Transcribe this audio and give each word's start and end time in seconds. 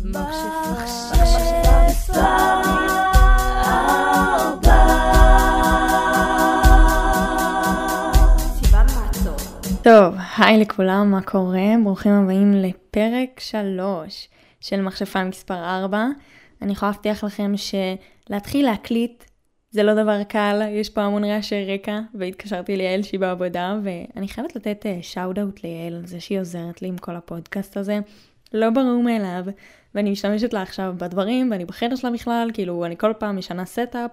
טוב, 0.00 0.12
היי 10.38 10.60
לכולם, 10.60 11.10
מה 11.10 11.22
קורה? 11.22 11.74
ברוכים 11.84 12.12
הבאים 12.12 12.52
לפרק 12.52 13.40
3 13.40 14.28
של 14.60 14.82
מכשפה 14.82 15.24
מספר 15.24 15.54
4. 15.54 16.06
אני 16.62 16.72
יכולה 16.72 16.92
להבטיח 16.92 17.24
לכם 17.24 17.52
שלהתחיל 17.56 18.66
להקליט 18.66 19.24
זה 19.70 19.82
לא 19.82 19.94
דבר 19.94 20.22
קל, 20.22 20.62
יש 20.70 20.90
פה 20.90 21.02
המון 21.02 21.24
רעשי 21.24 21.74
רקע, 21.74 22.00
והתקשרתי 22.14 22.76
ליעל 22.76 23.02
שהיא 23.02 23.20
בעבודה, 23.20 23.78
ואני 23.82 24.28
חייבת 24.28 24.56
לתת 24.56 24.86
שאוט 25.02 25.38
אאוט 25.38 25.64
ליעל 25.64 25.94
על 25.94 26.06
זה 26.06 26.20
שהיא 26.20 26.40
עוזרת 26.40 26.82
לי 26.82 26.88
עם 26.88 26.98
כל 26.98 27.16
הפודקאסט 27.16 27.76
הזה. 27.76 27.98
לא 28.52 28.70
ברור 28.70 29.02
מאליו, 29.02 29.44
ואני 29.94 30.10
משתמשת 30.10 30.52
לה 30.52 30.62
עכשיו 30.62 30.94
בדברים, 30.98 31.50
ואני 31.50 31.64
בחדר 31.64 31.96
שלה 31.96 32.10
בכלל, 32.10 32.50
כאילו, 32.54 32.84
אני 32.84 32.96
כל 32.96 33.12
פעם 33.18 33.36
משנה 33.36 33.64
setup, 33.64 34.10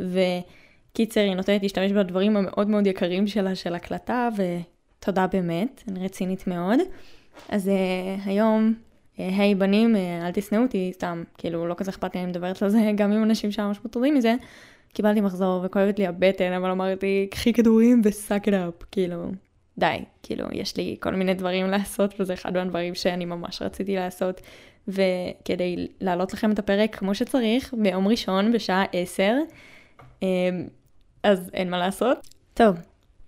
וקיצר, 0.00 1.20
היא 1.20 1.34
נותנת 1.34 1.62
להשתמש 1.62 1.92
בדברים 1.92 2.36
המאוד 2.36 2.68
מאוד 2.68 2.86
יקרים 2.86 3.26
שלה, 3.26 3.54
של 3.54 3.74
הקלטה, 3.74 4.28
ותודה 4.36 5.26
באמת, 5.26 5.82
אני 5.88 6.04
רצינית 6.04 6.46
מאוד. 6.46 6.78
אז 7.48 7.68
uh, 7.68 8.28
היום, 8.28 8.74
אה, 9.18 9.28
היי 9.38 9.52
hey, 9.52 9.56
בנים, 9.56 9.94
uh, 9.94 10.26
אל 10.26 10.30
תשנאו 10.32 10.62
אותי, 10.62 10.90
סתם, 10.94 11.22
כאילו, 11.38 11.66
לא 11.66 11.74
כזה 11.74 11.90
אכפת 11.90 12.14
לי, 12.14 12.20
אני 12.20 12.30
מדברת 12.30 12.62
על 12.62 12.68
זה, 12.68 12.78
גם 12.96 13.12
עם 13.12 13.22
אנשים 13.22 13.52
שם 13.52 13.62
ממש 13.62 13.78
מוטרדים 13.84 14.14
מזה. 14.14 14.34
קיבלתי 14.92 15.20
מחזור 15.20 15.60
וכואבת 15.64 15.98
לי 15.98 16.06
הבטן, 16.06 16.52
אבל 16.52 16.70
אמרתי, 16.70 17.26
קחי 17.30 17.52
כדורים 17.52 18.00
ו 18.04 18.12
suck 18.12 18.44
כאילו, 18.90 19.30
די, 19.80 20.04
כאילו, 20.22 20.44
יש 20.52 20.76
לי 20.76 20.96
כל 21.00 21.14
מיני 21.14 21.34
דברים 21.34 21.66
לעשות, 21.66 22.14
וזה 22.20 22.34
אחד 22.34 22.54
מהדברים 22.54 22.94
שאני 22.94 23.24
ממש 23.24 23.62
רציתי 23.62 23.96
לעשות. 23.96 24.40
וכדי 24.88 25.88
להעלות 26.00 26.32
לכם 26.32 26.52
את 26.52 26.58
הפרק 26.58 26.96
כמו 26.96 27.14
שצריך, 27.14 27.74
ביום 27.78 28.08
ראשון 28.08 28.52
בשעה 28.52 28.84
10, 28.92 29.32
אמ, 30.22 30.28
אז 31.22 31.50
אין 31.54 31.70
מה 31.70 31.78
לעשות. 31.78 32.18
טוב, 32.54 32.76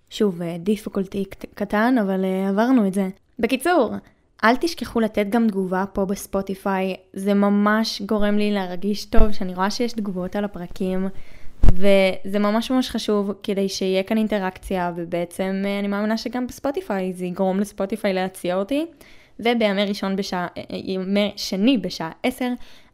שוב, 0.09 0.41
דיפקולטי 0.59 1.25
קטן, 1.53 1.95
אבל 2.01 2.25
אה, 2.25 2.49
עברנו 2.49 2.87
את 2.87 2.93
זה. 2.93 3.07
בקיצור, 3.39 3.93
אל 4.43 4.55
תשכחו 4.55 4.99
לתת 4.99 5.25
גם 5.29 5.47
תגובה 5.47 5.85
פה 5.93 6.05
בספוטיפיי, 6.05 6.95
זה 7.13 7.33
ממש 7.33 8.01
גורם 8.01 8.37
לי 8.37 8.51
להרגיש 8.51 9.05
טוב 9.05 9.31
שאני 9.31 9.55
רואה 9.55 9.71
שיש 9.71 9.93
תגובות 9.93 10.35
על 10.35 10.45
הפרקים. 10.45 11.07
וזה 11.73 12.39
ממש 12.39 12.71
ממש 12.71 12.89
חשוב 12.89 13.31
כדי 13.43 13.69
שיהיה 13.69 14.03
כאן 14.03 14.17
אינטראקציה, 14.17 14.91
ובעצם 14.95 15.61
אה, 15.65 15.79
אני 15.79 15.87
מאמינה 15.87 16.17
שגם 16.17 16.47
בספוטיפיי 16.47 17.13
זה 17.13 17.25
יגרום 17.25 17.59
לספוטיפיי 17.59 18.13
להציע 18.13 18.55
אותי. 18.55 18.85
ובימי 19.39 19.85
ראשון 19.85 20.15
בשעה, 20.15 20.47
אה, 20.57 20.63
ימי 20.69 21.31
שני 21.35 21.77
בשעה 21.77 22.11
10, 22.23 22.45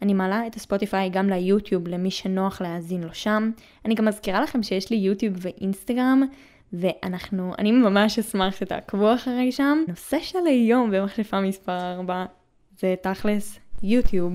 אני 0.01 0.13
מעלה 0.13 0.47
את 0.47 0.55
הספוטיפיי 0.55 1.09
גם 1.09 1.29
ליוטיוב 1.29 1.87
למי 1.87 2.11
שנוח 2.11 2.61
להאזין 2.61 3.03
לו 3.03 3.13
שם. 3.13 3.51
אני 3.85 3.95
גם 3.95 4.05
מזכירה 4.05 4.41
לכם 4.41 4.63
שיש 4.63 4.91
לי 4.91 4.97
יוטיוב 4.97 5.33
ואינסטגרם, 5.37 6.23
ואנחנו, 6.73 7.53
אני 7.59 7.71
ממש 7.71 8.19
אשמח 8.19 8.55
שתעקבו 8.55 9.13
אחרי 9.13 9.51
שם. 9.51 9.83
נושא 9.87 10.19
של 10.21 10.47
היום 10.47 10.91
במחשפה 10.91 11.41
מספר 11.41 11.93
4 11.93 12.25
זה 12.79 12.95
תכלס 13.01 13.59
יוטיוב. 13.83 14.33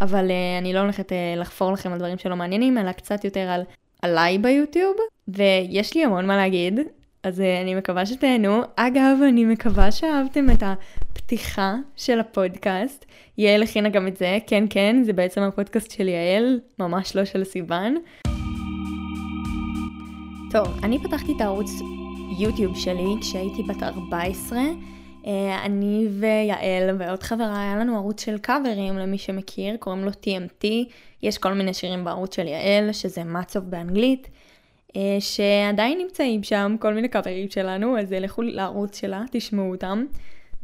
אבל 0.00 0.28
uh, 0.28 0.62
אני 0.62 0.72
לא 0.72 0.78
הולכת 0.78 1.12
uh, 1.12 1.40
לחפור 1.40 1.72
לכם 1.72 1.92
על 1.92 1.98
דברים 1.98 2.18
שלא 2.18 2.36
מעניינים, 2.36 2.78
אלא 2.78 2.92
קצת 2.92 3.24
יותר 3.24 3.40
על 3.40 3.62
עליי 4.02 4.38
ביוטיוב, 4.38 4.96
ויש 5.28 5.94
לי 5.94 6.04
המון 6.04 6.26
מה 6.26 6.36
להגיד, 6.36 6.80
אז 7.22 7.40
uh, 7.40 7.62
אני 7.62 7.74
מקווה 7.74 8.06
שתהנו. 8.06 8.62
אגב, 8.76 9.18
אני 9.28 9.44
מקווה 9.44 9.92
שאהבתם 9.92 10.50
את 10.50 10.62
הפתיחה 10.62 11.74
של 11.96 12.20
הפודקאסט. 12.20 13.04
יעל 13.38 13.62
הכינה 13.62 13.88
גם 13.88 14.06
את 14.06 14.16
זה, 14.16 14.38
כן 14.46 14.64
כן, 14.70 15.02
זה 15.04 15.12
בעצם 15.12 15.42
הפודקאסט 15.42 15.90
של 15.90 16.08
יעל, 16.08 16.60
ממש 16.78 17.16
לא 17.16 17.24
של 17.24 17.44
סיוון. 17.44 17.96
טוב, 20.50 20.68
אני 20.82 20.98
פתחתי 20.98 21.32
את 21.36 21.40
הערוץ 21.40 21.70
יוטיוב 22.38 22.76
שלי 22.76 23.14
כשהייתי 23.20 23.62
בת 23.62 23.82
14. 23.82 24.60
אה, 25.26 25.64
אני 25.64 26.06
ויעל 26.10 26.96
ועוד 26.98 27.22
חברה, 27.22 27.62
היה 27.62 27.76
לנו 27.76 27.96
ערוץ 27.96 28.24
של 28.24 28.38
קאברים 28.38 28.98
למי 28.98 29.18
שמכיר, 29.18 29.76
קוראים 29.76 30.04
לו 30.04 30.10
TMT, 30.10 30.66
יש 31.22 31.38
כל 31.38 31.52
מיני 31.52 31.74
שירים 31.74 32.04
בערוץ 32.04 32.36
של 32.36 32.46
יעל, 32.46 32.92
שזה 32.92 33.24
מצוב 33.24 33.64
באנגלית, 33.70 34.28
אה, 34.96 35.16
שעדיין 35.20 35.98
נמצאים 35.98 36.42
שם, 36.42 36.76
כל 36.80 36.94
מיני 36.94 37.08
קאברים 37.08 37.50
שלנו, 37.50 37.98
אז 37.98 38.12
לכו 38.12 38.42
לערוץ 38.42 39.00
שלה, 39.00 39.22
תשמעו 39.30 39.70
אותם. 39.70 40.04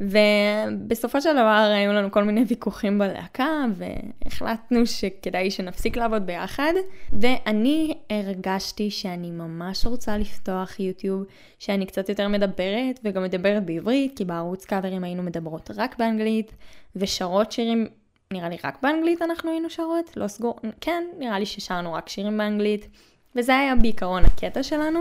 ובסופו 0.01 1.21
של 1.21 1.33
דבר 1.33 1.71
היו 1.75 1.93
לנו 1.93 2.11
כל 2.11 2.23
מיני 2.23 2.43
ויכוחים 2.47 2.99
בלהקה, 2.99 3.65
והחלטנו 3.75 4.85
שכדאי 4.85 5.51
שנפסיק 5.51 5.97
לעבוד 5.97 6.25
ביחד. 6.25 6.73
ואני 7.13 7.93
הרגשתי 8.09 8.91
שאני 8.91 9.31
ממש 9.31 9.85
רוצה 9.85 10.17
לפתוח 10.17 10.79
יוטיוב, 10.79 11.23
שאני 11.59 11.85
קצת 11.85 12.09
יותר 12.09 12.27
מדברת, 12.27 12.99
וגם 13.03 13.23
מדברת 13.23 13.65
בעברית, 13.65 14.17
כי 14.17 14.25
בערוץ 14.25 14.65
covers 14.65 15.03
היינו 15.03 15.23
מדברות 15.23 15.71
רק 15.75 15.97
באנגלית, 15.97 16.53
ושרות 16.95 17.51
שירים, 17.51 17.87
נראה 18.33 18.49
לי 18.49 18.57
רק 18.63 18.77
באנגלית 18.83 19.21
אנחנו 19.21 19.51
היינו 19.51 19.69
שרות, 19.69 20.17
לא 20.17 20.27
סגור, 20.27 20.59
כן, 20.81 21.03
נראה 21.19 21.39
לי 21.39 21.45
ששרנו 21.45 21.93
רק 21.93 22.09
שירים 22.09 22.37
באנגלית, 22.37 22.87
וזה 23.35 23.57
היה 23.57 23.75
בעיקרון 23.75 24.25
הקטע 24.25 24.63
שלנו. 24.63 24.99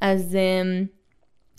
אז... 0.00 0.36
Um, 0.36 0.96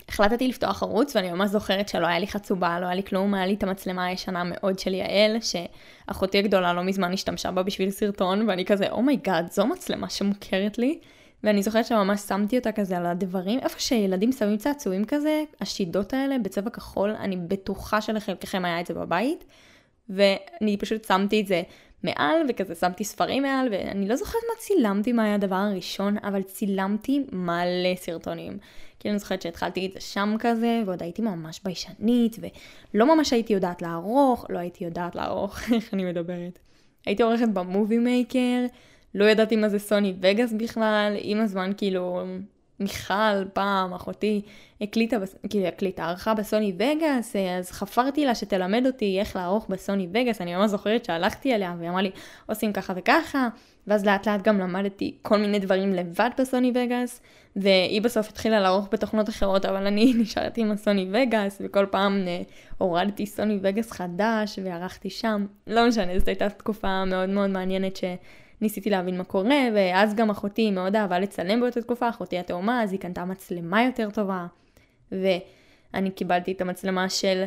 החלטתי 0.10 0.48
לפתוח 0.48 0.84
ערוץ, 0.84 1.16
ואני 1.16 1.32
ממש 1.32 1.50
זוכרת 1.50 1.90
שלא 1.90 2.08
היה 2.08 2.20
לי 2.20 2.28
חצובה, 2.28 2.80
לא 2.80 2.86
היה 2.86 2.96
לי 2.96 3.04
כלום, 3.04 3.34
היה 3.34 3.46
לי 3.46 3.54
את 3.54 3.64
המצלמה 3.64 4.06
הישנה 4.06 4.44
מאוד 4.46 4.80
של 4.80 4.94
יעל, 4.94 5.38
שאחותי 5.42 6.38
הגדולה 6.38 6.74
לא 6.74 6.84
מזמן 6.84 7.14
השתמשה 7.14 7.52
בה 7.52 7.64
בשביל 7.64 7.90
סרטון, 7.90 8.50
ואני 8.50 8.66
כזה, 8.66 8.90
oh 8.90 9.04
my 9.04 9.19
god, 9.19 9.48
oh 9.48 9.54
זו 9.54 9.68
מצלמה 9.68 10.10
שמוכרת 10.10 10.78
לי. 10.78 11.00
ואני 11.44 11.64
זוכרת 11.64 11.86
שממש 11.86 12.22
שמתי 12.22 12.58
אותה 12.58 12.72
כזה 12.72 12.98
על 12.98 13.06
הדברים, 13.06 13.60
איפה 13.60 13.80
שילדים 13.80 14.32
שמים 14.32 14.58
צעצועים 14.58 15.06
כזה, 15.06 15.44
השידות 15.62 16.14
האלה 16.14 16.40
בצבע 16.40 16.70
כחול, 16.70 17.10
אני 17.20 17.38
בטוחה 17.38 18.02
שלחלקכם 18.02 18.66
היה 18.66 18.80
את 18.80 18.86
זה 18.86 18.94
בבית, 18.94 19.44
ואני 20.10 20.78
פשוט 20.78 21.06
שמתי 21.06 21.42
את 21.42 21.48
זה 21.48 21.62
מעל, 22.04 22.42
וכזה 22.50 22.76
שמתי 22.76 23.04
ספרים 23.04 23.44
מעל, 23.44 23.68
ואני 23.72 24.08
לא 24.08 24.16
זוכרת 24.16 24.42
מה 24.50 24.60
צילמתי, 24.60 25.12
מה 25.12 25.24
היה 25.24 25.36
הדבר 25.36 25.56
הראשון, 25.56 26.18
אבל 26.24 26.42
צילמתי 26.42 27.26
מלא 27.32 27.96
סרטונים. 27.96 28.58
כי 29.00 29.10
אני 29.10 29.20
זוכרת 29.20 29.42
שהתחלתי 29.42 29.86
את 29.86 29.94
זה 29.94 30.00
שם 30.00 30.36
כזה, 30.40 30.82
ועוד 30.86 31.04
הייתי 31.04 31.22
ממש 31.22 31.62
ביישנית, 31.64 32.36
ולא 32.94 33.16
ממש 33.16 33.34
הייתי 33.34 33.54
יודעת 33.54 33.82
לערוך, 33.82 34.46
לא 34.50 34.60
הייתי 34.60 34.84
יודעת 34.84 35.16
לערוך, 35.16 35.60
איך 35.74 35.94
אני 35.94 36.06
מדברת. 36.06 36.60
הייתי 37.06 37.24
עורכת 37.24 37.48
במובי 37.54 37.98
מייקר, 37.98 38.66
לא 39.16 39.26
ידעתי 39.26 39.56
מה 39.56 39.70
זה 39.70 39.80
סוני 39.80 40.14
וגאס 40.22 40.54
בכלל, 40.54 41.14
עם 41.20 41.42
הזמן 41.42 41.72
כאילו 41.78 42.24
מיכל, 42.80 43.46
פעם, 43.54 43.94
אחותי, 43.94 44.42
הקליטה, 44.82 45.18
כאילו 45.50 45.66
הקליטה, 45.66 46.06
ערכה 46.06 46.34
בסוני 46.34 46.74
וגאס, 46.76 47.36
אז 47.60 47.72
חפרתי 47.72 48.26
לה 48.26 48.36
שתלמד 48.36 48.86
אותי 48.86 49.20
איך 49.20 49.36
לערוך 49.36 49.66
בסוני 49.70 50.08
וגאס, 50.14 50.42
אני 50.42 50.56
ממש 50.56 50.72
זוכרת 50.72 51.06
שהלכתי 51.06 51.56
אליה 51.56 51.76
והיא 51.78 51.90
אמרה 51.90 52.02
לי, 52.02 52.12
עושים 52.46 52.74
ככה 52.74 52.94
וככה, 52.96 53.48
ואז 53.88 54.06
לאט 54.06 54.28
לאט 54.28 54.42
גם 54.42 54.60
למדתי 54.60 55.18
כל 55.22 55.38
מיני 55.38 55.60
דברים 55.60 55.94
לבד 55.94 56.30
בסוני 56.40 56.72
וגאס, 56.76 57.22
והיא 57.56 58.02
בסוף 58.02 58.30
התחילה 58.30 58.60
לערוך 58.60 58.88
בתוכנות 58.92 59.30
אחרות, 59.30 59.66
אבל 59.66 59.88
אני 59.88 60.14
נשארתי 60.22 60.62
עם 60.62 60.72
הסוני 60.72 61.08
וגאס, 61.12 61.62
וכל 61.66 61.86
פעם 61.92 62.24
uh, 62.26 62.52
הורדתי 62.78 63.26
סוני 63.26 63.60
וגאס 63.62 63.92
חדש 63.92 64.60
וערכתי 64.64 65.10
שם. 65.10 65.46
לא 65.68 65.88
משנה, 65.88 66.20
זאת 66.20 66.28
הייתה 66.28 66.50
תקופה 66.50 67.06
מאוד 67.06 67.30
מאוד 67.30 67.50
מעניינת 67.50 67.96
ש... 67.96 68.04
ניסיתי 68.62 68.90
להבין 68.90 69.18
מה 69.18 69.24
קורה, 69.24 69.68
ואז 69.76 70.16
גם 70.16 70.30
אחותי 70.30 70.72
מאוד 70.72 70.96
אהבה 70.96 71.20
לצלם 71.20 71.60
באותה 71.60 71.82
תקופה, 71.82 72.10
אחותי 72.10 72.38
התאומה, 72.38 72.84
אז 72.84 72.92
היא 72.92 73.00
קנתה 73.00 73.26
מצלמה 73.26 73.84
יותר 73.84 74.10
טובה, 74.10 74.46
ואני 75.12 76.12
קיבלתי 76.12 76.52
את 76.52 76.62
המצלמה 76.62 77.10
של 77.10 77.44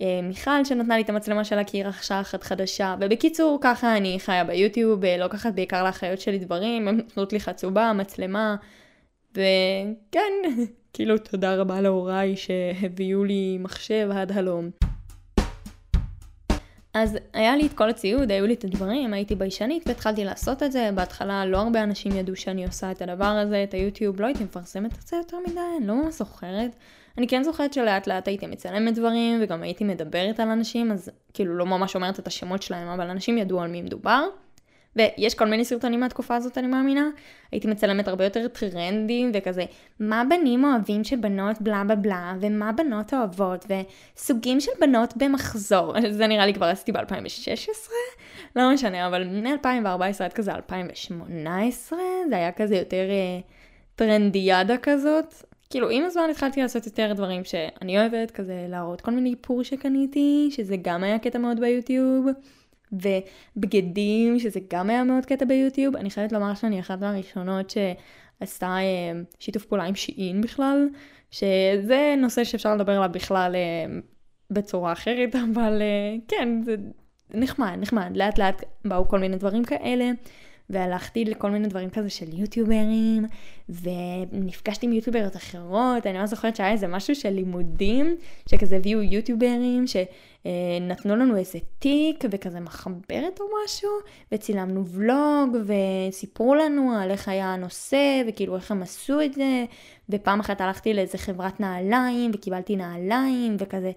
אה, 0.00 0.20
מיכל 0.22 0.64
שנתנה 0.64 0.96
לי 0.96 1.02
את 1.02 1.10
המצלמה 1.10 1.44
שלה 1.44 1.64
כי 1.64 1.76
היא 1.76 1.84
רכשה 1.84 2.20
אחת 2.20 2.42
חדשה, 2.42 2.94
ובקיצור 3.00 3.58
ככה 3.62 3.96
אני 3.96 4.16
חיה 4.20 4.44
ביוטיוב, 4.44 5.04
אה, 5.04 5.16
לוקחת 5.16 5.54
בעיקר 5.54 5.84
לאחיות 5.84 6.20
שלי 6.20 6.38
דברים, 6.38 6.88
הם 6.88 6.96
נותנות 6.96 7.32
לי 7.32 7.40
חצובה, 7.40 7.92
מצלמה, 7.92 8.56
וכן, 9.32 10.32
כאילו 10.92 11.18
תודה 11.18 11.56
רבה 11.56 11.80
להוריי 11.80 12.36
שהביאו 12.36 13.24
לי 13.24 13.58
מחשב 13.60 14.08
עד 14.12 14.32
הלום. 14.32 14.70
אז 16.94 17.18
היה 17.32 17.56
לי 17.56 17.66
את 17.66 17.72
כל 17.72 17.90
הציוד, 17.90 18.30
היו 18.30 18.46
לי 18.46 18.54
את 18.54 18.64
הדברים, 18.64 19.12
הייתי 19.12 19.34
ביישנית 19.34 19.82
והתחלתי 19.86 20.24
לעשות 20.24 20.62
את 20.62 20.72
זה. 20.72 20.90
בהתחלה 20.94 21.46
לא 21.46 21.58
הרבה 21.58 21.82
אנשים 21.82 22.12
ידעו 22.12 22.36
שאני 22.36 22.66
עושה 22.66 22.90
את 22.90 23.02
הדבר 23.02 23.24
הזה, 23.24 23.64
את 23.64 23.74
היוטיוב, 23.74 24.20
לא 24.20 24.26
הייתי 24.26 24.44
מפרסמת 24.44 24.92
את 24.92 25.06
זה 25.06 25.16
יותר 25.16 25.36
מדי, 25.48 25.60
אני 25.78 25.86
לא 25.86 25.94
ממש 25.94 26.14
זוכרת. 26.14 26.76
אני 27.18 27.28
כן 27.28 27.42
זוכרת 27.42 27.72
שלאט 27.72 28.06
לאט 28.06 28.28
הייתי 28.28 28.46
מצלמת 28.46 28.94
דברים, 28.94 29.38
וגם 29.42 29.62
הייתי 29.62 29.84
מדברת 29.84 30.40
על 30.40 30.48
אנשים, 30.48 30.92
אז 30.92 31.10
כאילו 31.34 31.56
לא 31.56 31.66
ממש 31.66 31.94
אומרת 31.94 32.18
את 32.18 32.26
השמות 32.26 32.62
שלהם, 32.62 32.88
אבל 32.88 33.10
אנשים 33.10 33.38
ידעו 33.38 33.60
על 33.60 33.70
מי 33.70 33.82
מדובר. 33.82 34.24
ויש 34.96 35.34
כל 35.34 35.44
מיני 35.44 35.64
סרטונים 35.64 36.00
מהתקופה 36.00 36.36
הזאת, 36.36 36.58
אני 36.58 36.66
מאמינה. 36.66 37.08
הייתי 37.52 37.68
מצלמת 37.68 38.08
הרבה 38.08 38.24
יותר 38.24 38.48
טרנדים 38.48 39.30
וכזה, 39.34 39.64
מה 40.00 40.22
בנים 40.28 40.64
אוהבים 40.64 41.04
של 41.04 41.16
בנות 41.16 41.60
בלה 41.60 41.84
בלה 41.84 41.96
בלה, 41.96 42.34
ומה 42.40 42.72
בנות 42.72 43.14
אוהבות, 43.14 43.66
וסוגים 44.16 44.60
של 44.60 44.72
בנות 44.80 45.16
במחזור. 45.16 45.94
זה 46.10 46.26
נראה 46.26 46.46
לי 46.46 46.54
כבר 46.54 46.66
עשיתי 46.66 46.92
ב-2016, 46.92 47.90
לא 48.56 48.72
משנה, 48.72 49.06
אבל 49.06 49.24
מ-2014 49.24 50.24
עד 50.24 50.32
כזה 50.32 50.52
2018, 50.52 51.98
זה 52.28 52.36
היה 52.36 52.52
כזה 52.52 52.76
יותר 52.76 53.10
אה, 53.10 53.40
טרנדיאדה 53.96 54.78
כזאת. 54.82 55.34
כאילו, 55.70 55.90
עם 55.90 56.04
הזמן 56.04 56.22
התחלתי 56.30 56.62
לעשות 56.62 56.86
יותר 56.86 57.12
דברים 57.14 57.44
שאני 57.44 57.98
אוהבת, 57.98 58.30
כזה 58.30 58.66
להראות 58.68 59.00
כל 59.00 59.10
מיני 59.10 59.30
איפור 59.30 59.62
שקניתי, 59.62 60.48
שזה 60.52 60.76
גם 60.82 61.04
היה 61.04 61.18
קטע 61.18 61.38
מאוד 61.38 61.60
ביוטיוב. 61.60 62.26
ובגדים, 63.02 64.38
שזה 64.38 64.60
גם 64.70 64.90
היה 64.90 65.04
מאוד 65.04 65.26
קטע 65.26 65.44
ביוטיוב. 65.44 65.96
אני 65.96 66.10
חייבת 66.10 66.32
לומר 66.32 66.54
שאני 66.54 66.80
אחת 66.80 67.00
מהראשונות 67.00 67.70
שעשתה 67.70 68.66
אה, 68.66 69.20
שיתוף 69.38 69.64
פעולה 69.64 69.84
עם 69.84 69.94
שיעין 69.94 70.40
בכלל, 70.40 70.88
שזה 71.30 72.14
נושא 72.18 72.44
שאפשר 72.44 72.74
לדבר 72.74 72.92
עליו 72.92 73.10
בכלל 73.12 73.54
אה, 73.54 73.98
בצורה 74.50 74.92
אחרת, 74.92 75.34
אבל 75.34 75.82
אה, 75.82 76.16
כן, 76.28 76.62
זה 76.64 76.76
נחמד, 77.30 77.76
נחמד. 77.80 78.16
לאט 78.16 78.38
לאט 78.38 78.62
באו 78.84 79.08
כל 79.08 79.18
מיני 79.18 79.36
דברים 79.36 79.64
כאלה. 79.64 80.10
והלכתי 80.70 81.24
לכל 81.24 81.50
מיני 81.50 81.68
דברים 81.68 81.90
כזה 81.90 82.10
של 82.10 82.38
יוטיוברים, 82.40 83.24
ונפגשתי 83.68 84.86
עם 84.86 84.92
יוטיובריות 84.92 85.36
אחרות, 85.36 86.06
אני 86.06 86.18
לא 86.18 86.26
זוכרת 86.26 86.56
שהיה 86.56 86.72
איזה 86.72 86.86
משהו 86.86 87.14
של 87.14 87.30
לימודים, 87.30 88.16
שכזה 88.48 88.76
הביאו 88.76 89.02
יוטיוברים, 89.02 89.84
שנתנו 89.86 91.16
לנו 91.16 91.36
איזה 91.36 91.58
תיק 91.78 92.24
וכזה 92.30 92.60
מחברת 92.60 93.40
או 93.40 93.44
משהו, 93.64 93.90
וצילמנו 94.32 94.86
ולוג, 94.86 95.56
וסיפרו 95.66 96.54
לנו 96.54 96.92
על 97.02 97.10
איך 97.10 97.28
היה 97.28 97.54
הנושא, 97.54 98.22
וכאילו 98.28 98.56
איך 98.56 98.70
הם 98.70 98.82
עשו 98.82 99.20
את 99.20 99.32
זה, 99.32 99.64
ופעם 100.08 100.40
אחת 100.40 100.60
הלכתי 100.60 100.94
לאיזה 100.94 101.18
חברת 101.18 101.60
נעליים, 101.60 102.30
וקיבלתי 102.34 102.76
נעליים, 102.76 103.56
וכזה 103.58 103.92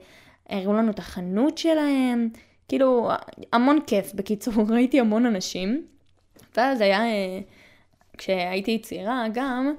הראו 0.49 0.73
לנו 0.73 0.91
את 0.91 0.99
החנות 0.99 1.57
שלהם. 1.57 2.29
כאילו, 2.67 3.09
המון 3.53 3.79
כיף. 3.87 4.13
בקיצור, 4.13 4.53
ראיתי 4.73 4.99
המון 4.99 5.25
אנשים. 5.25 5.96
ואז 6.57 6.81
היה, 6.81 7.01
אה, 7.01 7.39
כשהייתי 8.17 8.79
צעירה 8.79 9.25
גם, 9.33 9.73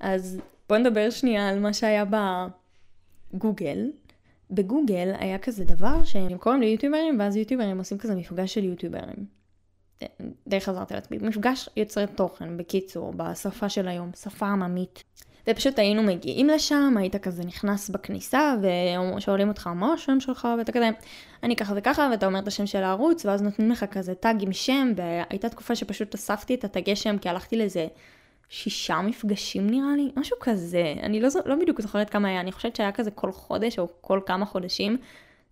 אז 0.00 0.40
בוא 0.68 0.76
נדבר 0.76 1.10
שנייה 1.10 1.48
על 1.48 1.60
מה 1.60 1.72
שהיה 1.72 2.04
בגוגל. 3.34 3.90
בגוגל 4.50 5.12
היה 5.18 5.38
כזה 5.38 5.64
דבר 5.64 6.04
שהם 6.04 6.38
קוראים 6.38 6.60
ליוטיוברים, 6.60 7.20
ואז 7.20 7.36
יוטיוברים 7.36 7.78
עושים 7.78 7.98
כזה 7.98 8.14
מפגש 8.14 8.54
של 8.54 8.64
יוטיוברים. 8.64 9.26
אה, 10.02 10.06
די 10.46 10.60
חזרתי 10.60 10.94
לעצמי. 10.94 11.18
מפגש 11.18 11.68
יוצרי 11.76 12.06
תוכן, 12.06 12.56
בקיצור, 12.56 13.12
בשפה 13.16 13.68
של 13.68 13.88
היום, 13.88 14.10
שפה 14.22 14.46
עממית. 14.46 15.04
ופשוט 15.48 15.78
היינו 15.78 16.02
מגיעים 16.02 16.48
לשם, 16.48 16.94
היית 16.96 17.16
כזה 17.16 17.44
נכנס 17.44 17.90
בכניסה, 17.90 18.54
ושואלים 19.16 19.48
אותך 19.48 19.66
מה 19.66 19.92
השם 19.92 20.20
שלך, 20.20 20.48
ואתה 20.58 20.72
כזה, 20.72 20.90
אני 21.42 21.56
ככה 21.56 21.72
וככה, 21.76 22.08
ואתה 22.10 22.26
אומר 22.26 22.38
את 22.38 22.48
השם 22.48 22.66
של 22.66 22.82
הערוץ, 22.82 23.26
ואז 23.26 23.42
נותנים 23.42 23.70
לך 23.70 23.84
כזה 23.90 24.14
טאג 24.14 24.42
עם 24.42 24.52
שם, 24.52 24.92
והייתה 24.96 25.48
תקופה 25.48 25.74
שפשוט 25.74 26.14
אספתי 26.14 26.54
את 26.54 26.64
הטאגי 26.64 26.96
שם, 26.96 27.18
כי 27.18 27.28
הלכתי 27.28 27.56
לאיזה 27.56 27.86
שישה 28.48 29.00
מפגשים 29.00 29.70
נראה 29.70 29.96
לי, 29.96 30.10
משהו 30.16 30.36
כזה, 30.40 30.94
אני 31.02 31.20
לא, 31.20 31.28
לא 31.46 31.56
בדיוק 31.56 31.80
זוכרת 31.80 32.10
כמה 32.10 32.28
היה, 32.28 32.40
אני 32.40 32.52
חושבת 32.52 32.76
שהיה 32.76 32.92
כזה 32.92 33.10
כל 33.10 33.32
חודש, 33.32 33.78
או 33.78 33.88
כל 34.00 34.20
כמה 34.26 34.46
חודשים. 34.46 34.96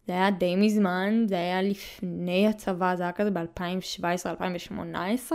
זה 0.07 0.13
היה 0.13 0.31
די 0.31 0.57
מזמן, 0.57 1.25
זה 1.29 1.35
היה 1.35 1.63
לפני 1.63 2.49
הצבא, 2.49 2.97
זה 2.97 3.03
היה 3.03 3.13
כזה 3.13 3.31
ב-2017-2018. 3.31 5.33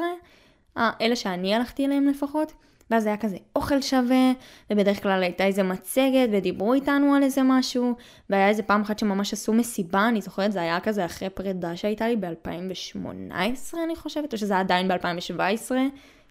אה, 0.78 0.92
אלה 1.02 1.16
שאני 1.16 1.56
הלכתי 1.56 1.86
אליהם 1.86 2.08
לפחות. 2.08 2.54
ואז 2.92 3.06
היה 3.06 3.18
כזה 3.18 3.38
אוכל 3.56 3.82
שווה, 3.82 4.32
ובדרך 4.70 5.04
כלל 5.04 5.24
הייתה 5.24 5.46
איזה 5.46 5.64
מצגת, 5.64 6.30
ודיברו 6.32 6.74
איתנו 6.74 7.16
על 7.16 7.24
איזה 7.24 7.42
משהו, 7.44 7.96
והיה 8.30 8.50
איזה 8.50 8.64
פעם 8.64 8.82
אחת 8.82 9.00
שממש 9.00 9.34
עשו 9.34 9.54
מסיבה, 9.54 10.08
אני 10.08 10.22
זוכרת, 10.22 10.52
זה 10.52 10.62
היה 10.62 10.80
כזה 10.80 11.06
אחרי 11.06 11.30
פרידה 11.30 11.76
שהייתה 11.76 12.08
לי 12.08 12.16
ב-2018, 12.16 13.78
אני 13.84 13.96
חושבת, 13.96 14.34
או 14.34 14.38
שזה 14.38 14.60
עדיין 14.60 14.88
ב-2017, 14.88 15.72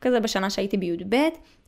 כזה 0.00 0.20
בשנה 0.20 0.50
שהייתי 0.50 0.76
בי"ב, 0.76 1.17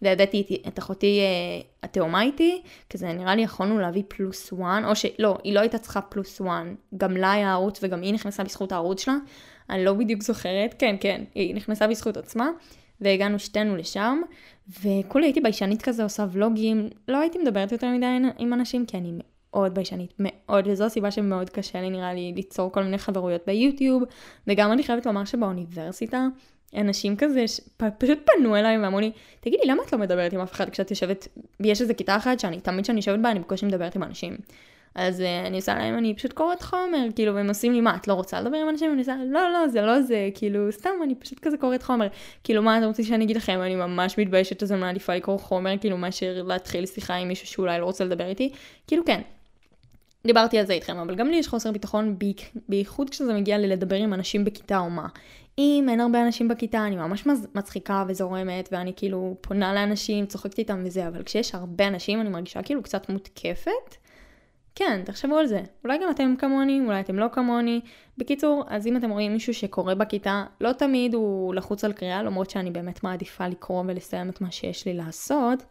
והבאתי 0.02 0.62
את 0.68 0.78
אחותי 0.78 1.20
אה, 1.20 1.60
התאומה 1.82 2.22
איתי, 2.22 2.62
כזה 2.90 3.12
נראה 3.12 3.34
לי 3.34 3.42
יכולנו 3.42 3.78
להביא 3.78 4.02
פלוס 4.08 4.52
וואן, 4.52 4.84
או 4.84 4.96
שלא, 4.96 5.38
היא 5.44 5.54
לא 5.54 5.60
הייתה 5.60 5.78
צריכה 5.78 6.00
פלוס 6.00 6.40
וואן, 6.40 6.74
גם 6.96 7.16
לה 7.16 7.32
היה 7.32 7.52
ערוץ 7.52 7.80
וגם 7.82 8.02
היא 8.02 8.14
נכנסה 8.14 8.44
בזכות 8.44 8.72
הערוץ 8.72 9.00
שלה, 9.00 9.16
אני 9.70 9.84
לא 9.84 9.92
בדיוק 9.92 10.22
זוכרת, 10.22 10.74
כן, 10.78 10.96
כן, 11.00 11.24
היא 11.34 11.54
נכנסה 11.54 11.86
בזכות 11.86 12.16
עצמה, 12.16 12.48
והגענו 13.00 13.38
שתינו 13.38 13.76
לשם, 13.76 14.20
וכולי 14.82 15.26
הייתי 15.26 15.40
ביישנית 15.40 15.82
כזה 15.82 16.02
עושה 16.02 16.26
ולוגים, 16.32 16.88
לא 17.08 17.20
הייתי 17.20 17.38
מדברת 17.38 17.72
יותר 17.72 17.90
מדי 17.90 18.06
עם 18.38 18.52
אנשים, 18.52 18.86
כי 18.86 18.96
אני 18.96 19.12
מאוד 19.50 19.74
ביישנית, 19.74 20.14
מאוד, 20.18 20.66
וזו 20.68 20.84
הסיבה 20.84 21.10
שמאוד 21.10 21.50
קשה 21.50 21.80
לי 21.80 21.90
נראה 21.90 22.14
לי 22.14 22.32
ליצור 22.36 22.72
כל 22.72 22.82
מיני 22.82 22.98
חברויות 22.98 23.42
ביוטיוב, 23.46 24.02
וגם 24.46 24.72
אני 24.72 24.82
חייבת 24.82 25.06
לומר 25.06 25.24
שבאוניברסיטה, 25.24 26.26
אנשים 26.76 27.16
כזה 27.16 27.44
פשוט 27.98 28.18
פנו 28.26 28.56
אליי 28.56 28.78
ואמרו 28.78 29.00
לי, 29.00 29.12
תגידי, 29.40 29.62
למה 29.66 29.82
את 29.86 29.92
לא 29.92 29.98
מדברת 29.98 30.32
עם 30.32 30.40
אף 30.40 30.52
אחד? 30.52 30.70
כשאת 30.70 30.90
יושבת, 30.90 31.28
יש 31.60 31.80
איזה 31.80 31.94
כיתה 31.94 32.16
אחת 32.16 32.40
שאני, 32.40 32.60
תמיד 32.60 32.84
כשאני 32.84 32.98
יושבת 32.98 33.18
בה, 33.20 33.30
אני 33.30 33.40
בקושי 33.40 33.66
מדברת 33.66 33.96
עם 33.96 34.02
אנשים. 34.02 34.36
אז 34.98 35.20
uh, 35.20 35.46
אני 35.46 35.56
עושה 35.56 35.74
להם, 35.74 35.98
אני 35.98 36.14
פשוט 36.14 36.32
קוראת 36.32 36.62
חומר, 36.62 37.06
כאילו, 37.14 37.34
והם 37.34 37.48
עושים 37.48 37.72
לי, 37.72 37.80
מה, 37.80 37.96
את 37.96 38.08
לא 38.08 38.14
רוצה 38.14 38.40
לדבר 38.40 38.56
עם 38.56 38.68
אנשים? 38.68 38.92
אני 38.92 39.00
עושה, 39.00 39.16
לא, 39.30 39.52
לא, 39.52 39.68
זה 39.68 39.80
לא 39.80 40.02
זה, 40.02 40.28
כאילו, 40.34 40.72
סתם, 40.72 40.90
אני 41.02 41.14
פשוט 41.14 41.38
כזה 41.38 41.56
קוראת 41.56 41.82
חומר. 41.82 42.06
כאילו, 42.44 42.62
מה 42.62 42.78
אתם 42.78 42.86
רוצים 42.86 43.04
שאני 43.04 43.24
אגיד 43.24 43.36
לכם? 43.36 43.60
אני 43.62 43.74
ממש 43.74 44.18
מתביישת 44.18 44.60
שזה 44.60 44.76
מעדיפה 44.76 45.14
לקרוא 45.14 45.38
חומר, 45.38 45.78
כאילו, 45.80 45.96
מאשר 45.96 46.42
להתחיל 46.46 46.86
שיחה 46.86 47.14
עם 47.14 47.28
מישהו 47.28 47.46
שאולי 47.46 47.80
לא 47.80 47.84
רוצה 47.84 48.04
לדבר 48.04 48.26
איתי. 48.26 48.52
כאילו, 48.86 49.04
כן. 49.04 49.20
דיברתי 50.26 50.58
על 50.58 50.66
זה 50.66 50.72
איתכם, 50.72 50.96
אבל 50.96 51.14
גם 51.14 51.28
לי 51.28 51.36
יש 51.36 51.48
חוסר 51.48 51.72
ביטחון, 51.72 52.16
בייחוד 52.68 53.10
כשזה 53.10 53.34
מגיע 53.34 53.58
ללדבר 53.58 53.96
עם 53.96 54.14
אנשים 54.14 54.44
בכיתה 54.44 54.78
או 54.78 54.90
מה. 54.90 55.06
אם 55.58 55.86
אין 55.90 56.00
הרבה 56.00 56.26
אנשים 56.26 56.48
בכיתה, 56.48 56.86
אני 56.86 56.96
ממש 56.96 57.26
מצחיקה 57.54 58.04
וזורמת, 58.08 58.68
ואני 58.72 58.92
כאילו 58.96 59.36
פונה 59.40 59.74
לאנשים, 59.74 60.26
צוחקת 60.26 60.58
איתם 60.58 60.82
וזה, 60.84 61.08
אבל 61.08 61.22
כשיש 61.22 61.54
הרבה 61.54 61.88
אנשים, 61.88 62.20
אני 62.20 62.28
מרגישה 62.28 62.62
כאילו 62.62 62.82
קצת 62.82 63.08
מותקפת. 63.08 63.96
כן, 64.78 65.00
תחשבו 65.04 65.36
על 65.36 65.46
זה. 65.46 65.60
אולי 65.84 65.98
גם 65.98 66.10
אתם 66.10 66.34
כמוני, 66.38 66.80
אולי 66.86 67.00
אתם 67.00 67.18
לא 67.18 67.26
כמוני. 67.32 67.80
בקיצור, 68.18 68.64
אז 68.68 68.86
אם 68.86 68.96
אתם 68.96 69.10
רואים 69.10 69.32
מישהו 69.32 69.54
שקורא 69.54 69.94
בכיתה, 69.94 70.44
לא 70.60 70.72
תמיד 70.72 71.14
הוא 71.14 71.54
לחוץ 71.54 71.84
על 71.84 71.92
קריאה, 71.92 72.22
למרות 72.22 72.50
שאני 72.50 72.70
באמת 72.70 73.04
מעדיפה 73.04 73.48
לקרוא 73.48 73.84
ולסיים 73.86 74.28
את 74.28 74.40
מה 74.40 74.50
שיש 74.50 74.86
לי 74.86 74.94
לעשות. 74.94 75.64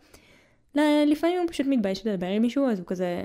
לפעמים 1.06 1.40
הוא 1.40 1.48
פשוט 1.50 1.68
מתבייש 1.70 2.08
לדבר 2.08 2.28
עם 2.28 2.42
מישהו, 2.42 2.70
אז 2.70 2.80
הוא 2.80 2.88
כזה... 2.88 3.24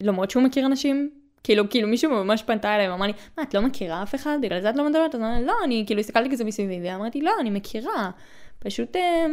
למרות 0.00 0.30
שהוא 0.30 0.42
מכיר 0.42 0.66
אנשים, 0.66 1.10
כאילו, 1.44 1.70
כאילו 1.70 1.88
מישהו 1.88 2.10
ממש 2.10 2.42
פנתה 2.42 2.74
אליי 2.74 2.90
ואמר 2.90 3.06
לי, 3.06 3.12
מה, 3.38 3.42
את 3.42 3.54
לא 3.54 3.62
מכירה 3.62 4.02
אף 4.02 4.14
אחד? 4.14 4.38
בגלל 4.42 4.60
זה 4.60 4.70
את 4.70 4.76
לא 4.76 4.88
מדברת? 4.88 5.14
אז 5.14 5.20
אני 5.20 5.46
לא, 5.46 5.54
אני 5.64 5.84
כאילו 5.86 6.00
הסתכלתי 6.00 6.30
כזה 6.30 6.44
מסביבי, 6.44 6.80
ואמרתי, 6.88 7.20
לא, 7.20 7.32
אני 7.40 7.50
מכירה. 7.50 8.10
פשוט... 8.58 8.96
אה, 8.96 9.26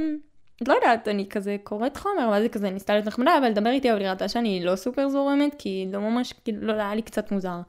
לא 0.67 0.73
יודעת, 0.73 1.07
אני 1.07 1.29
כזה 1.29 1.57
קוראת 1.63 1.97
חומר, 1.97 2.29
ואז 2.31 2.43
היא 2.43 2.51
כזה 2.51 2.69
ניסתה 2.69 2.93
להיות 2.93 3.05
נחמדה, 3.05 3.37
אבל 3.37 3.49
לדבר 3.49 3.69
איתי, 3.69 3.91
אבל 3.91 4.01
היא 4.01 4.09
ראתה 4.09 4.27
שאני 4.27 4.65
לא 4.65 4.75
סופר 4.75 5.09
זורמת, 5.09 5.55
כי 5.57 5.87
לא 5.91 5.99
ממש, 6.01 6.33
כאילו, 6.33 6.67
לא, 6.67 6.73
היה 6.73 6.95
לי 6.95 7.01
קצת 7.01 7.31
מוזר. 7.31 7.59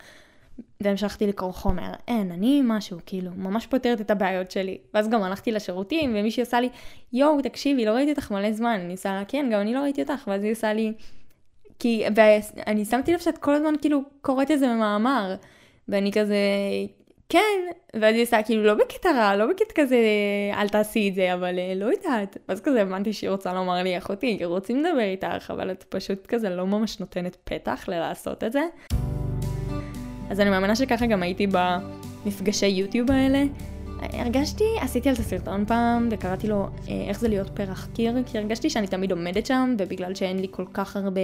והמשכתי 0.80 1.26
לקרוא 1.26 1.52
חומר. 1.52 1.92
אין, 2.08 2.32
אני 2.32 2.60
משהו, 2.64 2.98
כאילו, 3.06 3.30
ממש 3.36 3.66
פותרת 3.66 4.00
את 4.00 4.10
הבעיות 4.10 4.50
שלי. 4.50 4.78
ואז 4.94 5.08
גם 5.08 5.22
הלכתי 5.22 5.52
לשירותים, 5.52 6.10
ומישהי 6.10 6.42
עושה 6.42 6.60
לי, 6.60 6.68
יואו, 7.12 7.42
תקשיבי, 7.42 7.84
לא 7.84 7.90
ראיתי 7.90 8.10
אותך 8.10 8.30
מלא 8.30 8.52
זמן. 8.52 8.80
אני 8.84 8.92
עושה 8.92 9.14
לה, 9.14 9.24
כן, 9.24 9.48
גם 9.52 9.60
אני 9.60 9.74
לא 9.74 9.80
ראיתי 9.80 10.02
אותך. 10.02 10.24
ואז 10.26 10.44
היא 10.44 10.52
עושה 10.52 10.72
לי, 10.72 10.92
כי, 11.78 12.04
ואני 12.14 12.84
שמתי 12.84 13.12
לב 13.12 13.18
שאת 13.18 13.38
כל 13.38 13.54
הזמן 13.54 13.74
כאילו 13.80 14.00
קוראת 14.20 14.50
איזה 14.50 14.66
מאמר. 14.66 15.34
ואני 15.88 16.12
כזה, 16.12 16.36
כן, 17.28 17.40
ואז 17.94 18.14
היא 18.14 18.22
עושה 18.22 18.42
כאילו 18.42 18.62
לא 18.62 18.74
בקטע 18.74 19.10
רע, 19.12 19.36
לא 19.36 19.46
בקטע 19.46 19.74
כזה 19.74 19.98
אל 20.54 20.68
תעשי 20.68 21.08
את 21.08 21.14
זה, 21.14 21.34
אבל 21.34 21.58
אה, 21.58 21.72
לא 21.76 21.86
יודעת. 21.86 22.36
ואז 22.48 22.60
כזה 22.60 22.82
הבנתי 22.82 23.12
שהיא 23.12 23.30
רוצה 23.30 23.54
לומר 23.54 23.82
לי, 23.82 23.98
אחותי, 23.98 24.44
רוצים 24.44 24.84
לדבר 24.84 25.00
איתך, 25.00 25.50
אבל 25.50 25.70
את 25.70 25.84
פשוט 25.88 26.26
כזה 26.26 26.50
לא 26.50 26.66
ממש 26.66 27.00
נותנת 27.00 27.36
פתח 27.44 27.84
ללעשות 27.88 28.44
את 28.44 28.52
זה. 28.52 28.62
אז 30.30 30.40
אני 30.40 30.50
מאמינה 30.50 30.76
שככה 30.76 31.06
גם 31.06 31.22
הייתי 31.22 31.46
במפגשי 31.46 32.66
יוטיוב 32.66 33.10
האלה. 33.10 33.42
הרגשתי, 34.00 34.64
עשיתי 34.80 35.08
על 35.08 35.14
זה 35.14 35.22
סרטון 35.22 35.64
פעם, 35.64 36.08
וקראתי 36.10 36.48
לו 36.48 36.66
אה, 36.88 37.04
איך 37.08 37.20
זה 37.20 37.28
להיות 37.28 37.50
פרח 37.54 37.88
קיר, 37.94 38.16
כי 38.26 38.38
הרגשתי 38.38 38.70
שאני 38.70 38.86
תמיד 38.86 39.12
עומדת 39.12 39.46
שם, 39.46 39.74
ובגלל 39.78 40.14
שאין 40.14 40.38
לי 40.38 40.46
כל 40.50 40.64
כך 40.72 40.96
הרבה 40.96 41.20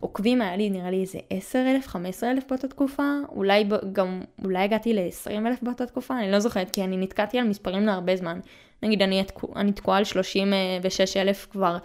עוקבים 0.00 0.42
היה 0.42 0.56
לי 0.56 0.70
נראה 0.70 0.90
לי 0.90 1.00
איזה 1.00 1.18
10,000, 1.30 1.88
15,000 1.88 2.44
באותה 2.48 2.68
תקופה, 2.68 3.12
אולי 3.28 3.64
גם, 3.92 4.22
אולי 4.44 4.58
הגעתי 4.58 4.92
ל-20,000 4.92 5.58
באותה 5.62 5.86
תקופה, 5.86 6.18
אני 6.18 6.30
לא 6.30 6.38
זוכרת, 6.38 6.70
כי 6.70 6.84
אני 6.84 6.96
נתקעתי 6.96 7.38
על 7.38 7.48
מספרים 7.48 7.86
להרבה 7.86 8.16
זמן. 8.16 8.40
נגיד, 8.82 9.02
אני, 9.02 9.24
אני 9.56 9.72
תקועה 9.72 9.98
על 9.98 10.04
36,000 10.04 11.46
כבר 11.50 11.78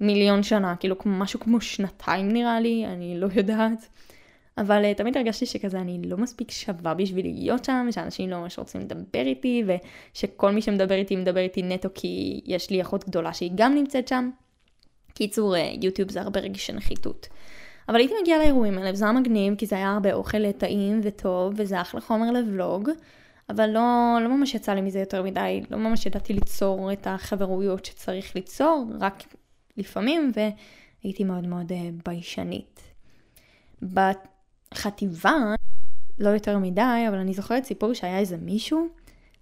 מיליון 0.00 0.42
שנה, 0.42 0.76
כאילו 0.76 0.96
משהו 1.06 1.40
כמו 1.40 1.60
שנתיים 1.60 2.28
נראה 2.28 2.60
לי, 2.60 2.86
אני 2.86 3.20
לא 3.20 3.28
יודעת. 3.34 3.88
אבל 4.58 4.84
uh, 4.84 4.96
תמיד 4.96 5.16
הרגשתי 5.16 5.46
שכזה 5.46 5.80
אני 5.80 5.98
לא 6.04 6.16
מספיק 6.16 6.50
שווה 6.50 6.94
בשביל 6.94 7.26
להיות 7.26 7.64
שם, 7.64 7.88
שאנשים 7.90 8.30
לא 8.30 8.40
ממש 8.40 8.58
רוצים 8.58 8.80
לדבר 8.80 9.20
איתי, 9.20 9.64
ושכל 10.14 10.50
מי 10.50 10.62
שמדבר 10.62 10.94
איתי 10.94 11.16
מדבר 11.16 11.40
איתי 11.40 11.62
נטו 11.62 11.88
כי 11.94 12.40
יש 12.44 12.70
לי 12.70 12.82
אחות 12.82 13.08
גדולה 13.08 13.32
שהיא 13.32 13.50
גם 13.54 13.74
נמצאת 13.74 14.08
שם. 14.08 14.30
קיצור, 15.14 15.54
uh, 15.56 15.58
יוטיוב 15.82 16.10
זה 16.10 16.20
הרבה 16.20 16.40
רגשי 16.40 16.72
נחיתות. 16.72 17.28
אבל 17.88 17.96
הייתי 17.96 18.14
מגיעה 18.22 18.38
לאירועים 18.38 18.78
האלה, 18.78 18.90
וזה 18.92 19.04
היה 19.04 19.12
מגניב, 19.12 19.54
כי 19.54 19.66
זה 19.66 19.76
היה 19.76 19.92
הרבה 19.92 20.12
אוכל 20.12 20.52
טעים 20.52 21.00
וטוב, 21.02 21.52
וזה 21.56 21.80
אחלה 21.80 22.00
חומר 22.00 22.30
לבלוג, 22.30 22.90
אבל 23.50 23.70
לא, 23.70 24.18
לא 24.20 24.28
ממש 24.28 24.54
יצא 24.54 24.72
לי 24.72 24.80
מזה 24.80 24.98
יותר 25.00 25.22
מדי, 25.22 25.62
לא 25.70 25.78
ממש 25.78 26.06
ידעתי 26.06 26.32
ליצור 26.32 26.92
את 26.92 27.06
החברויות 27.06 27.84
שצריך 27.84 28.34
ליצור, 28.34 28.86
רק 29.00 29.22
לפעמים, 29.76 30.32
והייתי 30.34 31.24
מאוד 31.24 31.46
מאוד 31.46 31.72
uh, 31.72 31.74
ביישנית. 32.06 32.80
בחטיבה, 33.82 35.54
לא 36.18 36.28
יותר 36.28 36.58
מדי, 36.58 37.04
אבל 37.08 37.16
אני 37.16 37.34
זוכרת 37.34 37.64
סיפור 37.64 37.92
שהיה 37.92 38.18
איזה 38.18 38.36
מישהו 38.36 38.88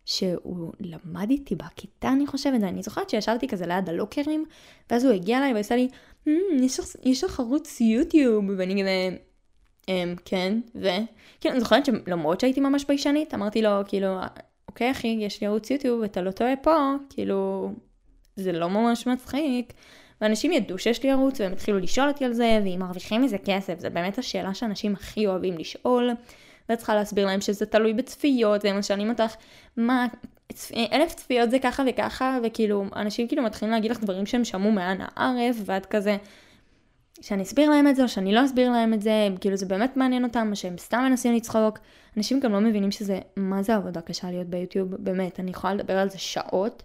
שהוא 0.07 0.73
למד 0.81 1.31
איתי 1.31 1.55
בכיתה, 1.55 2.09
אני 2.09 2.27
חושבת, 2.27 2.61
ואני 2.63 2.83
זוכרת 2.83 3.11
שישבתי 3.11 3.49
כזה 3.49 3.67
ליד 3.67 3.89
הלוקרים, 3.89 4.45
ואז 4.91 5.05
הוא 5.05 5.13
הגיע 5.13 5.39
אליי 5.39 5.55
ועשה 5.55 5.77
לי, 5.77 5.89
mm, 6.29 6.31
יש 7.05 7.25
לך 7.25 7.41
ערוץ 7.41 7.81
יוטיוב, 7.81 8.45
ואני 8.59 8.83
כזה, 8.83 9.17
אמ, 9.89 10.15
כן, 10.25 10.61
ו... 10.75 10.89
כאילו, 11.41 11.55
אני 11.55 11.61
זוכרת 11.61 11.85
שלמרות 11.85 12.41
שהייתי 12.41 12.61
ממש 12.61 12.85
ביישנית, 12.85 13.35
אמרתי 13.35 13.63
לו, 13.63 13.71
כאילו, 13.89 14.09
אוקיי 14.69 14.91
אחי, 14.91 15.17
יש 15.21 15.41
לי 15.41 15.47
ערוץ 15.47 15.71
יוטיוב, 15.71 16.03
אתה 16.03 16.23
לא 16.23 16.31
טועה 16.31 16.57
פה, 16.57 16.95
כאילו, 17.11 17.71
זה 18.37 18.53
לא 18.53 18.69
ממש 18.69 19.07
מצחיק. 19.07 19.73
ואנשים 20.21 20.53
ידעו 20.53 20.79
שיש 20.79 21.03
לי 21.03 21.11
ערוץ 21.11 21.41
והם 21.41 21.53
התחילו 21.53 21.79
לשאול 21.79 22.09
אותי 22.09 22.25
על 22.25 22.33
זה, 22.33 22.61
ואם 22.65 22.79
מרוויחים 22.79 23.23
מזה 23.23 23.39
כסף, 23.39 23.79
זה 23.79 23.91
באמת 23.91 24.19
השאלה 24.19 24.55
שאנשים 24.55 24.93
הכי 24.93 25.27
אוהבים 25.27 25.59
לשאול. 25.59 26.11
ואת 26.69 26.79
צריכה 26.79 26.95
להסביר 26.95 27.27
להם 27.27 27.41
שזה 27.41 27.67
תלוי 27.67 27.93
בצפיות, 27.93 28.65
והם 28.65 28.83
שואלים 28.83 29.11
אותך, 29.11 29.35
מה, 29.77 30.07
אלף 30.93 31.15
צפיות 31.15 31.51
זה 31.51 31.59
ככה 31.59 31.83
וככה, 31.87 32.39
וכאילו, 32.43 32.85
אנשים 32.97 33.29
כאילו 33.29 33.43
מתחילים 33.43 33.73
להגיד 33.73 33.91
לך 33.91 34.01
דברים 34.01 34.27
שהם 34.27 34.45
שמעו 34.45 34.73
מען 34.73 34.99
הערף, 35.01 35.57
ואת 35.65 35.87
כזה, 35.87 36.17
שאני 37.21 37.43
אסביר 37.43 37.71
להם 37.71 37.89
את 37.89 37.97
זה, 37.97 38.03
או 38.03 38.09
שאני 38.09 38.35
לא 38.35 38.45
אסביר 38.45 38.71
להם 38.71 38.95
את 38.95 39.03
זה, 39.03 39.29
כאילו 39.41 39.57
זה 39.57 39.67
באמת 39.67 39.97
מעניין 39.97 40.25
אותם, 40.25 40.49
או 40.51 40.57
שהם 40.57 40.79
סתם 40.79 41.05
מנסים 41.09 41.35
לצחוק. 41.35 41.79
אנשים 42.17 42.41
גם 42.41 42.53
לא 42.53 42.61
מבינים 42.61 42.91
שזה, 42.91 43.21
מה 43.37 43.63
זה 43.63 43.75
עבודה 43.75 44.01
קשה 44.01 44.31
להיות 44.31 44.47
ביוטיוב, 44.47 44.95
באמת, 44.99 45.41
אני 45.41 45.51
יכולה 45.51 45.75
לדבר 45.75 45.99
על 45.99 46.11
זה 46.11 46.19
שעות. 46.19 46.83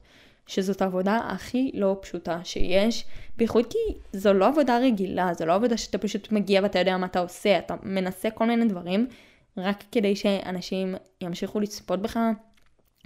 שזאת 0.48 0.82
העבודה 0.82 1.20
הכי 1.28 1.72
לא 1.74 1.98
פשוטה 2.02 2.40
שיש, 2.44 3.06
בייחוד 3.38 3.66
כי 3.66 3.78
זו 4.14 4.34
לא 4.34 4.48
עבודה 4.48 4.78
רגילה, 4.78 5.34
זו 5.34 5.46
לא 5.46 5.54
עבודה 5.54 5.78
שאתה 5.78 5.98
פשוט 5.98 6.32
מגיע 6.32 6.62
ואתה 6.64 6.80
יודע 6.80 6.98
מה 6.98 7.06
אתה 7.06 7.20
עושה, 7.20 7.58
אתה 7.58 7.76
מנסה 7.84 8.30
כל 8.30 8.46
מיני 8.46 8.66
דברים, 8.66 9.08
רק 9.58 9.84
כדי 9.92 10.16
שאנשים 10.16 10.96
ימשיכו 11.22 11.60
לצפות 11.60 12.02
בך 12.02 12.20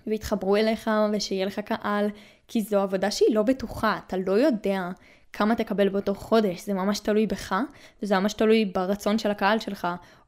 ויתחברו 0.08 0.56
אליך 0.56 0.90
ושיהיה 1.14 1.46
לך 1.46 1.60
קהל, 1.60 2.10
כי 2.48 2.62
זו 2.62 2.80
עבודה 2.80 3.12
שהיא 3.12 3.36
לא 3.36 3.44
בטוחה, 3.44 4.00
אתה 4.08 4.18
לא 4.18 4.32
יודע 4.32 4.90
כמה 5.34 5.56
תקבל 5.56 5.90
באותו 5.90 6.16
חודש, 6.16 6.66
זה 6.66 6.74
ממש 6.74 7.00
תלוי 7.00 7.28
בך, 7.28 7.56
וזה 8.04 8.20
ממש 8.20 8.34
תלוי 8.34 8.66
ברצון 8.66 9.18
של 9.18 9.32
הקהל 9.32 9.60
שלך, 9.60 9.88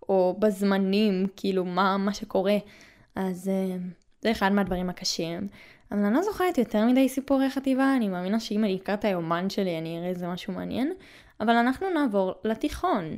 או 0.09 0.35
בזמנים, 0.39 1.27
כאילו 1.35 1.65
מה, 1.65 1.97
מה 1.97 2.13
שקורה. 2.13 2.57
אז 3.15 3.49
אה, 3.49 3.77
זה 4.21 4.31
אחד 4.31 4.51
מהדברים 4.51 4.89
הקשים. 4.89 5.47
אבל 5.91 6.05
אני 6.05 6.13
לא 6.13 6.21
זוכרת 6.21 6.57
יותר 6.57 6.85
מדי 6.85 7.09
סיפורי 7.09 7.49
חטיבה, 7.49 7.95
אני 7.95 8.09
מאמינה 8.09 8.39
שאם 8.39 8.63
אני 8.63 8.75
אקרא 8.75 8.93
את 8.93 9.05
היומן 9.05 9.49
שלי 9.49 9.77
אני 9.77 9.97
אראה 9.97 10.09
איזה 10.09 10.27
משהו 10.27 10.53
מעניין. 10.53 10.93
אבל 11.39 11.55
אנחנו 11.55 11.89
נעבור 11.89 12.33
לתיכון. 12.43 13.17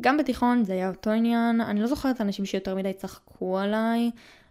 גם 0.00 0.16
בתיכון 0.16 0.64
זה 0.64 0.72
היה 0.72 0.88
אותו 0.88 1.10
עניין, 1.10 1.60
אני 1.60 1.80
לא 1.80 1.86
זוכרת 1.86 2.20
אנשים 2.20 2.46
שיותר 2.46 2.74
מדי 2.74 2.92
צחקו 2.92 3.58
עליי. 3.58 4.10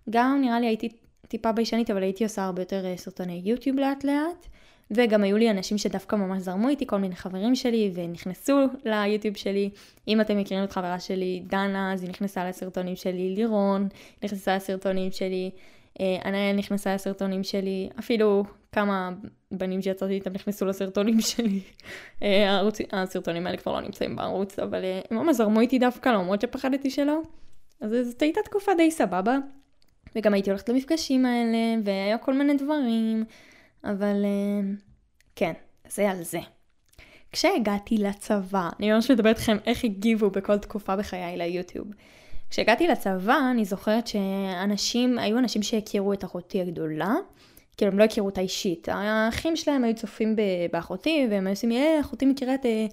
גם 0.09 0.41
נראה 0.41 0.59
לי 0.59 0.67
הייתי 0.67 0.89
טיפה 1.27 1.51
ביישנית, 1.51 1.91
אבל 1.91 2.03
הייתי 2.03 2.23
עושה 2.23 2.43
הרבה 2.43 2.61
יותר 2.61 2.85
אה, 2.85 2.97
סרטוני 2.97 3.41
יוטיוב 3.45 3.79
לאט 3.79 4.03
לאט. 4.03 4.47
וגם 4.91 5.23
היו 5.23 5.37
לי 5.37 5.51
אנשים 5.51 5.77
שדווקא 5.77 6.15
ממש 6.15 6.41
זרמו 6.41 6.69
איתי, 6.69 6.87
כל 6.87 6.97
מיני 6.97 7.15
חברים 7.15 7.55
שלי, 7.55 7.91
ונכנסו 7.93 8.59
ליוטיוב 8.85 9.37
שלי. 9.37 9.69
אם 10.07 10.21
אתם 10.21 10.37
מכירים 10.37 10.63
את 10.63 10.71
חברה 10.71 10.99
שלי, 10.99 11.43
דנה, 11.47 11.93
אז 11.93 12.01
היא 12.01 12.09
נכנסה 12.09 12.49
לסרטונים 12.49 12.95
שלי, 12.95 13.35
לירון, 13.35 13.87
נכנסה 14.23 14.55
לסרטונים 14.55 15.11
שלי. 15.11 15.51
ענאל 15.99 16.35
אה, 16.35 16.53
נכנסה 16.53 16.95
לסרטונים 16.95 17.43
שלי, 17.43 17.89
אפילו 17.99 18.43
כמה 18.77 19.11
בנים 19.51 19.81
שיצאתי 19.81 20.13
איתם 20.13 20.33
נכנסו 20.33 20.65
לסרטונים 20.65 21.21
שלי. 21.21 21.59
אה, 22.23 22.51
הערוץ, 22.51 22.77
הסרטונים 22.91 23.47
האלה 23.47 23.57
כבר 23.57 23.73
לא 23.73 23.81
נמצאים 23.81 24.15
בערוץ, 24.15 24.59
אבל 24.59 24.83
אה, 24.83 25.01
הם 25.11 25.17
ממש 25.17 25.35
זרמו 25.35 25.59
איתי 25.59 25.79
דווקא, 25.79 26.09
למרות 26.09 26.41
שפחדתי 26.41 26.89
שלא. 26.89 27.21
אז 27.81 27.91
זאת 28.03 28.21
הייתה 28.21 28.39
תקופה 28.45 28.71
די 28.77 28.91
סבבה. 28.91 29.37
וגם 30.15 30.33
הייתי 30.33 30.49
הולכת 30.49 30.69
למפגשים 30.69 31.25
האלה, 31.25 31.57
והיה 31.83 32.17
כל 32.17 32.33
מיני 32.33 32.53
דברים, 32.53 33.25
אבל 33.83 34.25
כן, 35.35 35.53
זה 35.89 36.11
על 36.11 36.23
זה. 36.23 36.39
כשהגעתי 37.31 37.97
לצבא, 37.97 38.69
אני 38.79 38.91
ממש 38.91 39.11
מדברת 39.11 39.35
איתכם 39.35 39.57
איך 39.65 39.83
הגיבו 39.83 40.29
בכל 40.29 40.57
תקופה 40.57 40.95
בחיי 40.95 41.37
ליוטיוב. 41.37 41.87
כשהגעתי 42.49 42.87
לצבא, 42.87 43.39
אני 43.51 43.65
זוכרת 43.65 44.07
שאנשים, 44.07 45.19
היו 45.19 45.37
אנשים 45.37 45.63
שהכירו 45.63 46.13
את 46.13 46.23
אחותי 46.23 46.61
הגדולה, 46.61 47.13
כאילו 47.77 47.91
הם 47.91 47.99
לא 47.99 48.03
הכירו 48.03 48.27
אותה 48.27 48.41
אישית. 48.41 48.89
האחים 48.91 49.55
שלהם 49.55 49.83
היו 49.83 49.95
צופים 49.95 50.35
באחותי, 50.71 51.27
והם 51.29 51.47
היו 51.47 51.53
עושים, 51.53 51.71
אה, 51.71 51.99
אחותי 52.01 52.25
מכירה 52.25 52.55
את... 52.55 52.65
אה, 52.65 52.85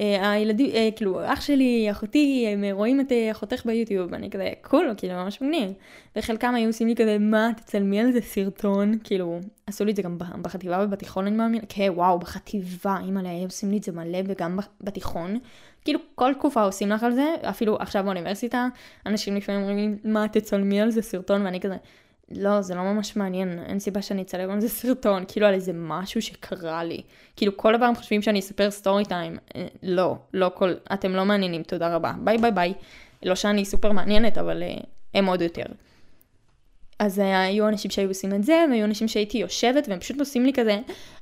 אה, 0.00 0.30
הילדים, 0.30 0.70
אה, 0.74 0.88
כאילו, 0.96 1.32
אח 1.32 1.40
שלי, 1.40 1.88
אחותי, 1.90 2.46
הם 2.52 2.64
רואים 2.72 3.00
את 3.00 3.12
אה, 3.12 3.30
אחותך 3.30 3.66
ביוטיוב, 3.66 4.14
אני 4.14 4.30
כזה, 4.30 4.52
קול, 4.62 4.94
כאילו, 4.96 5.14
ממש 5.14 5.42
מגניב. 5.42 5.72
וחלקם 6.16 6.54
היו 6.54 6.66
עושים 6.66 6.88
לי 6.88 6.96
כזה, 6.96 7.18
מה, 7.18 7.50
תצלמי 7.56 8.00
על 8.00 8.12
זה 8.12 8.20
סרטון, 8.20 8.98
כאילו, 9.04 9.40
עשו 9.66 9.84
לי 9.84 9.90
את 9.90 9.96
זה 9.96 10.02
גם 10.02 10.18
בחטיבה 10.42 10.84
ובתיכון, 10.84 11.26
אני 11.26 11.36
מאמין, 11.36 11.60
כן, 11.68 11.88
וואו, 11.94 12.18
בחטיבה, 12.18 12.96
אימא'לה, 13.04 13.30
היו 13.30 13.44
עושים 13.44 13.70
לי 13.70 13.76
את 13.76 13.82
זה 13.82 13.92
מלא, 13.92 14.18
וגם 14.26 14.58
בתיכון. 14.80 15.38
כאילו, 15.84 16.00
כל 16.14 16.34
תקופה 16.34 16.62
עושים 16.62 16.88
לך 16.88 17.02
על 17.02 17.12
זה, 17.12 17.34
אפילו 17.42 17.76
עכשיו 17.80 18.04
באוניברסיטה, 18.04 18.68
אנשים 19.06 19.36
לפעמים 19.36 19.60
אומרים 19.60 19.78
לי, 19.78 20.10
מה, 20.10 20.28
תצלמי 20.28 20.80
על 20.80 20.90
זה 20.90 21.02
סרטון, 21.02 21.44
ואני 21.44 21.60
כזה, 21.60 21.76
לא, 22.30 22.60
זה 22.60 22.74
לא 22.74 22.82
ממש 22.82 23.16
מעניין, 23.16 23.58
אין 23.66 23.78
סיבה 23.78 24.02
שאני 24.02 24.22
אצלם 24.22 24.50
על 24.50 24.60
זה 24.60 24.68
סרטון, 24.68 25.24
כאילו 25.28 25.46
על 25.46 25.54
איזה 25.54 25.72
משהו 25.74 26.22
שקרה 26.22 26.84
לי. 26.84 27.02
כאילו 27.36 27.56
כל 27.56 27.74
הפעם 27.74 27.94
חושבים 27.94 28.22
שאני 28.22 28.38
אספר 28.38 28.70
story 28.70 29.04
time, 29.04 29.36
אה, 29.56 29.66
לא, 29.82 30.16
לא 30.34 30.50
כל, 30.54 30.74
אתם 30.92 31.12
לא 31.12 31.24
מעניינים, 31.24 31.62
תודה 31.62 31.94
רבה, 31.94 32.12
bye 32.24 32.38
bye 32.38 32.50
bye. 32.50 32.74
לא 33.22 33.34
שאני 33.34 33.64
סופר 33.64 33.92
מעניינת, 33.92 34.38
אבל 34.38 34.62
uh, 34.62 34.86
הם 35.14 35.26
עוד 35.26 35.42
יותר. 35.42 35.64
אז 36.98 37.18
uh, 37.18 37.22
היו 37.22 37.68
אנשים 37.68 37.90
שהיו 37.90 38.08
עושים 38.08 38.34
את 38.34 38.44
זה, 38.44 38.64
והיו 38.70 38.84
אנשים 38.84 39.08
שהייתי 39.08 39.38
יושבת, 39.38 39.88
והם 39.88 39.98
פשוט 40.00 40.20
עושים 40.20 40.44
לי 40.44 40.52
כזה, 40.52 40.72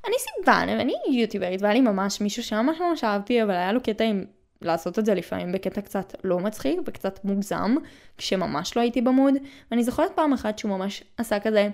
אני 0.06 0.14
סיוון, 0.18 0.68
ואני 0.68 0.94
יוטיוברית, 1.10 1.62
והיה 1.62 1.74
לי 1.74 1.80
ממש 1.80 2.20
מישהו 2.20 2.42
שממש 2.42 2.80
ממש 2.80 3.04
אהבתי, 3.04 3.42
אבל 3.42 3.50
היה 3.50 3.72
לו 3.72 3.80
קטע 3.82 4.04
עם 4.04 4.24
לעשות 4.62 4.98
את 4.98 5.06
זה 5.06 5.14
לפעמים 5.14 5.52
בקטע 5.52 5.80
קצת 5.80 6.14
לא 6.24 6.38
מצחיק 6.38 6.78
וקצת 6.86 7.24
מוגזם, 7.24 7.76
כשממש 8.18 8.76
לא 8.76 8.82
הייתי 8.82 9.00
במוד. 9.00 9.34
ואני 9.70 9.84
זוכרת 9.84 10.12
פעם 10.14 10.32
אחת 10.32 10.58
שהוא 10.58 10.78
ממש 10.78 11.04
עשה 11.16 11.40
כזה, 11.40 11.68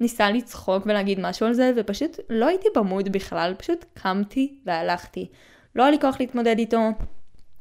ניסה 0.00 0.30
לצחוק 0.30 0.86
ולהגיד 0.86 1.20
משהו 1.20 1.46
על 1.46 1.52
זה, 1.52 1.72
ופשוט 1.76 2.20
לא 2.30 2.46
הייתי 2.46 2.68
במוד 2.74 3.08
בכלל, 3.08 3.54
פשוט 3.58 3.84
קמתי 3.94 4.54
והלכתי. 4.66 5.28
לא 5.76 5.82
היה 5.82 5.90
לי 5.90 6.00
כוח 6.00 6.16
להתמודד 6.20 6.58
איתו. 6.58 6.80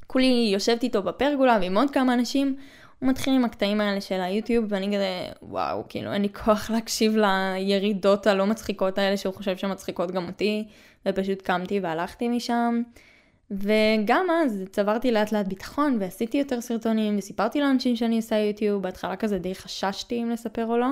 כולי 0.07 0.49
יושבת 0.53 0.83
איתו 0.83 1.03
בפרגולה 1.03 1.57
ועם 1.61 1.77
עוד 1.77 1.91
כמה 1.91 2.13
אנשים. 2.13 2.55
הוא 2.99 3.09
מתחיל 3.09 3.33
עם 3.33 3.45
הקטעים 3.45 3.81
האלה 3.81 4.01
של 4.01 4.21
היוטיוב, 4.21 4.65
ואני 4.69 4.87
כזה, 4.87 5.27
וואו, 5.41 5.83
כאילו 5.89 6.13
אין 6.13 6.21
לי 6.21 6.29
כוח 6.29 6.69
להקשיב 6.69 7.15
לירידות 7.15 8.27
הלא 8.27 8.45
מצחיקות 8.45 8.97
האלה 8.97 9.17
שהוא 9.17 9.33
חושב 9.33 9.57
שמצחיקות 9.57 10.11
גם 10.11 10.27
אותי, 10.27 10.67
ופשוט 11.05 11.41
קמתי 11.41 11.79
והלכתי 11.79 12.27
משם. 12.27 12.81
וגם 13.51 14.27
אז 14.43 14.63
צברתי 14.71 15.11
לאט 15.11 15.31
לאט 15.31 15.47
ביטחון 15.47 15.97
ועשיתי 15.99 16.37
יותר 16.37 16.61
סרטונים 16.61 17.17
וסיפרתי 17.17 17.59
לאנשים 17.61 17.95
שאני 17.95 18.15
עושה 18.15 18.35
יוטיוב, 18.35 18.83
בהתחלה 18.83 19.15
כזה 19.15 19.39
די 19.39 19.55
חששתי 19.55 20.23
אם 20.23 20.29
לספר 20.29 20.65
או 20.65 20.77
לא. 20.77 20.87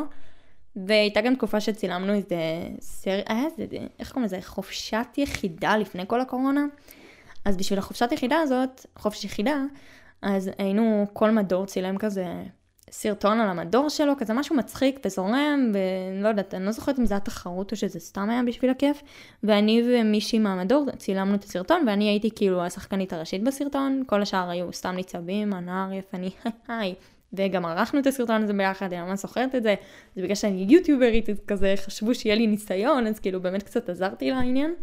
והייתה 0.75 1.21
גם 1.21 1.35
תקופה 1.35 1.59
שצילמנו 1.59 2.13
איזה 2.13 2.35
סרט, 2.79 3.23
היה 3.27 3.45
איזה, 3.45 3.65
איך 3.99 4.11
קוראים 4.11 4.25
לזה, 4.25 4.39
חופשת 4.41 5.07
יחידה 5.17 5.77
לפני 5.77 6.03
כל 6.07 6.21
הקורונה. 6.21 6.65
אז 7.45 7.57
בשביל 7.57 7.79
החופשת 7.79 8.11
יחידה 8.11 8.39
הזאת, 8.39 8.85
חופש 8.95 9.25
יחידה, 9.25 9.63
אז 10.21 10.51
היינו, 10.57 11.07
כל 11.13 11.31
מדור 11.31 11.65
צילם 11.65 11.97
כזה 11.97 12.25
סרטון 12.93 13.39
על 13.39 13.49
המדור 13.49 13.89
שלו, 13.89 14.13
כזה 14.17 14.33
משהו 14.33 14.55
מצחיק 14.55 14.99
וזורם, 15.05 15.71
ולא 15.73 16.27
יודעת, 16.27 16.53
אני 16.53 16.65
לא 16.65 16.71
זוכרת 16.71 16.99
אם 16.99 17.05
זה 17.05 17.13
היה 17.13 17.19
תחרות 17.19 17.71
או 17.71 17.77
שזה 17.77 17.99
סתם 17.99 18.29
היה 18.29 18.43
בשביל 18.43 18.71
הכיף, 18.71 19.01
ואני 19.43 19.83
ומישהי 19.85 20.39
מהמדור 20.39 20.85
צילמנו 20.97 21.35
את 21.35 21.43
הסרטון, 21.43 21.87
ואני 21.87 22.09
הייתי 22.09 22.29
כאילו 22.35 22.63
השחקנית 22.63 23.13
הראשית 23.13 23.43
בסרטון, 23.43 24.03
כל 24.07 24.21
השאר 24.21 24.49
היו 24.49 24.73
סתם 24.73 24.91
ניצבים, 24.95 25.53
הנער 25.53 25.93
יפני, 25.93 26.29
היי. 26.67 26.95
וגם 27.33 27.65
ערכנו 27.65 27.99
את 27.99 28.07
הסרטון 28.07 28.43
הזה 28.43 28.53
ביחד, 28.53 28.93
אני 28.93 29.01
ממש 29.01 29.19
זוכרת 29.19 29.55
את 29.55 29.63
זה, 29.63 29.75
זה 30.15 30.21
בגלל 30.21 30.35
שאני 30.35 30.65
יוטיוברית, 30.69 31.29
כזה 31.47 31.73
חשבו 31.77 32.15
שיהיה 32.15 32.35
לי 32.35 32.47
ניסיון, 32.47 33.07
אז 33.07 33.19
כאילו 33.19 33.41
באמת 33.41 33.63
קצת 33.63 33.89
עזרתי 33.89 34.31
לעניין. 34.31 34.73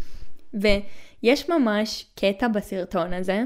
ויש 0.55 1.49
ממש 1.49 2.07
קטע 2.15 2.49
בסרטון 2.49 3.13
הזה, 3.13 3.43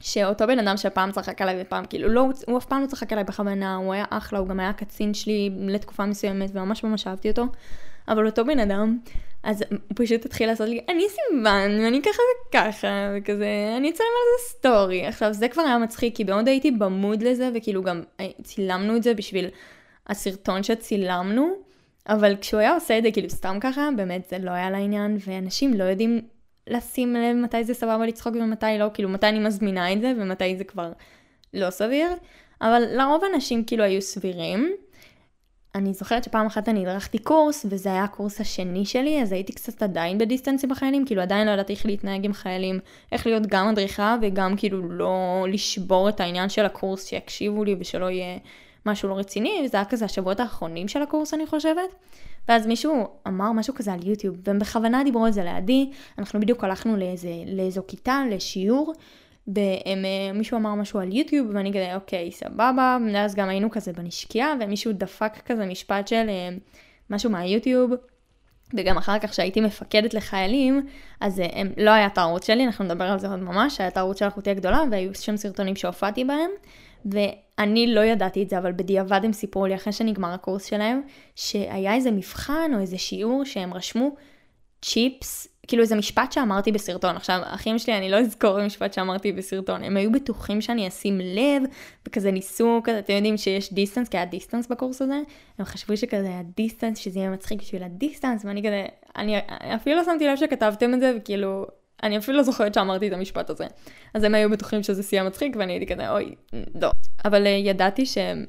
שאותו 0.00 0.46
בן 0.46 0.58
אדם 0.58 0.76
שפעם 0.76 1.12
צחק 1.12 1.42
עליי 1.42 1.56
ופעם, 1.60 1.84
כאילו, 1.84 2.08
לא, 2.08 2.28
הוא 2.46 2.58
אף 2.58 2.64
פעם 2.64 2.82
לא 2.82 2.86
צחק 2.86 3.12
עליי 3.12 3.24
בכוונה, 3.24 3.76
הוא 3.76 3.92
היה 3.92 4.04
אחלה, 4.10 4.38
הוא 4.38 4.48
גם 4.48 4.60
היה 4.60 4.72
קצין 4.72 5.14
שלי 5.14 5.50
לתקופה 5.58 6.06
מסוימת, 6.06 6.50
וממש 6.52 6.84
ממש 6.84 7.06
אהבתי 7.06 7.30
אותו. 7.30 7.46
אבל 8.08 8.26
אותו 8.26 8.44
בן 8.44 8.58
אדם, 8.58 8.98
אז 9.42 9.64
הוא 9.70 9.78
פשוט 9.94 10.24
התחיל 10.24 10.48
לעשות 10.48 10.68
לי, 10.68 10.80
אני 10.88 11.02
סיוון, 11.08 11.84
ואני 11.84 12.02
ככה 12.02 12.22
וככה, 12.48 13.12
וכזה, 13.16 13.74
אני 13.76 13.90
אצלם 13.90 14.06
על 14.06 14.38
זה 14.38 14.48
סטורי. 14.48 15.06
עכשיו, 15.06 15.32
זה 15.32 15.48
כבר 15.48 15.62
היה 15.62 15.78
מצחיק, 15.78 16.16
כי 16.16 16.24
מאוד 16.24 16.48
הייתי 16.48 16.70
במוד 16.70 17.22
לזה, 17.22 17.50
וכאילו 17.54 17.82
גם 17.82 18.02
אה, 18.20 18.28
צילמנו 18.42 18.96
את 18.96 19.02
זה 19.02 19.14
בשביל 19.14 19.48
הסרטון 20.06 20.62
שצילמנו, 20.62 21.54
אבל 22.08 22.36
כשהוא 22.40 22.60
היה 22.60 22.74
עושה 22.74 22.98
את 22.98 23.02
זה 23.02 23.10
כאילו 23.10 23.30
סתם 23.30 23.58
ככה, 23.60 23.88
באמת 23.96 24.28
זה 24.30 24.38
לא 24.38 24.50
היה 24.50 24.70
לעניין, 24.70 25.18
ואנשים 25.26 25.74
לא 25.74 25.84
יודעים 25.84 26.20
לשים 26.68 27.14
לב 27.14 27.36
מתי 27.36 27.64
זה 27.64 27.74
סבבה 27.74 28.06
לצחוק 28.06 28.34
ומתי 28.34 28.78
לא, 28.78 28.86
כאילו 28.94 29.08
מתי 29.08 29.26
אני 29.26 29.38
מזמינה 29.38 29.92
את 29.92 30.00
זה 30.00 30.12
ומתי 30.16 30.56
זה 30.56 30.64
כבר 30.64 30.92
לא 31.54 31.70
סביר, 31.70 32.08
אבל 32.60 32.82
לרוב 32.90 33.22
אנשים 33.34 33.64
כאילו 33.64 33.84
היו 33.84 34.02
סבירים. 34.02 34.72
אני 35.74 35.94
זוכרת 35.94 36.24
שפעם 36.24 36.46
אחת 36.46 36.68
אני 36.68 36.86
הדרכתי 36.86 37.18
קורס, 37.18 37.66
וזה 37.68 37.88
היה 37.88 38.04
הקורס 38.04 38.40
השני 38.40 38.84
שלי, 38.84 39.22
אז 39.22 39.32
הייתי 39.32 39.52
קצת 39.52 39.82
עדיין 39.82 40.18
בדיסטנס 40.18 40.64
עם 40.64 40.70
החיילים, 40.70 41.06
כאילו 41.06 41.22
עדיין 41.22 41.46
לא 41.46 41.52
ידעתי 41.52 41.72
איך 41.72 41.86
להתנהג 41.86 42.24
עם 42.24 42.32
חיילים, 42.32 42.80
איך 43.12 43.26
להיות 43.26 43.46
גם 43.46 43.70
מדריכה 43.70 44.16
וגם 44.22 44.56
כאילו 44.56 44.88
לא 44.88 45.46
לשבור 45.48 46.08
את 46.08 46.20
העניין 46.20 46.48
של 46.48 46.64
הקורס, 46.64 47.06
שיקשיבו 47.06 47.64
לי 47.64 47.76
ושלא 47.78 48.10
יהיה 48.10 48.38
משהו 48.86 49.08
לא 49.08 49.18
רציני, 49.18 49.60
וזה 49.64 49.76
היה 49.76 49.84
כזה 49.84 50.04
השבועות 50.04 50.40
האחרונים 50.40 50.88
של 50.88 51.02
הקורס 51.02 51.34
אני 51.34 51.46
חושבת. 51.46 51.94
ואז 52.48 52.66
מישהו 52.66 53.08
אמר 53.26 53.52
משהו 53.52 53.74
כזה 53.74 53.92
על 53.92 54.06
יוטיוב, 54.06 54.36
והם 54.44 54.58
בכוונה 54.58 55.04
דיברו 55.04 55.24
על 55.24 55.32
זה 55.32 55.44
לידי, 55.44 55.90
אנחנו 56.18 56.40
בדיוק 56.40 56.64
הלכנו 56.64 56.96
לאיזה, 56.96 57.32
לאיזו 57.46 57.82
כיתה, 57.88 58.22
לשיעור, 58.30 58.92
ומישהו 59.48 60.56
אמר 60.56 60.74
משהו 60.74 61.00
על 61.00 61.12
יוטיוב, 61.12 61.48
ואני 61.54 61.70
כזה, 61.70 61.94
אוקיי, 61.94 62.32
סבבה, 62.32 62.98
ואז 63.12 63.34
גם 63.34 63.48
היינו 63.48 63.70
כזה 63.70 63.92
בנשקייה, 63.92 64.54
ומישהו 64.60 64.92
דפק 64.92 65.32
כזה 65.46 65.66
משפט 65.66 66.08
של 66.08 66.26
אה, 66.28 66.48
משהו 67.10 67.30
מהיוטיוב. 67.30 67.90
וגם 68.74 68.96
אחר 68.98 69.18
כך 69.18 69.34
שהייתי 69.34 69.60
מפקדת 69.60 70.14
לחיילים, 70.14 70.86
אז 71.20 71.40
אה, 71.40 71.46
הם, 71.52 71.72
לא 71.76 71.90
היה 71.90 72.06
את 72.06 72.18
הערוץ 72.18 72.46
שלי, 72.46 72.66
אנחנו 72.66 72.84
נדבר 72.84 73.04
על 73.04 73.18
זה 73.18 73.28
עוד 73.28 73.38
ממש, 73.38 73.80
היה 73.80 73.88
את 73.88 73.96
הערוץ 73.96 74.18
של 74.18 74.28
אחותי 74.28 74.50
הגדולה, 74.50 74.82
והיו 74.90 75.14
שם 75.14 75.36
סרטונים 75.36 75.76
שהופעתי 75.76 76.24
בהם, 76.24 76.50
ואני 77.12 77.94
לא 77.94 78.00
ידעתי 78.00 78.42
את 78.42 78.50
זה, 78.50 78.58
אבל 78.58 78.72
בדיעבד 78.72 79.20
הם 79.24 79.32
סיפרו 79.32 79.66
לי 79.66 79.74
אחרי 79.74 79.92
שנגמר 79.92 80.32
הקורס 80.32 80.64
שלהם, 80.64 81.02
שהיה 81.34 81.94
איזה 81.94 82.10
מבחן 82.10 82.70
או 82.74 82.80
איזה 82.80 82.98
שיעור 82.98 83.44
שהם 83.44 83.74
רשמו 83.74 84.14
צ'יפס, 84.82 85.48
כאילו 85.66 85.82
איזה 85.82 85.96
משפט 85.96 86.32
שאמרתי 86.32 86.72
בסרטון. 86.72 87.16
עכשיו, 87.16 87.40
אחים 87.44 87.78
שלי, 87.78 87.98
אני 87.98 88.10
לא 88.10 88.16
אזכור 88.16 88.66
משפט 88.66 88.92
שאמרתי 88.92 89.32
בסרטון, 89.32 89.84
הם 89.84 89.96
היו 89.96 90.12
בטוחים 90.12 90.60
שאני 90.60 90.88
אשים 90.88 91.18
לב, 91.20 91.62
וכזה 92.06 92.30
ניסו, 92.30 92.80
כזה, 92.84 92.98
אתם 92.98 93.12
יודעים 93.12 93.36
שיש 93.36 93.72
distance, 93.72 94.08
כי 94.08 94.16
היה 94.16 94.26
distance 94.26 94.66
בקורס 94.66 95.02
הזה, 95.02 95.20
הם 95.58 95.64
חשבו 95.64 95.96
שכזה 95.96 96.28
היה 96.28 96.42
distance, 96.56 96.98
שזה 96.98 97.18
יהיה 97.18 97.30
מצחיק 97.30 97.60
בשביל 97.60 97.82
ה 97.82 97.88
distance, 97.88 98.44
ואני 98.44 98.62
כזה, 98.62 98.86
אני 99.16 99.38
אפילו 99.74 99.96
לא 99.96 100.04
שמתי 100.04 100.26
לב 100.26 100.36
שכתבתם 100.36 100.94
את 100.94 101.00
זה, 101.00 101.12
וכאילו, 101.16 101.66
אני 102.02 102.18
אפילו 102.18 102.36
לא 102.36 102.42
זוכרת 102.42 102.74
שאמרתי 102.74 103.08
את 103.08 103.12
המשפט 103.12 103.50
הזה. 103.50 103.66
אז 104.14 104.24
הם 104.24 104.34
היו 104.34 104.50
בטוחים 104.50 104.82
שזה 104.82 105.02
שיא 105.02 105.20
המצחיק, 105.20 105.56
ואני 105.58 105.72
הייתי 105.72 105.86
כזה, 105.86 106.10
אוי, 106.10 106.34
לא. 106.80 106.90
אבל 107.24 107.44
uh, 107.44 107.48
ידעתי 107.48 108.06
שהם 108.06 108.44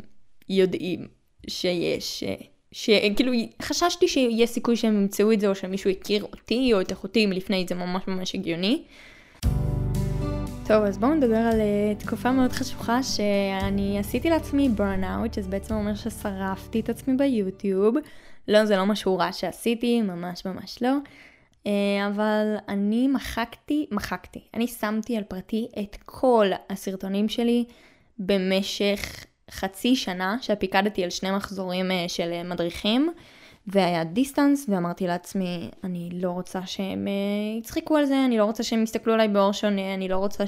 יודעים 0.50 1.08
שיש, 1.48 2.24
uh, 2.24 2.44
שכאילו 2.72 3.32
חששתי 3.62 4.08
שיש 4.08 4.50
סיכוי 4.50 4.76
שהם 4.76 5.02
ימצאו 5.02 5.32
את 5.32 5.40
זה, 5.40 5.48
או 5.48 5.56
שמישהו 5.56 5.90
הכיר 5.90 6.24
אותי 6.24 6.74
או 6.74 6.82
את 6.82 6.92
אחותי 6.92 7.26
מלפני, 7.26 7.66
זה 7.70 7.76
ממש 7.76 8.08
ממש 8.08 8.36
הגיוני. 8.36 8.84
טוב, 10.68 10.84
אז 10.84 10.98
בואו 10.98 11.14
נדבר 11.14 11.36
על 11.36 11.60
uh, 11.60 12.04
תקופה 12.04 12.32
מאוד 12.32 12.52
חשוכה 12.52 13.04
שאני 13.04 14.00
עשיתי 14.00 14.30
לעצמי 14.30 14.70
burnout, 14.78 15.36
שזה 15.36 15.50
בעצם 15.50 15.74
אומר 15.74 15.96
ששרפתי 15.96 16.80
את 16.80 16.90
עצמי 16.90 17.14
ביוטיוב. 17.18 17.96
לא, 18.48 18.66
זה 18.66 18.78
לא 18.78 18.86
משהו 18.86 19.18
רע 19.18 19.32
שעשיתי, 19.32 20.02
ממש 20.02 20.46
ממש 20.46 20.84
לא. 20.84 20.92
אה, 21.68 22.08
אבל 22.08 22.56
אני 22.68 23.08
מחקתי, 23.08 23.88
מחקתי, 23.92 24.40
אני 24.54 24.68
שמתי 24.68 25.18
על 25.18 25.24
פרטי 25.24 25.68
את 25.80 25.98
כל 26.06 26.48
הסרטונים 26.70 27.30
שלי 27.30 27.66
במשך 28.20 29.26
חצי 29.52 29.96
שנה 29.96 30.38
שפיקדתי 30.42 31.04
על 31.04 31.10
שני 31.10 31.32
מחזורים 31.32 31.92
אה, 31.92 32.06
של 32.08 32.32
אה, 32.32 32.44
מדריכים 32.44 33.14
והיה 33.68 34.04
דיסטנס 34.04 34.66
ואמרתי 34.70 35.08
לעצמי 35.08 35.70
אני 35.84 36.10
לא 36.14 36.32
רוצה 36.32 36.66
שהם 36.66 37.08
יצחקו 37.60 37.98
על 37.98 38.06
זה, 38.06 38.26
אני 38.26 38.38
לא 38.38 38.46
רוצה 38.46 38.64
שהם 38.64 38.84
יסתכלו 38.84 39.14
עליי 39.14 39.28
באור 39.28 39.52
שונה, 39.52 39.94
אני 39.94 40.08
לא 40.08 40.18
רוצה 40.18 40.44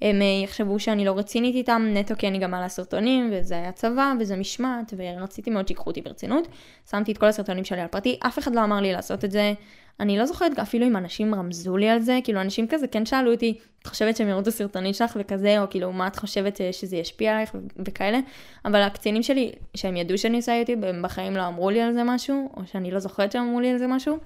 שהם 0.00 0.22
יחשבו 0.44 0.78
שאני 0.78 1.04
לא 1.04 1.18
רצינית 1.18 1.54
איתם 1.54 1.86
נטו 1.94 2.14
כי 2.18 2.28
אני 2.28 2.38
גם 2.38 2.50
מעלה 2.50 2.68
סרטונים 2.68 3.30
וזה 3.32 3.54
היה 3.54 3.72
צבא 3.72 4.12
וזה 4.20 4.36
משמעת 4.36 4.94
ורציתי 4.96 5.50
מאוד 5.50 5.68
שיקחו 5.68 5.90
אותי 5.90 6.00
ברצינות. 6.00 6.48
שמתי 6.90 7.12
את 7.12 7.18
כל 7.18 7.26
הסרטונים 7.26 7.64
שלי 7.64 7.80
על 7.80 7.86
פרטי, 7.86 8.18
אף 8.26 8.38
אחד 8.38 8.54
לא 8.54 8.64
אמר 8.64 8.80
לי 8.80 8.92
לעשות 8.92 9.24
את 9.24 9.30
זה. 9.30 9.52
אני 10.00 10.18
לא 10.18 10.26
זוכרת 10.26 10.58
אפילו 10.58 10.86
אם 10.86 10.96
אנשים 10.96 11.34
רמזו 11.34 11.76
לי 11.76 11.88
על 11.88 12.00
זה, 12.00 12.18
כאילו 12.24 12.40
אנשים 12.40 12.68
כזה 12.68 12.86
כן 12.86 13.06
שאלו 13.06 13.32
אותי, 13.32 13.58
את 13.82 13.86
חושבת 13.86 14.16
שהם 14.16 14.28
יראו 14.28 14.40
את 14.40 14.46
הסרטונית 14.46 14.94
שלך 14.94 15.16
וכזה, 15.20 15.62
או 15.62 15.70
כאילו 15.70 15.92
מה 15.92 16.06
את 16.06 16.16
חושבת 16.16 16.60
שזה 16.72 16.96
ישפיע 16.96 17.32
עלייך 17.32 17.54
וכאלה, 17.86 18.18
אבל 18.64 18.82
הקצינים 18.82 19.22
שלי, 19.22 19.52
שהם 19.74 19.96
ידעו 19.96 20.18
שאני 20.18 20.36
עושה 20.36 20.54
יוטיוב, 20.54 20.84
הם 20.84 21.02
בחיים 21.02 21.36
לא 21.36 21.46
אמרו 21.46 21.70
לי 21.70 21.80
על 21.80 21.92
זה 21.92 22.04
משהו, 22.04 22.50
או 22.56 22.62
שאני 22.66 22.90
לא 22.90 22.98
זוכרת 22.98 23.32
שהם 23.32 23.42
אמרו 23.42 23.60
לי 23.60 23.70
על 23.70 23.78
זה 23.78 23.86
משהו. 23.86 24.18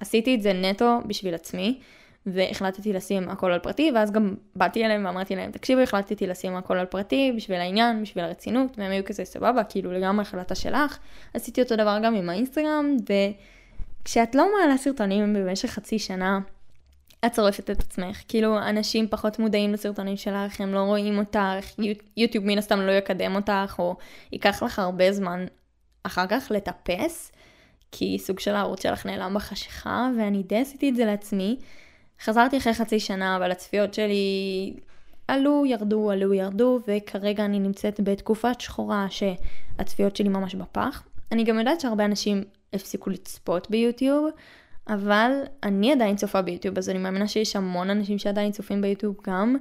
עשיתי 0.00 0.34
את 0.34 0.42
זה 0.42 0.52
נטו 0.52 0.98
בשביל 1.06 1.34
עצמי, 1.34 1.80
והחלטתי 2.26 2.92
לשים 2.92 3.28
הכל 3.28 3.52
על 3.52 3.58
פרטי, 3.58 3.92
ואז 3.94 4.12
גם 4.12 4.34
באתי 4.56 4.84
אליהם 4.84 5.04
ואמרתי 5.06 5.36
להם, 5.36 5.50
תקשיבו, 5.50 5.80
החלטתי 5.80 6.26
לשים 6.26 6.56
הכל 6.56 6.78
על 6.78 6.86
פרטי 6.86 7.32
בשביל 7.36 7.60
העניין, 7.60 8.02
בשביל 8.02 8.24
הרצינות, 8.24 8.78
והם 8.78 8.90
היו 8.90 9.04
כזה 9.04 9.24
סבבה, 9.24 9.64
כאילו 9.64 9.92
לגמרי 9.92 10.22
החלטה 10.22 10.54
שלך. 10.54 10.98
עשיתי 11.34 11.62
אותו 11.62 11.76
דבר 11.76 11.98
גם 12.02 12.14
עם 12.14 12.28
האינסטגרם, 12.28 12.96
ו... 13.08 13.12
כשאת 14.04 14.34
לא 14.34 14.48
מעלה 14.58 14.78
סרטונים 14.78 15.34
במשך 15.34 15.68
חצי 15.68 15.98
שנה, 15.98 16.40
את 17.26 17.32
צורפת 17.32 17.70
את 17.70 17.80
עצמך. 17.80 18.22
כאילו, 18.28 18.58
אנשים 18.58 19.08
פחות 19.08 19.38
מודעים 19.38 19.72
לסרטונים 19.72 20.16
שלך, 20.16 20.60
הם 20.60 20.74
לא 20.74 20.80
רואים 20.80 21.18
אותך, 21.18 21.80
יוטיוב 22.16 22.44
מן 22.44 22.58
הסתם 22.58 22.80
לא 22.80 22.92
יקדם 22.92 23.36
אותך, 23.36 23.74
או 23.78 23.96
ייקח 24.32 24.62
לך 24.62 24.78
הרבה 24.78 25.12
זמן 25.12 25.46
אחר 26.02 26.26
כך 26.26 26.50
לטפס, 26.54 27.32
כי 27.92 28.18
סוג 28.18 28.40
של 28.40 28.54
הערוץ 28.54 28.82
שלך 28.82 29.06
נעלם 29.06 29.34
בחשיכה, 29.34 30.10
ואני 30.18 30.42
די 30.42 30.58
עשיתי 30.58 30.88
את 30.88 30.96
זה 30.96 31.04
לעצמי. 31.04 31.58
חזרתי 32.20 32.56
אחרי 32.56 32.74
חצי 32.74 33.00
שנה, 33.00 33.36
אבל 33.36 33.50
הצפיות 33.50 33.94
שלי 33.94 34.74
עלו, 35.28 35.66
ירדו, 35.66 36.10
עלו, 36.10 36.34
ירדו, 36.34 36.78
וכרגע 36.88 37.44
אני 37.44 37.58
נמצאת 37.58 38.00
בתקופת 38.00 38.60
שחורה 38.60 39.06
שהצפיות 39.10 40.16
שלי 40.16 40.28
ממש 40.28 40.54
בפח. 40.54 41.02
אני 41.32 41.44
גם 41.44 41.58
יודעת 41.58 41.80
שהרבה 41.80 42.04
אנשים 42.04 42.44
הפסיקו 42.72 43.10
לצפות 43.10 43.70
ביוטיוב, 43.70 44.28
אבל 44.88 45.30
אני 45.62 45.92
עדיין 45.92 46.16
צופה 46.16 46.42
ביוטיוב, 46.42 46.78
אז 46.78 46.88
אני 46.88 46.98
מאמינה 46.98 47.28
שיש 47.28 47.56
המון 47.56 47.90
אנשים 47.90 48.18
שעדיין 48.18 48.52
צופים 48.52 48.82
ביוטיוב 48.82 49.16
גם, 49.26 49.56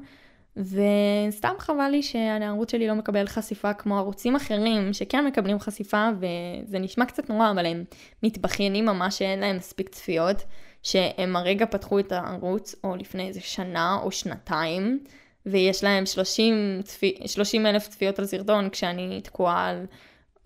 וסתם 0.57 1.53
חבל 1.59 1.87
לי 1.91 2.03
שהערוץ 2.03 2.71
שלי 2.71 2.87
לא 2.87 2.95
מקבל 2.95 3.27
חשיפה 3.27 3.73
כמו 3.73 3.97
ערוצים 3.97 4.35
אחרים 4.35 4.93
שכן 4.93 5.25
מקבלים 5.25 5.59
חשיפה, 5.59 6.09
וזה 6.17 6.79
נשמע 6.79 7.05
קצת 7.05 7.29
נורא, 7.29 7.51
אבל 7.51 7.65
הם 7.65 7.83
מתבכיינים 8.23 8.85
ממש 8.85 9.17
שאין 9.17 9.39
להם 9.39 9.57
מספיק 9.57 9.89
צפיות, 9.89 10.43
שהם 10.83 11.35
הרגע 11.35 11.65
פתחו 11.65 11.99
את 11.99 12.11
הערוץ, 12.11 12.75
או 12.83 12.95
לפני 12.95 13.27
איזה 13.27 13.41
שנה 13.41 13.97
או 14.03 14.11
שנתיים, 14.11 15.03
ויש 15.45 15.83
להם 15.83 16.05
30, 16.05 16.81
צפי, 16.83 17.17
30 17.25 17.65
אלף 17.65 17.87
צפיות 17.87 18.19
על 18.19 18.25
סרטון, 18.25 18.69
כשאני 18.69 19.21
תקועה 19.21 19.67
על... 19.69 19.85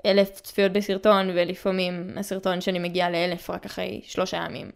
אלף 0.05 0.29
צפיות 0.29 0.71
בסרטון, 0.71 1.29
ולפעמים 1.29 2.09
הסרטון 2.17 2.61
שלי 2.61 2.79
מגיע 2.79 3.09
לאלף 3.09 3.49
רק 3.49 3.65
אחרי 3.65 4.01
שלושה 4.03 4.37
ימים. 4.37 4.71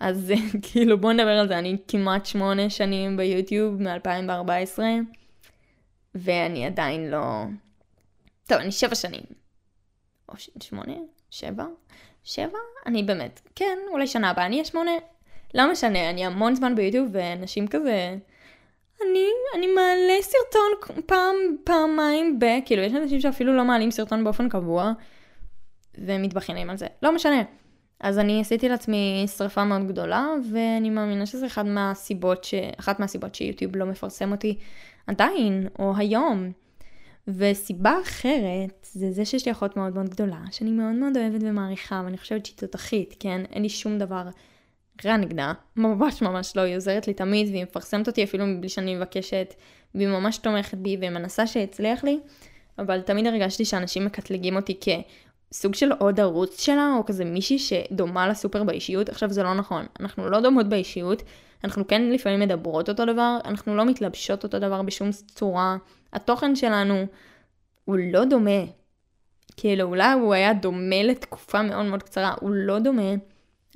אז 0.00 0.32
כאילו 0.72 0.98
בוא 0.98 1.12
נדבר 1.12 1.30
על 1.30 1.48
זה, 1.48 1.58
אני 1.58 1.76
כמעט 1.88 2.26
שמונה 2.26 2.70
שנים 2.70 3.16
ביוטיוב 3.16 3.82
מ-2014, 3.82 4.78
ואני 6.14 6.66
עדיין 6.66 7.10
לא... 7.10 7.44
טוב, 8.46 8.58
אני 8.58 8.72
שבע 8.72 8.94
שנים. 8.94 9.22
או. 10.28 10.34
שמונה? 10.62 10.94
שבע? 11.30 11.64
שבע? 12.24 12.58
אני 12.86 13.02
באמת, 13.02 13.40
כן, 13.54 13.78
אולי 13.90 14.06
שנה 14.06 14.30
הבאה 14.30 14.46
אני 14.46 14.54
אהיה 14.54 14.64
שמונה. 14.64 14.92
לא 15.54 15.72
משנה, 15.72 16.10
אני 16.10 16.26
המון 16.26 16.54
זמן 16.54 16.74
ביוטיוב, 16.74 17.08
ואנשים 17.12 17.68
כזה... 17.68 18.16
אני, 19.02 19.26
אני 19.54 19.66
מעלה 19.66 20.22
סרטון 20.22 21.02
פעם, 21.06 21.36
פעמיים 21.64 22.38
ב... 22.38 22.44
כאילו, 22.64 22.82
יש 22.82 22.92
אנשים 22.92 23.20
שאפילו 23.20 23.56
לא 23.56 23.64
מעלים 23.64 23.90
סרטון 23.90 24.24
באופן 24.24 24.48
קבוע, 24.48 24.92
ומתבכיינים 25.98 26.70
על 26.70 26.76
זה. 26.76 26.86
לא 27.02 27.14
משנה. 27.14 27.42
אז 28.00 28.18
אני 28.18 28.40
עשיתי 28.40 28.68
לעצמי 28.68 29.24
שריפה 29.36 29.64
מאוד 29.64 29.88
גדולה, 29.88 30.26
ואני 30.52 30.90
מאמינה 30.90 31.26
שזה 31.26 31.46
אחד 31.46 31.66
מהסיבות 31.66 32.44
ש... 32.44 32.54
אחת 32.80 33.00
מהסיבות 33.00 33.34
שיוטיוב 33.34 33.76
לא 33.76 33.86
מפרסם 33.86 34.32
אותי 34.32 34.58
עדיין, 35.06 35.68
או 35.78 35.92
היום. 35.96 36.52
וסיבה 37.28 37.98
אחרת, 38.02 38.86
זה 38.92 39.12
זה 39.12 39.24
שיש 39.24 39.46
לי 39.46 39.52
אחות 39.52 39.76
מאוד 39.76 39.94
מאוד 39.94 40.08
גדולה, 40.08 40.40
שאני 40.50 40.70
מאוד 40.70 40.94
מאוד 40.94 41.16
אוהבת 41.16 41.40
ומעריכה, 41.42 42.02
ואני 42.04 42.18
חושבת 42.18 42.46
שהיא 42.46 42.58
תותחית, 42.58 43.16
כן? 43.20 43.42
אין 43.52 43.62
לי 43.62 43.68
שום 43.68 43.98
דבר 43.98 44.22
רע 45.04 45.16
נגדה, 45.16 45.52
ממש 45.76 46.22
ממש 46.22 46.56
לא, 46.56 46.62
היא 46.62 46.76
עוזרת 46.76 47.06
לי 47.06 47.14
תמיד 47.14 47.48
והיא 47.48 47.62
מפרסמת 47.62 48.06
אותי 48.06 48.24
אפילו 48.24 48.46
מבלי 48.46 48.68
שאני 48.68 48.94
מבקשת, 48.94 49.54
והיא 49.94 50.08
ממש 50.08 50.38
תומכת 50.38 50.78
בי 50.78 50.96
ומנסה 51.00 51.46
שיצליח 51.46 52.04
לי, 52.04 52.18
אבל 52.78 53.00
תמיד 53.00 53.26
הרגשתי 53.26 53.64
שאנשים 53.64 54.04
מקטלגים 54.04 54.56
אותי 54.56 54.78
כסוג 54.80 55.74
של 55.74 55.92
עוד 55.92 56.20
ערוץ 56.20 56.60
שלה, 56.60 56.94
או 56.98 57.06
כזה 57.06 57.24
מישהי 57.24 57.58
שדומה 57.58 58.28
לסופר 58.28 58.64
באישיות. 58.64 59.08
עכשיו 59.08 59.30
זה 59.30 59.42
לא 59.42 59.54
נכון, 59.54 59.86
אנחנו 60.00 60.30
לא 60.30 60.40
דומות 60.40 60.68
באישיות, 60.68 61.22
אנחנו 61.64 61.86
כן 61.86 62.02
לפעמים 62.10 62.40
מדברות 62.40 62.88
אותו 62.88 63.04
דבר, 63.04 63.38
אנחנו 63.44 63.76
לא 63.76 63.84
מתלבשות 63.84 64.44
אותו 64.44 64.58
דבר 64.58 64.82
בשום 64.82 65.10
צורה. 65.26 65.76
התוכן 66.12 66.56
שלנו 66.56 67.06
הוא 67.84 67.96
לא 68.12 68.24
דומה. 68.24 68.60
כאילו 69.56 69.84
אולי 69.84 70.12
הוא 70.12 70.34
היה 70.34 70.52
דומה 70.52 71.02
לתקופה 71.02 71.62
מאוד 71.62 71.86
מאוד 71.86 72.02
קצרה, 72.02 72.34
הוא 72.40 72.50
לא 72.54 72.78
דומה. 72.78 73.12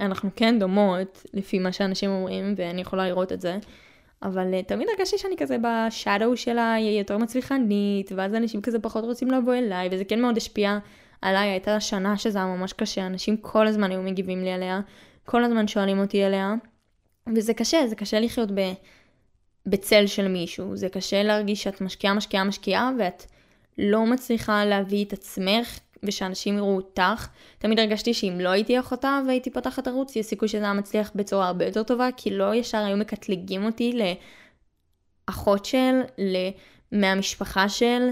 אנחנו 0.00 0.30
כן 0.36 0.58
דומות, 0.58 1.22
לפי 1.34 1.58
מה 1.58 1.72
שאנשים 1.72 2.10
אומרים, 2.10 2.54
ואני 2.56 2.80
יכולה 2.80 3.08
לראות 3.08 3.32
את 3.32 3.40
זה. 3.40 3.58
אבל 4.22 4.54
uh, 4.54 4.68
תמיד 4.68 4.88
הרגשתי 4.88 5.18
שאני 5.18 5.36
כזה 5.36 5.56
בשאדו 5.62 6.36
שלה, 6.36 6.74
היא 6.74 6.98
יותר 6.98 7.18
מצליחנית, 7.18 8.12
ואז 8.16 8.34
אנשים 8.34 8.62
כזה 8.62 8.78
פחות 8.78 9.04
רוצים 9.04 9.30
לבוא 9.30 9.54
אליי, 9.54 9.88
וזה 9.92 10.04
כן 10.04 10.20
מאוד 10.20 10.36
השפיע 10.36 10.78
עליי. 11.22 11.48
הייתה 11.48 11.80
שנה 11.80 12.16
שזה 12.16 12.38
היה 12.38 12.46
ממש 12.46 12.72
קשה, 12.72 13.06
אנשים 13.06 13.36
כל 13.36 13.66
הזמן 13.66 13.90
היו 13.90 14.02
מגיבים 14.02 14.44
לי 14.44 14.52
עליה, 14.52 14.80
כל 15.24 15.44
הזמן 15.44 15.68
שואלים 15.68 15.98
אותי 15.98 16.24
עליה, 16.24 16.54
וזה 17.36 17.54
קשה, 17.54 17.86
זה 17.86 17.96
קשה 17.96 18.20
לחיות 18.20 18.50
ב, 18.50 18.60
בצל 19.66 20.06
של 20.06 20.28
מישהו, 20.28 20.76
זה 20.76 20.88
קשה 20.88 21.22
להרגיש 21.22 21.62
שאת 21.62 21.80
משקיעה, 21.80 22.14
משקיעה, 22.14 22.44
משקיעה, 22.44 22.90
ואת 22.98 23.24
לא 23.78 24.06
מצליחה 24.06 24.64
להביא 24.64 25.04
את 25.04 25.12
עצמך 25.12 25.78
ושאנשים 26.02 26.56
יראו 26.56 26.76
אותך. 26.76 27.28
תמיד 27.58 27.78
הרגשתי 27.78 28.14
שאם 28.14 28.40
לא 28.40 28.48
הייתי 28.48 28.80
אחותה 28.80 29.20
והייתי 29.26 29.50
פותחת 29.50 29.86
ערוץ, 29.86 30.16
יש 30.16 30.26
סיכוי 30.26 30.48
שזה 30.48 30.64
היה 30.64 30.72
מצליח 30.72 31.10
בצורה 31.14 31.46
הרבה 31.46 31.64
יותר 31.64 31.82
טובה, 31.82 32.08
כי 32.16 32.30
לא 32.30 32.54
ישר 32.54 32.78
היו 32.78 32.96
מקטלגים 32.96 33.64
אותי 33.64 34.00
לאחות 35.28 35.64
של, 35.64 36.00
מהמשפחה 36.92 37.68
של, 37.68 38.08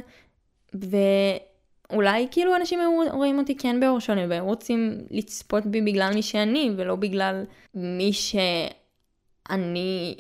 ואולי 0.74 2.28
כאילו 2.30 2.56
אנשים 2.56 2.80
היו 2.80 2.90
רואים 3.12 3.38
אותי 3.38 3.56
כן 3.56 3.80
באור 3.80 4.00
שונה, 4.00 4.22
והם 4.28 4.44
רוצים 4.44 4.98
לצפות 5.10 5.66
בי 5.66 5.80
בגלל 5.80 6.14
מי 6.14 6.22
שאני, 6.22 6.70
ולא 6.76 6.96
בגלל 6.96 7.44
מי 7.74 8.12
שאני 8.12 10.14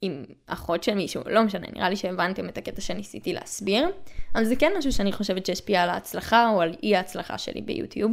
עם 0.00 0.24
אחות 0.46 0.84
של 0.84 0.94
מישהו, 0.94 1.22
לא 1.26 1.42
משנה, 1.42 1.66
נראה 1.74 1.88
לי 1.88 1.96
שהבנתם 1.96 2.48
את 2.48 2.58
הקטע 2.58 2.80
שניסיתי 2.80 3.32
להסביר. 3.32 3.88
אבל 4.34 4.44
זה 4.44 4.56
כן 4.56 4.72
משהו 4.78 4.92
שאני 4.92 5.12
חושבת 5.12 5.46
שהשפיע 5.46 5.82
על 5.82 5.90
ההצלחה 5.90 6.48
או 6.48 6.60
על 6.60 6.74
אי 6.82 6.96
ההצלחה 6.96 7.38
שלי 7.38 7.62
ביוטיוב. 7.62 8.12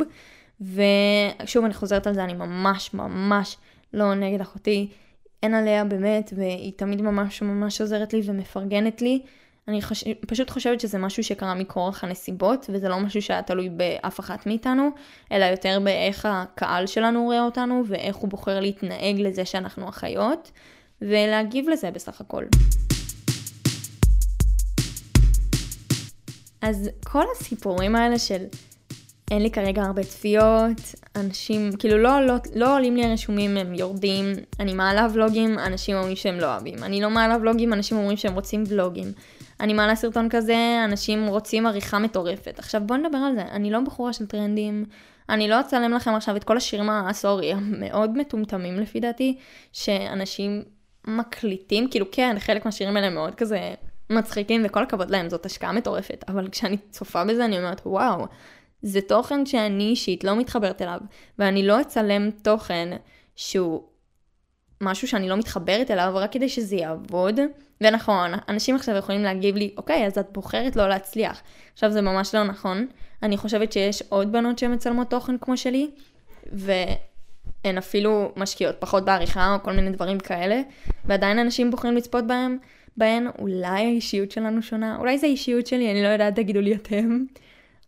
ושוב, 0.62 1.66
אני 1.66 1.74
חוזרת 1.74 2.08
על 2.08 2.14
זה, 2.14 2.24
אני 2.24 2.34
ממש 2.34 2.94
ממש 2.94 3.58
לא 3.94 4.16
נגד 4.16 4.42
אחותי. 4.42 4.90
אין 5.44 5.54
עליה 5.54 5.84
באמת, 5.84 6.34
והיא 6.36 6.74
תמיד 6.76 7.02
ממש 7.02 7.42
ממש 7.42 7.82
עוזרת 7.82 8.14
לי 8.14 8.22
ומפרגנת 8.26 9.02
לי. 9.02 9.22
אני 9.68 9.82
חוש... 9.82 10.04
פשוט 10.28 10.50
חושבת 10.50 10.80
שזה 10.80 10.98
משהו 10.98 11.24
שקרה 11.24 11.54
מכורח 11.54 12.04
הנסיבות, 12.04 12.70
וזה 12.74 12.90
לא 12.90 13.00
משהו 13.00 13.22
שהיה 13.22 13.42
תלוי 13.42 13.70
באף 13.70 14.20
אחת 14.20 14.46
מאיתנו, 14.46 14.90
אלא 15.32 15.46
יותר 15.46 15.80
באיך 15.84 16.28
הקהל 16.32 16.88
שלנו 16.88 17.24
רואה 17.24 17.46
אותנו, 17.46 17.84
ואיך 17.88 18.16
הוא 18.16 18.30
בוחר 18.30 18.60
להתנהג 18.60 19.20
לזה 19.20 19.46
שאנחנו 19.46 19.90
אחיות. 19.90 20.52
ולהגיב 21.02 21.70
לזה 21.70 21.92
בסך 21.92 22.22
הכל. 22.22 22.44
אז 26.62 26.90
כל 27.04 27.24
הסיפורים 27.36 27.96
האלה 27.96 28.20
של 28.20 28.46
אין 29.32 29.42
לי 29.42 29.52
כרגע 29.52 29.82
הרבה 29.82 30.04
צפיות, 30.04 30.96
אנשים, 31.16 31.72
כאילו 31.80 31.98
לא, 31.98 32.26
לא, 32.26 32.34
לא 32.56 32.76
עולים 32.76 32.96
לי 32.96 33.06
הרשומים, 33.06 33.58
הם 33.58 33.74
יורדים, 33.74 34.26
אני 34.60 34.74
מעלה 34.74 35.08
ולוגים, 35.14 35.60
אנשים 35.60 35.96
אומרים 35.96 36.16
שהם 36.16 36.40
לא 36.40 36.46
אוהבים. 36.46 36.84
אני 36.84 37.02
לא 37.02 37.10
מעלה 37.10 37.38
ולוגים, 37.38 37.74
אנשים 37.74 37.98
אומרים 37.98 38.18
שהם 38.18 38.34
רוצים 38.34 38.64
ולוגים. 38.68 39.12
אני 39.60 39.74
מעלה 39.74 39.96
סרטון 39.96 40.28
כזה, 40.30 40.82
אנשים 40.86 41.28
רוצים 41.28 41.66
עריכה 41.66 42.00
מטורפת. 42.00 42.60
עכשיו 42.60 42.82
בואו 42.86 43.00
נדבר 43.00 43.18
על 43.18 43.36
זה, 43.36 43.42
אני 43.42 43.72
לא 43.72 43.80
בחורה 43.80 44.14
של 44.14 44.26
טרנדים, 44.26 44.86
אני 45.30 45.48
לא 45.48 45.60
אצלם 45.60 45.94
לכם 45.94 46.16
עכשיו 46.16 46.36
את 46.36 46.44
כל 46.44 46.58
השירים 46.58 46.90
הסורי 46.90 47.54
המאוד 47.54 48.18
מטומטמים 48.18 48.80
לפי 48.80 49.00
דעתי, 49.00 49.38
שאנשים 49.74 50.64
מקליטים, 51.10 51.90
כאילו 51.90 52.06
כן, 52.12 52.36
חלק 52.40 52.66
מהשירים 52.66 52.98
האלה 52.98 53.10
מאוד 53.10 53.36
כזה 53.36 53.74
מצחיקים, 54.10 54.62
וכל 54.66 54.84
הכבוד 54.84 55.10
להם, 55.10 55.30
זאת 55.30 55.46
השקעה 55.46 55.72
מטורפת, 55.72 56.24
אבל 56.28 56.50
כשאני 56.50 56.78
צופה 56.90 57.26
בזה 57.26 57.46
אני 57.46 57.58
אומרת, 57.58 57.82
וואו, 57.86 58.26
זה 58.82 59.02
תוכן 59.02 59.46
שאני 59.46 59.84
אישית 59.84 60.24
לא 60.24 60.36
מתחברת 60.36 60.82
אליו, 60.82 61.00
ואני 61.40 61.68
לא 61.68 61.82
אצלם 61.82 62.32
תוכן 62.32 62.90
שהוא 63.36 63.84
משהו 64.82 65.08
שאני 65.08 65.30
לא 65.30 65.38
מתחברת 65.38 65.92
אליו, 65.92 66.12
רק 66.16 66.32
כדי 66.32 66.50
שזה 66.50 66.76
יעבוד. 66.76 67.40
ונכון, 67.82 68.32
אנשים 68.50 68.76
עכשיו 68.76 68.96
יכולים 68.96 69.24
להגיב 69.24 69.56
לי, 69.56 69.74
אוקיי, 69.78 70.06
אז 70.06 70.18
את 70.18 70.26
בוחרת 70.32 70.76
לא 70.76 70.90
להצליח. 70.90 71.42
עכשיו 71.74 71.92
זה 71.92 72.02
ממש 72.02 72.36
לא 72.36 72.44
נכון. 72.44 72.88
אני 73.24 73.38
חושבת 73.38 73.72
שיש 73.72 74.04
עוד 74.10 74.32
בנות 74.32 74.60
שמצלמות 74.60 75.10
תוכן 75.10 75.38
כמו 75.38 75.58
שלי, 75.58 75.92
ו... 76.54 76.72
הן 77.64 77.78
אפילו 77.78 78.32
משקיעות 78.36 78.76
פחות 78.80 79.06
בעריכה 79.06 79.54
או 79.54 79.64
כל 79.64 79.74
מיני 79.74 79.90
דברים 79.90 80.20
כאלה, 80.20 80.62
ועדיין 81.06 81.40
אנשים 81.40 81.72
בוחרים 81.72 81.96
לצפות 81.96 82.28
בהם, 82.28 82.58
בהן, 82.98 83.28
אולי 83.40 83.86
האישיות 83.86 84.32
שלנו 84.32 84.62
שונה, 84.62 84.98
אולי 85.00 85.18
זה 85.18 85.28
האישיות 85.28 85.68
שלי, 85.68 85.92
אני 85.92 86.04
לא 86.04 86.08
יודעת, 86.08 86.36
תגידו 86.36 86.62
לי 86.62 86.76
אתם. 86.76 87.26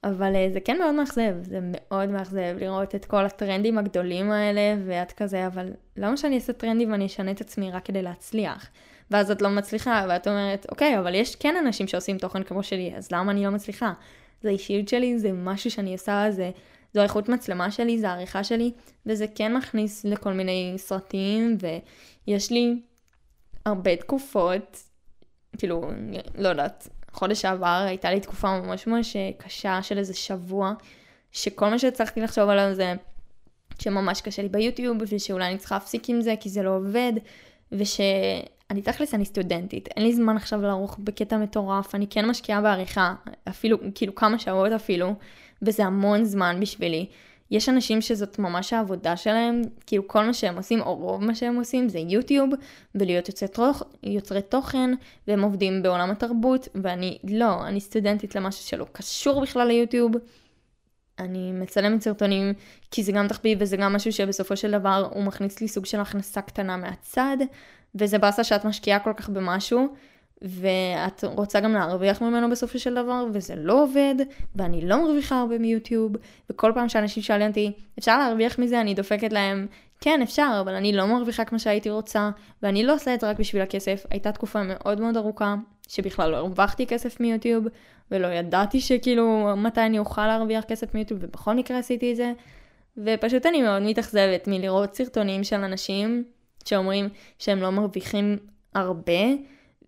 אבל 0.03 0.35
אה, 0.35 0.47
זה 0.53 0.59
כן 0.59 0.77
מאוד 0.77 0.95
מאכזב, 0.95 1.33
זה 1.41 1.59
מאוד 1.61 2.09
מאכזב 2.09 2.55
לראות 2.59 2.95
את 2.95 3.05
כל 3.05 3.25
הטרנדים 3.25 3.77
הגדולים 3.77 4.31
האלה, 4.31 4.75
ואת 4.85 5.11
כזה, 5.11 5.47
אבל 5.47 5.69
למה 5.97 6.17
שאני 6.17 6.35
אעשה 6.35 6.53
טרנדים 6.53 6.91
ואני 6.91 7.05
אשנה 7.05 7.31
את 7.31 7.41
עצמי 7.41 7.71
רק 7.71 7.85
כדי 7.85 8.01
להצליח? 8.01 8.69
ואז 9.11 9.31
את 9.31 9.41
לא 9.41 9.49
מצליחה, 9.49 10.05
ואת 10.09 10.27
אומרת, 10.27 10.65
אוקיי, 10.69 10.99
אבל 10.99 11.15
יש 11.15 11.35
כן 11.35 11.55
אנשים 11.65 11.87
שעושים 11.87 12.17
תוכן 12.17 12.43
כמו 12.43 12.63
שלי, 12.63 12.93
אז 12.97 13.11
למה 13.11 13.31
אני 13.31 13.43
לא 13.43 13.51
מצליחה? 13.51 13.93
זה 14.41 14.49
האישיות 14.49 14.87
שלי, 14.87 15.19
זה 15.19 15.31
משהו 15.33 15.71
שאני 15.71 15.93
עושה, 15.93 16.25
זה 16.29 16.51
זו 16.93 16.99
האיכות 16.99 17.29
מצלמה 17.29 17.71
שלי, 17.71 17.99
זו 17.99 18.07
העריכה 18.07 18.43
שלי, 18.43 18.71
וזה 19.05 19.25
כן 19.35 19.57
מכניס 19.57 20.05
לכל 20.05 20.33
מיני 20.33 20.73
סרטים, 20.77 21.57
ויש 22.27 22.51
לי 22.51 22.81
הרבה 23.65 23.95
תקופות, 23.95 24.77
כאילו, 25.57 25.91
לא 26.35 26.49
יודעת, 26.49 26.87
חודש 27.11 27.41
שעבר 27.41 27.83
הייתה 27.87 28.11
לי 28.11 28.19
תקופה 28.19 28.59
ממש 28.61 28.87
ממש 28.87 29.15
קשה 29.37 29.81
של 29.81 29.97
איזה 29.97 30.13
שבוע, 30.13 30.73
שכל 31.31 31.69
מה 31.69 31.79
שהצלחתי 31.79 32.21
לחשוב 32.21 32.49
עליו 32.49 32.73
זה 32.73 32.93
שממש 33.79 34.21
קשה 34.21 34.41
לי 34.41 34.49
ביוטיוב, 34.49 34.97
ושאולי 35.07 35.47
אני 35.47 35.57
צריכה 35.57 35.75
להפסיק 35.75 36.09
עם 36.09 36.21
זה 36.21 36.33
כי 36.39 36.49
זה 36.49 36.63
לא 36.63 36.75
עובד, 36.75 37.13
ושאני 37.71 38.81
תכלס 38.83 39.13
אני 39.13 39.25
סטודנטית, 39.25 39.87
אין 39.87 40.03
לי 40.03 40.13
זמן 40.13 40.37
עכשיו 40.37 40.61
לערוך 40.61 40.99
בקטע 40.99 41.37
מטורף, 41.37 41.95
אני 41.95 42.07
כן 42.09 42.25
משקיעה 42.25 42.61
בעריכה, 42.61 43.13
אפילו, 43.49 43.77
כאילו 43.95 44.15
כמה 44.15 44.39
שעות 44.39 44.71
אפילו, 44.71 45.15
וזה 45.61 45.85
המון 45.85 46.23
זמן 46.23 46.57
בשבילי. 46.59 47.05
יש 47.51 47.69
אנשים 47.69 48.01
שזאת 48.01 48.39
ממש 48.39 48.73
העבודה 48.73 49.17
שלהם, 49.17 49.61
כאילו 49.85 50.07
כל 50.07 50.25
מה 50.25 50.33
שהם 50.33 50.57
עושים, 50.57 50.81
או 50.81 50.95
רוב 50.95 51.23
מה 51.23 51.35
שהם 51.35 51.55
עושים, 51.55 51.89
זה 51.89 51.99
יוטיוב, 51.99 52.49
ולהיות 52.95 53.29
יוצרי, 53.29 53.47
תוכ... 53.47 53.83
יוצרי 54.03 54.41
תוכן, 54.41 54.89
והם 55.27 55.41
עובדים 55.41 55.83
בעולם 55.83 56.11
התרבות, 56.11 56.67
ואני 56.75 57.17
לא, 57.23 57.67
אני 57.67 57.81
סטודנטית 57.81 58.35
למשהו 58.35 58.63
שלא 58.63 58.85
קשור 58.91 59.41
בכלל 59.41 59.67
ליוטיוב. 59.67 60.11
אני 61.19 61.51
מצלמת 61.51 62.01
סרטונים 62.01 62.53
כי 62.91 63.03
זה 63.03 63.11
גם 63.11 63.27
תחביב 63.27 63.57
וזה 63.61 63.77
גם 63.77 63.93
משהו 63.93 64.11
שבסופו 64.11 64.57
של 64.57 64.71
דבר 64.71 65.09
הוא 65.13 65.23
מכניס 65.23 65.61
לי 65.61 65.67
סוג 65.67 65.85
של 65.85 65.99
הכנסה 65.99 66.41
קטנה 66.41 66.77
מהצד, 66.77 67.37
וזה 67.95 68.17
באסה 68.17 68.43
שאת 68.43 68.65
משקיעה 68.65 68.99
כל 68.99 69.13
כך 69.17 69.29
במשהו, 69.29 69.87
ואת 70.41 71.23
רוצה 71.23 71.59
גם 71.59 71.73
להרוויח 71.73 72.21
ממנו 72.21 72.49
בסופו 72.49 72.79
של 72.79 72.93
דבר, 72.93 73.25
וזה 73.33 73.55
לא 73.57 73.83
עובד, 73.83 74.15
ואני 74.55 74.87
לא 74.87 75.03
מרוויחה 75.03 75.39
הרבה 75.39 75.57
מיוטיוב, 75.57 76.11
וכל 76.49 76.71
פעם 76.75 76.89
שאנשים 76.89 77.23
שואלים 77.23 77.47
אותי, 77.47 77.71
אפשר 77.99 78.17
להרוויח 78.19 78.59
מזה? 78.59 78.81
אני 78.81 78.93
דופקת 78.93 79.33
להם, 79.33 79.67
כן, 80.01 80.21
אפשר, 80.21 80.57
אבל 80.61 80.73
אני 80.73 80.93
לא 80.93 81.05
מרוויחה 81.05 81.45
כמו 81.45 81.59
שהייתי 81.59 81.89
רוצה, 81.89 82.29
ואני 82.63 82.83
לא 82.83 82.93
עושה 82.93 83.13
את 83.13 83.19
זה 83.19 83.29
רק 83.29 83.39
בשביל 83.39 83.61
הכסף. 83.61 84.05
הייתה 84.09 84.31
תקופה 84.31 84.63
מאוד 84.63 85.01
מאוד 85.01 85.17
ארוכה, 85.17 85.55
שבכלל 85.87 86.31
לא 86.31 86.37
הרווחתי 86.37 86.87
כסף 86.87 87.19
מיוטיוב, 87.19 87.65
ולא 88.11 88.27
ידעתי 88.27 88.81
שכאילו 88.81 89.53
מתי 89.57 89.81
אני 89.81 89.99
אוכל 89.99 90.27
להרוויח 90.27 90.63
כסף 90.63 90.95
מיוטיוב, 90.95 91.19
ובכל 91.23 91.53
מקרה 91.53 91.79
עשיתי 91.79 92.11
את 92.11 92.15
זה. 92.15 92.31
ופשוט 92.97 93.45
אני 93.45 93.61
מאוד 93.61 93.81
מתאכזבת 93.81 94.47
מלראות 94.47 94.95
סרטונים 94.95 95.43
של 95.43 95.55
אנשים 95.55 96.23
שאומרים 96.65 97.09
שהם 97.39 97.61
לא 97.61 97.69
מרוויחים 97.69 98.37
הרבה, 98.75 99.21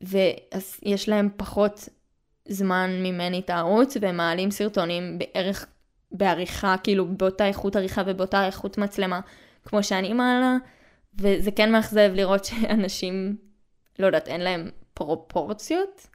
ואז 0.04 0.80
יש 0.84 1.10
להם 1.10 1.30
פחות 1.38 1.90
זמן 2.48 2.90
ממני 3.04 3.40
את 3.40 3.50
הערוץ, 3.50 3.98
והם 4.02 4.18
מעלים 4.18 4.52
סרטונים 4.52 5.20
בערך 5.20 5.66
בעריכה, 6.12 6.76
כאילו 6.84 7.08
באותה 7.08 7.48
איכות 7.48 7.76
עריכה 7.76 8.02
ובאותה 8.06 8.46
איכות 8.46 8.78
מצלמה 8.78 9.20
כמו 9.66 9.84
שאני 9.84 10.14
מעלה, 10.14 10.58
וזה 11.16 11.52
כן 11.52 11.72
מאכזב 11.72 12.12
לראות 12.14 12.46
שאנשים, 12.46 13.38
לא 14.00 14.06
יודעת, 14.06 14.28
אין 14.28 14.42
להם 14.42 14.70
פרופורציות. 14.94 16.08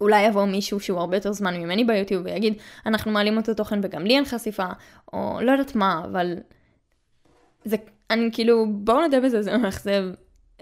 אולי 0.00 0.22
יבוא 0.22 0.44
מישהו 0.44 0.80
שהוא 0.80 0.98
הרבה 1.00 1.16
יותר 1.16 1.32
זמן 1.32 1.56
ממני 1.56 1.84
ביוטיוב 1.84 2.24
ויגיד, 2.24 2.54
אנחנו 2.86 3.10
מעלים 3.10 3.36
אותו 3.36 3.54
תוכן 3.54 3.80
וגם 3.82 4.04
לי 4.04 4.16
אין 4.16 4.24
חשיפה, 4.24 4.66
או 5.12 5.38
לא 5.42 5.52
יודעת 5.52 5.74
מה, 5.74 6.02
אבל 6.04 6.36
זה, 7.64 7.76
אני 8.10 8.30
כאילו, 8.32 8.66
בואו 8.70 9.06
נדע 9.06 9.20
בזה, 9.20 9.42
זה 9.42 9.56
מאכזב 9.56 10.04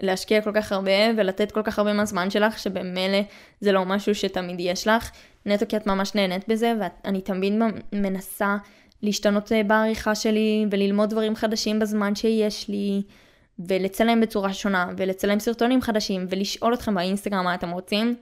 להשקיע 0.01 0.41
כל 0.41 0.51
כך 0.53 0.71
הרבה 0.71 0.91
ולתת 1.17 1.51
כל 1.51 1.61
כך 1.63 1.79
הרבה 1.79 1.93
מהזמן 1.93 2.29
שלך, 2.29 2.59
שבמילא 2.59 3.21
זה 3.61 3.71
לא 3.71 3.85
משהו 3.85 4.15
שתמיד 4.15 4.59
יש 4.59 4.87
לך, 4.87 5.11
נטו 5.45 5.65
כי 5.69 5.77
את 5.77 5.87
ממש 5.87 6.15
נהנית 6.15 6.47
בזה, 6.47 6.73
ואני 6.79 7.21
תמיד 7.21 7.53
מנסה 7.93 8.57
להשתנות 9.01 9.51
אה, 9.51 9.63
בעריכה 9.63 10.15
שלי 10.15 10.65
וללמוד 10.71 11.09
דברים 11.09 11.35
חדשים 11.35 11.79
בזמן 11.79 12.15
שיש 12.15 12.67
לי, 12.67 13.01
ולצלם 13.59 14.21
בצורה 14.21 14.53
שונה, 14.53 14.89
ולצלם 14.97 15.39
סרטונים 15.39 15.81
חדשים, 15.81 16.25
ולשאול 16.29 16.73
אתכם 16.73 16.95
באינסטגרם 16.95 17.43
מה 17.43 17.55
אתם 17.55 17.69
רוצים, 17.69 18.15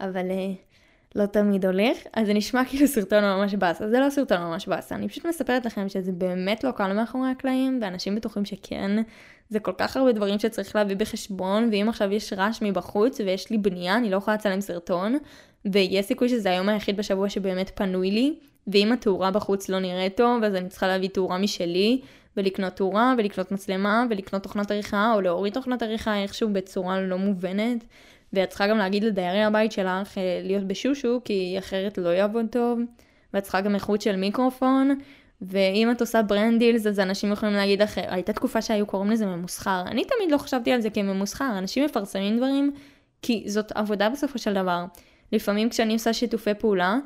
אבל 0.00 0.26
uh, 0.28 0.75
לא 1.14 1.26
תמיד 1.26 1.66
הולך, 1.66 1.98
אז 2.12 2.26
זה 2.26 2.34
נשמע 2.34 2.64
כאילו 2.68 2.86
סרטון 2.86 3.24
ממש 3.24 3.54
באסה, 3.54 3.88
זה 3.88 4.00
לא 4.00 4.10
סרטון 4.10 4.40
ממש 4.40 4.68
באסה, 4.68 4.94
אני 4.94 5.08
פשוט 5.08 5.26
מספרת 5.26 5.66
לכם 5.66 5.88
שזה 5.88 6.12
באמת 6.12 6.64
לא 6.64 6.70
קל 6.70 6.92
מאחורי 6.92 7.30
הקלעים, 7.30 7.78
ואנשים 7.82 8.14
בטוחים 8.14 8.44
שכן, 8.44 9.02
זה 9.48 9.60
כל 9.60 9.72
כך 9.78 9.96
הרבה 9.96 10.12
דברים 10.12 10.38
שצריך 10.38 10.76
להביא 10.76 10.96
בחשבון, 10.96 11.68
ואם 11.72 11.88
עכשיו 11.88 12.12
יש 12.12 12.32
רעש 12.32 12.62
מבחוץ 12.62 13.20
ויש 13.20 13.50
לי 13.50 13.58
בנייה, 13.58 13.96
אני 13.96 14.10
לא 14.10 14.16
יכולה 14.16 14.36
לצלם 14.36 14.60
סרטון, 14.60 15.16
ויש 15.64 16.06
סיכוי 16.06 16.28
שזה 16.28 16.50
היום 16.50 16.68
היחיד 16.68 16.96
בשבוע 16.96 17.28
שבאמת 17.28 17.70
פנוי 17.74 18.10
לי, 18.10 18.34
ואם 18.66 18.92
התאורה 18.92 19.30
בחוץ 19.30 19.68
לא 19.68 19.78
נראית 19.78 20.16
טוב, 20.16 20.44
אז 20.44 20.54
אני 20.54 20.68
צריכה 20.68 20.86
להביא 20.86 21.08
תאורה 21.08 21.38
משלי, 21.38 22.00
ולקנות 22.36 22.72
תאורה, 22.72 23.14
ולקנות 23.18 23.52
מצלמה, 23.52 24.04
ולקנות 24.10 24.42
תוכנת 24.42 24.70
עריכה, 24.70 25.12
או 25.14 25.20
להוריד 25.20 25.52
תוכנת 25.52 25.82
עריכה 25.82 26.22
איכשהו 26.22 26.48
בצורה 26.52 27.00
לא 27.00 27.18
מובנת. 27.18 27.84
ואת 28.32 28.48
צריכה 28.48 28.66
גם 28.66 28.78
להגיד 28.78 29.04
לדיירי 29.04 29.42
הבית 29.42 29.72
שלך 29.72 30.18
אה, 30.18 30.40
להיות 30.44 30.64
בשושו, 30.64 31.20
כי 31.24 31.56
אחרת 31.58 31.98
לא 31.98 32.08
יעבוד 32.08 32.46
טוב. 32.50 32.80
ואת 33.34 33.42
צריכה 33.42 33.60
גם 33.60 33.74
איכות 33.74 34.00
של 34.00 34.16
מיקרופון, 34.16 34.98
ואם 35.42 35.90
את 35.90 36.00
עושה 36.00 36.22
ברנד 36.22 36.58
דילס, 36.58 36.86
אז 36.86 37.00
אנשים 37.00 37.32
יכולים 37.32 37.54
להגיד 37.54 37.82
לך, 37.82 37.98
הייתה 37.98 38.32
תקופה 38.32 38.62
שהיו 38.62 38.86
קוראים 38.86 39.10
לזה 39.10 39.26
ממוסחר. 39.26 39.82
אני 39.86 40.04
תמיד 40.04 40.30
לא 40.30 40.38
חשבתי 40.38 40.72
על 40.72 40.80
זה 40.80 40.90
כממוסחר, 40.90 41.58
אנשים 41.58 41.84
מפרסמים 41.84 42.36
דברים, 42.36 42.72
כי 43.22 43.44
זאת 43.46 43.72
עבודה 43.72 44.08
בסופו 44.08 44.38
של 44.38 44.54
דבר. 44.54 44.84
לפעמים 45.32 45.70
כשאני 45.70 45.92
עושה 45.92 46.12
שיתופי 46.12 46.54
פעולה, 46.54 46.98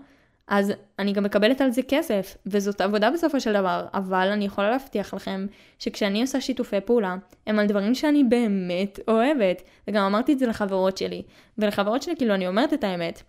אז 0.50 0.72
אני 0.98 1.12
גם 1.12 1.24
מקבלת 1.24 1.60
על 1.60 1.70
זה 1.70 1.82
כסף, 1.88 2.36
וזאת 2.46 2.80
עבודה 2.80 3.10
בסופו 3.10 3.40
של 3.40 3.52
דבר, 3.52 3.86
אבל 3.94 4.28
אני 4.28 4.44
יכולה 4.44 4.70
להבטיח 4.70 5.14
לכם 5.14 5.46
שכשאני 5.78 6.20
עושה 6.20 6.40
שיתופי 6.40 6.80
פעולה, 6.80 7.16
הם 7.46 7.58
על 7.58 7.66
דברים 7.66 7.94
שאני 7.94 8.24
באמת 8.24 9.00
אוהבת, 9.08 9.62
וגם 9.88 10.04
אמרתי 10.04 10.32
את 10.32 10.38
זה 10.38 10.46
לחברות 10.46 10.96
שלי, 10.96 11.22
ולחברות 11.58 12.02
שלי 12.02 12.16
כאילו 12.16 12.34
אני 12.34 12.48
אומרת 12.48 12.72
את 12.72 12.84
האמת. 12.84 13.22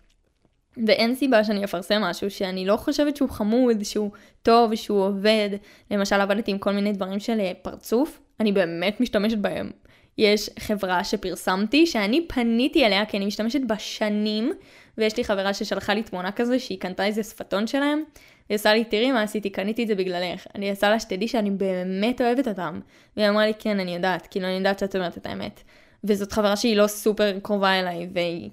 ואין 0.86 1.14
סיבה 1.14 1.44
שאני 1.44 1.64
אפרסם 1.64 2.02
משהו 2.02 2.30
שאני 2.30 2.66
לא 2.66 2.76
חושבת 2.76 3.16
שהוא 3.16 3.28
חמוד, 3.28 3.82
שהוא 3.82 4.10
טוב, 4.42 4.74
שהוא 4.74 5.02
עובד. 5.02 5.50
למשל 5.90 6.20
עבדתי 6.20 6.50
עם 6.50 6.58
כל 6.58 6.72
מיני 6.72 6.92
דברים 6.92 7.20
של 7.20 7.40
אה, 7.40 7.52
פרצוף, 7.62 8.20
אני 8.40 8.52
באמת 8.52 9.00
משתמשת 9.00 9.38
בהם. 9.38 9.70
יש 10.18 10.50
חברה 10.58 11.04
שפרסמתי 11.04 11.86
שאני 11.86 12.26
פניתי 12.28 12.86
אליה 12.86 13.06
כי 13.06 13.16
אני 13.16 13.26
משתמשת 13.26 13.60
בה 13.66 13.78
שנים, 13.78 14.52
ויש 14.98 15.16
לי 15.16 15.24
חברה 15.24 15.54
ששלחה 15.54 15.94
לי 15.94 16.02
תמונה 16.02 16.32
כזו 16.32 16.60
שהיא 16.60 16.80
קנתה 16.80 17.06
איזה 17.06 17.22
שפתון 17.22 17.66
שלהם, 17.66 18.02
היא 18.48 18.56
עושה 18.56 18.74
לי, 18.74 18.84
תראי 18.84 19.12
מה 19.12 19.22
עשיתי, 19.22 19.50
קניתי 19.50 19.82
את 19.82 19.88
זה 19.88 19.94
בגללך. 19.94 20.46
אני 20.54 20.70
עושה 20.70 20.90
לה 20.90 21.00
שתדעי 21.00 21.28
שאני 21.28 21.50
באמת 21.50 22.20
אוהבת 22.20 22.48
אותם. 22.48 22.80
והיא 23.16 23.28
אמרה 23.28 23.46
לי, 23.46 23.52
כן, 23.58 23.80
אני 23.80 23.94
יודעת, 23.94 24.26
כאילו, 24.26 24.46
אני 24.46 24.56
יודעת 24.56 24.78
שאת 24.78 24.96
אומרת 24.96 25.18
את 25.18 25.26
האמת. 25.26 25.62
וזאת 26.04 26.32
חברה 26.32 26.56
שהיא 26.56 26.76
לא 26.76 26.86
סופר 26.86 27.38
קרובה 27.42 27.80
אליי, 27.80 28.08
והיא 28.12 28.50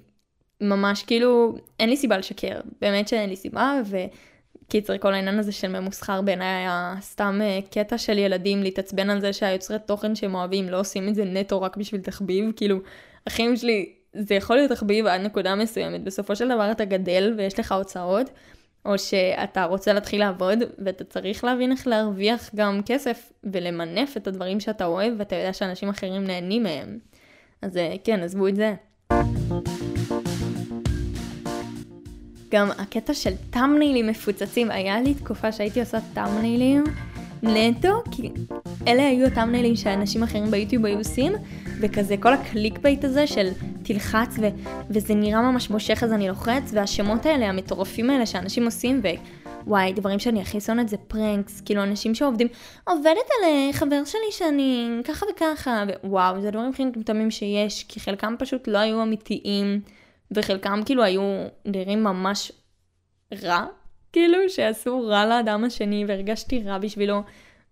ממש 0.60 1.02
כאילו, 1.02 1.54
אין 1.80 1.90
לי 1.90 1.96
סיבה 1.96 2.18
לשקר. 2.18 2.60
באמת 2.80 3.08
שאין 3.08 3.30
לי 3.30 3.36
סיבה, 3.36 3.80
וקיצר, 3.86 4.98
כל 4.98 5.14
העניין 5.14 5.38
הזה 5.38 5.52
של 5.52 5.80
ממוסחר 5.80 6.22
בעיניי 6.22 6.48
היה 6.48 6.94
סתם 7.00 7.40
אה, 7.42 7.58
קטע 7.70 7.98
של 7.98 8.18
ילדים 8.18 8.62
להתעצבן 8.62 9.10
על 9.10 9.20
זה 9.20 9.32
שהיוצרי 9.32 9.76
תוכן 9.86 10.14
שהם 10.14 10.34
אוהבים 10.34 10.68
לא 10.68 10.80
עושים 10.80 11.08
את 11.08 11.14
זה 11.14 11.24
נטו 11.24 11.62
רק 11.62 11.76
בשביל 11.76 12.00
תחביב. 12.00 12.52
כאילו, 12.56 12.78
אחים 13.28 13.56
שלי 13.56 13.92
זה 14.12 14.34
יכול 14.34 14.56
להיות 14.56 14.70
תחביב 14.70 15.06
עד 15.06 15.20
נקודה 15.20 15.54
מסוימת. 15.54 16.04
בסופו 16.04 16.36
של 16.36 16.48
דבר 16.48 16.70
אתה 16.70 16.84
גדל 16.84 17.34
ויש 17.36 17.58
לך 17.58 17.72
הוצאות, 17.72 18.30
או 18.84 18.98
שאתה 18.98 19.64
רוצה 19.64 19.92
להתחיל 19.92 20.20
לעבוד, 20.20 20.58
ואתה 20.78 21.04
צריך 21.04 21.44
להבין 21.44 21.72
איך 21.72 21.86
להרוויח 21.86 22.50
גם 22.54 22.80
כסף 22.86 23.32
ולמנף 23.44 24.16
את 24.16 24.26
הדברים 24.26 24.60
שאתה 24.60 24.84
אוהב, 24.84 25.12
ואתה 25.18 25.36
יודע 25.36 25.52
שאנשים 25.52 25.88
אחרים 25.88 26.24
נהנים 26.24 26.62
מהם. 26.62 26.98
אז 27.62 27.76
אה, 27.76 27.94
כן, 28.04 28.20
עזבו 28.22 28.48
את 28.48 28.56
זה. 28.56 28.74
גם 32.48 32.70
הקטע 32.78 33.14
של 33.14 33.32
טאמניילים 33.50 34.06
מפוצצים, 34.06 34.70
היה 34.70 35.00
לי 35.00 35.14
תקופה 35.14 35.52
שהייתי 35.52 35.80
עושה 35.80 35.98
טאמניילים 36.14 36.84
נטו, 37.42 38.02
כי 38.10 38.30
אלה 38.88 39.06
היו 39.06 39.26
ה 39.26 39.30
thumbnailים 39.30 39.76
שאנשים 39.76 40.22
אחרים 40.22 40.50
ביוטיוב 40.50 40.84
היו 40.86 40.98
עושים, 40.98 41.32
וכזה 41.80 42.16
כל 42.16 42.32
ה 42.32 42.40
click 42.40 42.78
bait 42.78 43.04
הזה 43.04 43.26
של 43.26 43.48
תלחץ 43.82 44.36
ו- 44.40 44.70
וזה 44.90 45.14
נראה 45.14 45.42
ממש 45.42 45.70
מושך 45.70 46.02
אז 46.02 46.12
אני 46.12 46.28
לוחץ, 46.28 46.70
והשמות 46.72 47.26
האלה, 47.26 47.48
המטורפים 47.48 48.10
האלה 48.10 48.26
שאנשים 48.26 48.64
עושים, 48.64 49.02
ווואי, 49.66 49.92
דברים 49.92 50.18
שאני 50.18 50.40
הכי 50.40 50.60
שונאת 50.60 50.88
זה 50.88 50.96
pranks, 50.96 51.60
כאילו 51.60 51.82
אנשים 51.82 52.14
שעובדים, 52.14 52.48
עובדת 52.84 53.06
על 53.06 53.44
אה, 53.44 53.72
חבר 53.72 54.04
שלי 54.04 54.30
שאני 54.30 54.88
ככה 55.04 55.26
וככה, 55.34 55.84
ווואו, 56.04 56.40
זה 56.40 56.50
דברים 56.50 56.70
הכי 56.70 56.84
מטומטמים 56.84 57.30
שיש, 57.30 57.84
כי 57.84 58.00
חלקם 58.00 58.34
פשוט 58.38 58.68
לא 58.68 58.78
היו 58.78 59.02
אמיתיים, 59.02 59.80
וחלקם 60.30 60.80
כאילו 60.86 61.02
היו 61.02 61.22
נראים 61.64 62.04
ממש 62.04 62.52
רע, 63.42 63.64
כאילו 64.12 64.38
שעשו 64.48 65.06
רע 65.06 65.26
לאדם 65.26 65.64
השני 65.64 66.04
והרגשתי 66.08 66.62
רע 66.62 66.78
בשבילו. 66.78 67.22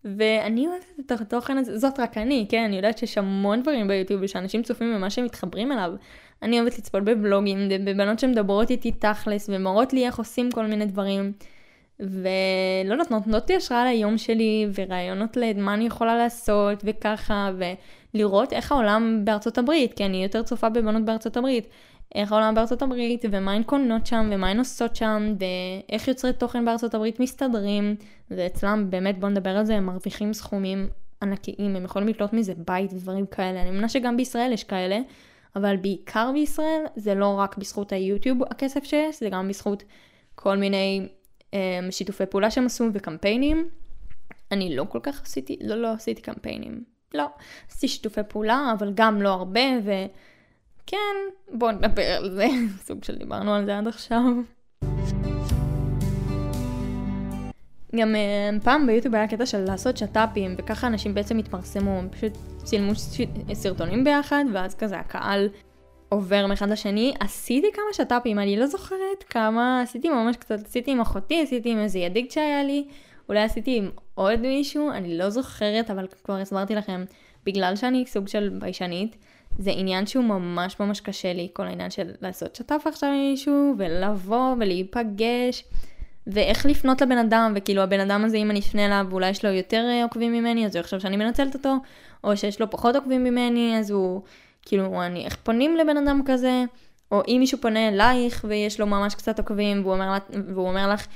ואני 0.05 0.67
אוהבת 0.67 0.85
את 1.01 1.13
התוכן 1.13 1.59
הזה, 1.59 1.79
זאת 1.79 2.01
רק 2.01 2.19
אני, 2.19 2.47
כן, 2.49 2.65
אני 2.65 2.77
יודעת 2.77 2.99
שיש 2.99 3.19
המון 3.19 3.63
דברים 3.63 3.89
ביוטיוב 3.89 4.27
שאנשים 4.27 4.63
צופים 4.63 4.95
במה 4.95 5.11
שהם 5.11 5.25
מתחברים 5.25 5.73
אליו. 5.73 5.93
אני 6.43 6.61
אוהבת 6.61 6.79
לצפות 6.79 7.05
בבלוגים, 7.05 7.59
בבנות 7.85 8.19
שמדברות 8.19 8.71
איתי 8.71 8.93
תכלס, 8.93 9.51
ומראות 9.53 9.93
לי 9.93 10.07
איך 10.07 10.19
עושים 10.19 10.51
כל 10.53 10.67
מיני 10.67 10.87
דברים. 10.87 11.33
ולא 12.01 12.93
יודעת, 12.93 13.11
נותנות 13.11 13.51
לי 13.51 13.57
השראה 13.57 13.85
ליום 13.85 14.19
שלי, 14.19 14.67
ורעיונות 14.75 15.37
למה 15.37 15.75
אני 15.75 15.87
יכולה 15.87 16.17
לעשות, 16.17 16.83
וככה, 16.85 17.51
ולראות 18.15 18.53
איך 18.53 18.73
העולם 18.73 19.21
בארצות 19.25 19.59
הברית, 19.59 19.95
כי 19.95 20.05
אני 20.05 20.23
יותר 20.23 20.43
צופה 20.43 20.69
בבנות 20.69 21.05
בארצות 21.05 21.37
הברית, 21.37 21.69
איך 22.15 22.33
העולם 22.33 22.55
בארצות 22.55 22.83
הברית, 22.83 23.25
ומה 23.31 23.53
הן 23.53 23.63
קונות 23.63 24.07
שם, 24.07 24.31
ומה 24.33 24.49
הן 24.49 24.59
עושות 24.59 24.97
שם, 24.97 25.35
ואיך 25.39 26.09
יוצרי 26.09 26.33
תוכן 26.33 26.65
בארצות 26.65 26.95
הברית 26.95 27.21
מסתדרים, 27.21 27.97
ואצלם 28.31 28.87
באמת, 28.91 29.21
בואו 29.21 29.31
נדבר 29.31 29.51
על 29.51 29.65
זה, 29.65 29.77
הם 29.77 29.87
מרוויחים 29.87 30.33
סכומים 30.33 30.89
ענקיים, 31.23 31.77
הם 31.77 31.85
יכולים 31.85 32.09
לקלוט 32.09 32.33
מזה 32.33 32.53
בית 32.67 32.93
ודברים 32.93 33.27
כאלה. 33.27 33.63
אני 33.63 33.71
מבינה 33.71 33.89
שגם 33.89 34.17
בישראל 34.17 34.53
יש 34.53 34.65
כאלה, 34.65 34.99
אבל 35.57 35.77
בעיקר 35.77 36.31
בישראל 36.35 36.83
זה 36.97 37.15
לא 37.15 37.39
רק 37.39 37.59
בזכות 37.59 37.93
היוטיוב 37.93 38.43
הכסף 38.51 38.85
שיש, 38.85 39.21
זה 39.21 39.29
גם 39.29 39.49
בזכות 39.49 39.83
כל 40.35 40.57
מיני 40.57 41.09
שיתופי 41.91 42.27
פעולה 42.27 42.51
שהם 42.51 42.67
עשו 42.67 42.89
וקמפיינים. 42.93 43.69
אני 44.53 44.77
לא 44.77 44.85
כל 44.89 45.01
כך 45.03 45.23
עשיתי, 45.23 45.59
לא, 45.61 45.77
לא 45.77 45.93
עשיתי 45.93 46.23
קמפיינים. 46.23 46.85
לא, 47.15 47.27
עשיתי 47.71 47.89
שיתופי 47.89 48.21
פעולה, 48.29 48.73
אבל 48.79 48.93
גם 48.95 49.23
לא 49.23 49.29
הרבה, 49.29 49.61
ו... 49.85 49.93
כן, 50.87 50.97
בואו 51.53 51.73
נדבר 51.73 52.03
על 52.03 52.31
זה, 52.31 52.47
סוג 52.87 53.05
של 53.05 53.17
דיברנו 53.17 53.55
על 53.55 53.65
זה 53.65 53.79
עד 53.79 53.87
עכשיו. 53.87 54.23
גם 57.97 58.15
uh, 58.15 58.65
פעם 58.65 58.87
ביוטיוב 58.87 59.15
היה 59.15 59.29
קטע 59.29 59.47
של 59.47 59.59
לעשות 59.59 59.97
שת"פים, 59.97 60.55
וככה 60.59 60.87
אנשים 60.87 61.15
בעצם 61.15 61.39
התפרסמו, 61.39 62.01
פשוט 62.11 62.33
צילמו 62.65 62.93
סרטונים 63.53 64.05
ביחד, 64.05 64.45
ואז 64.53 64.75
כזה 64.75 64.99
הקהל 64.99 65.49
עובר 66.09 66.47
מאחד 66.47 66.71
לשני. 66.71 67.15
עשיתי 67.21 67.67
כמה 67.75 67.85
שת"פים, 67.93 68.39
אני 68.39 68.57
לא 68.57 68.67
זוכרת 68.67 69.23
כמה, 69.31 69.83
עשיתי 69.83 70.09
ממש 70.09 70.37
קצת, 70.37 70.67
עשיתי 70.67 70.91
עם 70.91 71.01
אחותי, 71.01 71.43
עשיתי 71.43 71.71
עם 71.71 71.79
איזה 71.79 71.99
ידיד 71.99 72.31
שהיה 72.31 72.65
לי, 72.65 72.85
אולי 73.29 73.41
עשיתי 73.41 73.77
עם 73.77 73.91
עוד 74.15 74.41
מישהו, 74.41 74.91
אני 74.91 75.19
לא 75.19 75.31
זוכרת, 75.31 75.91
אבל 75.91 76.07
כבר 76.25 76.35
הסברתי 76.35 76.75
לכם, 76.75 77.05
בגלל 77.47 77.77
שאני 77.77 78.05
סוג 78.07 78.29
של 78.29 78.49
ביישנית, 78.49 79.17
זה 79.59 79.71
עניין 79.71 80.07
שהוא 80.07 80.25
ממש 80.25 80.81
ממש 80.81 81.01
קשה 81.01 81.33
לי, 81.33 81.49
כל 81.53 81.67
העניין 81.67 81.91
של 81.91 82.11
לעשות 82.21 82.57
שת"פ 82.57 82.87
עכשיו 82.87 83.11
עם 83.11 83.31
מישהו, 83.31 83.75
ולבוא 83.79 84.55
ולהיפגש, 84.59 85.65
ואיך 86.27 86.67
לפנות 86.67 87.01
לבן 87.01 87.19
אדם, 87.19 87.53
וכאילו 87.57 87.83
הבן 87.83 88.01
אדם 88.01 88.25
הזה, 88.25 88.37
אם 88.37 88.51
אני 88.51 88.61
אפנה 88.61 88.87
אליו, 88.87 89.07
אולי 89.13 89.31
יש 89.31 89.45
לו 89.45 89.51
יותר 89.51 89.85
עוקבים 90.03 90.33
ממני, 90.33 90.67
אז 90.67 90.77
הוא 90.77 90.81
יחשוב 90.81 90.99
שאני 91.01 91.17
מנצלת 91.17 91.55
אותו, 91.55 91.77
או 92.25 92.37
שיש 92.37 92.61
לו 92.61 92.71
פחות 92.71 92.97
עוקבים 92.97 93.25
ממני, 93.25 93.79
אז 93.79 93.91
הוא, 93.91 94.23
כאילו, 94.69 95.03
אני, 95.03 95.25
איך 95.25 95.37
פונים 95.37 95.77
לבן 95.77 95.97
אדם 95.97 96.21
כזה, 96.27 96.65
או 97.13 97.23
אם 97.29 97.37
מישהו 97.41 97.59
פונה 97.61 97.89
אלייך 97.89 98.45
ויש 98.49 98.81
לו 98.81 98.87
ממש 98.87 99.15
קצת 99.15 99.39
עוקבים, 99.39 99.83
והוא 99.83 99.95
אומר, 99.95 100.19
והוא 100.55 100.69
אומר 100.69 100.93
לך, 100.93 101.07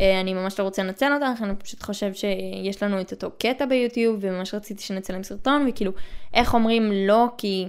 אה, 0.00 0.20
אני 0.20 0.34
ממש 0.34 0.58
לא 0.58 0.64
רוצה 0.64 0.82
לנצל 0.82 1.12
אותך, 1.12 1.42
אני 1.42 1.54
פשוט 1.56 1.82
חושב 1.82 2.14
שיש 2.14 2.82
לנו 2.82 3.00
את 3.00 3.12
אותו 3.12 3.30
קטע 3.38 3.66
ביוטיוב, 3.66 4.16
וממש 4.20 4.54
רציתי 4.54 4.82
שנצלם 4.82 5.22
סרטון, 5.22 5.66
וכאילו, 5.68 5.92
איך 6.34 6.54
אומרים 6.54 6.92
לא, 6.92 7.26
כי 7.38 7.68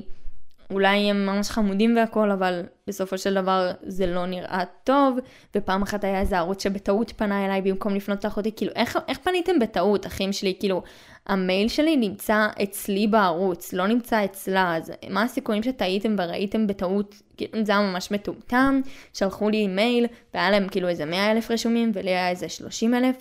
אולי 0.72 0.98
הם 0.98 1.26
ממש 1.26 1.50
חמודים 1.50 1.96
והכל, 1.96 2.32
אבל 2.32 2.64
בסופו 2.88 3.18
של 3.18 3.34
דבר 3.34 3.72
זה 3.84 4.08
לא 4.08 4.26
נראה 4.26 4.64
טוב, 4.84 5.18
ופעם 5.56 5.82
אחת 5.82 6.04
היה 6.04 6.20
איזה 6.20 6.38
ערוץ 6.38 6.64
שבטעות 6.64 7.14
פנה 7.16 7.46
אליי 7.46 7.62
במקום 7.62 7.96
לפנות 7.96 8.24
לאחותי, 8.24 8.52
כאילו, 8.56 8.72
איך, 8.76 9.00
איך 9.08 9.18
פניתם 9.18 9.60
בטעות, 9.60 10.06
אחים 10.06 10.34
שלי? 10.34 10.56
כאילו, 10.60 10.84
המייל 11.28 11.68
שלי 11.68 11.98
נמצא 11.98 12.48
אצלי 12.64 13.08
בערוץ, 13.08 13.74
לא 13.74 13.88
נמצא 13.88 14.26
אצלה, 14.26 14.76
אז 14.78 14.92
מה 15.10 15.24
הסיכויים 15.24 15.64
שטעיתם 15.64 16.16
וראיתם 16.18 16.68
בטעות, 16.68 17.16
כאילו, 17.38 17.66
זה 17.66 17.72
היה 17.72 17.82
ממש 17.82 18.12
מטומטם, 18.12 18.82
שלחו 19.14 19.50
לי 19.50 19.68
מייל, 19.68 20.06
והיה 20.34 20.52
להם 20.52 20.68
כאילו 20.68 20.88
איזה 20.88 21.06
100 21.06 21.32
אלף 21.32 21.52
רשומים, 21.52 21.92
ולי 21.94 22.12
היה 22.12 22.30
איזה 22.30 22.50
30 22.50 22.94
אלף. 22.94 23.16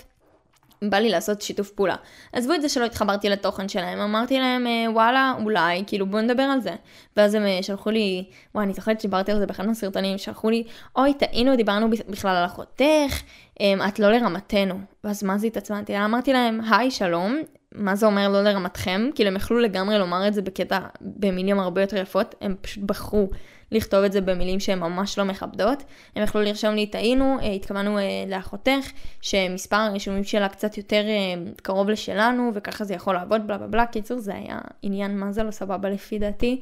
בא 0.84 0.98
לי 0.98 1.08
לעשות 1.08 1.42
שיתוף 1.42 1.70
פעולה. 1.70 1.96
עזבו 2.32 2.54
את 2.54 2.62
זה 2.62 2.68
שלא 2.68 2.84
התחברתי 2.84 3.28
לתוכן 3.28 3.68
שלהם, 3.68 4.00
אמרתי 4.00 4.38
להם, 4.38 4.66
אה, 4.66 4.92
וואלה, 4.92 5.34
אולי, 5.42 5.84
כאילו 5.86 6.06
בואו 6.06 6.22
נדבר 6.22 6.42
על 6.42 6.60
זה. 6.60 6.74
ואז 7.16 7.34
הם 7.34 7.46
אה, 7.46 7.62
שלחו 7.62 7.90
לי, 7.90 8.24
וואי, 8.54 8.64
אני 8.64 8.72
זוכרת 8.74 9.00
שדיברתי 9.00 9.32
על 9.32 9.38
זה 9.38 9.46
באחד 9.46 9.66
מהסרטונים, 9.66 10.18
שלחו 10.18 10.50
לי, 10.50 10.64
אוי, 10.96 11.14
טעינו, 11.14 11.56
דיברנו 11.56 11.90
בכלל 12.08 12.36
על 12.36 12.44
אחותך, 12.44 13.22
אמ, 13.60 13.78
את 13.88 13.98
לא 13.98 14.12
לרמתנו. 14.12 14.74
ואז 15.04 15.24
מה 15.24 15.38
זה 15.38 15.46
התעצמנתי? 15.46 15.98
אמרתי 15.98 16.32
להם, 16.32 16.60
היי, 16.70 16.90
שלום, 16.90 17.40
מה 17.74 17.96
זה 17.96 18.06
אומר 18.06 18.28
לא 18.28 18.42
לרמתכם? 18.42 19.10
כאילו 19.14 19.30
הם 19.30 19.36
יכלו 19.36 19.58
לגמרי 19.58 19.98
לומר 19.98 20.28
את 20.28 20.34
זה 20.34 20.42
בקטע, 20.42 20.78
במילים 21.00 21.60
הרבה 21.60 21.80
יותר 21.80 21.96
יפות, 21.96 22.34
הם 22.40 22.54
פשוט 22.60 22.84
בחרו 22.84 23.28
לכתוב 23.72 24.04
את 24.04 24.12
זה 24.12 24.20
במילים 24.20 24.60
שהן 24.60 24.78
ממש 24.78 25.18
לא 25.18 25.24
מכבדות. 25.24 25.82
הם 26.16 26.22
יכלו 26.22 26.42
לרשום 26.42 26.74
לי, 26.74 26.86
טעינו, 26.86 27.36
אה, 27.42 27.52
התכוונו 27.52 27.98
אה, 27.98 28.04
לאחותך, 28.28 28.90
שמספר 29.20 29.76
הרישומים 29.76 30.24
שלה 30.24 30.48
קצת 30.48 30.78
יותר 30.78 31.02
אה, 31.06 31.50
קרוב 31.62 31.90
לשלנו, 31.90 32.50
וככה 32.54 32.84
זה 32.84 32.94
יכול 32.94 33.14
לעבוד, 33.14 33.46
בלה 33.46 33.58
בלה 33.58 33.66
בלה. 33.66 33.86
קיצור, 33.86 34.18
זה 34.18 34.34
היה 34.34 34.58
עניין 34.82 35.18
מה 35.18 35.32
זה 35.32 35.42
לא 35.42 35.50
סבבה 35.50 35.90
לפי 35.90 36.18
דעתי. 36.18 36.60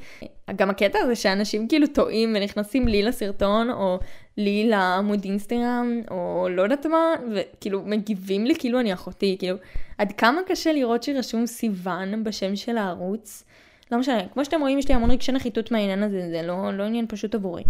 גם 0.57 0.71
הקטע 0.71 0.99
הזה 0.99 1.17
שאנשים 1.17 1.69
כאילו 1.69 1.87
טועים 1.87 2.35
ונכנסים 2.37 2.89
לי 2.89 3.03
לסרטון, 3.03 3.71
או 3.71 3.99
לי 4.39 4.69
לעמוד 4.69 5.25
אינסטגרם, 5.25 6.01
או 6.11 6.49
לא 6.51 6.63
יודעת 6.63 6.87
מה, 6.87 7.15
וכאילו 7.35 7.83
מגיבים 7.85 8.47
לי 8.47 8.55
כאילו 8.59 8.81
אני 8.81 8.93
אחותי, 8.93 9.37
כאילו, 9.39 9.57
עד 9.99 10.13
כמה 10.13 10.41
קשה 10.47 10.73
לראות 10.73 11.03
שרשום 11.03 11.47
סיוון 11.47 12.25
בשם 12.25 12.57
של 12.57 12.79
הערוץ. 12.79 13.45
לא 13.93 13.99
משנה, 13.99 14.29
כמו 14.33 14.45
שאתם 14.45 14.61
רואים 14.61 14.79
יש 14.79 14.89
לי 14.89 14.95
המון 14.95 15.11
רגשי 15.11 15.33
נחיתות 15.33 15.71
מהעניין 15.71 16.03
הזה, 16.03 16.29
זה 16.31 16.43
לא, 16.43 16.73
לא 16.73 16.83
עניין 16.83 17.07
פשוט 17.09 17.35
עבורי. 17.35 17.63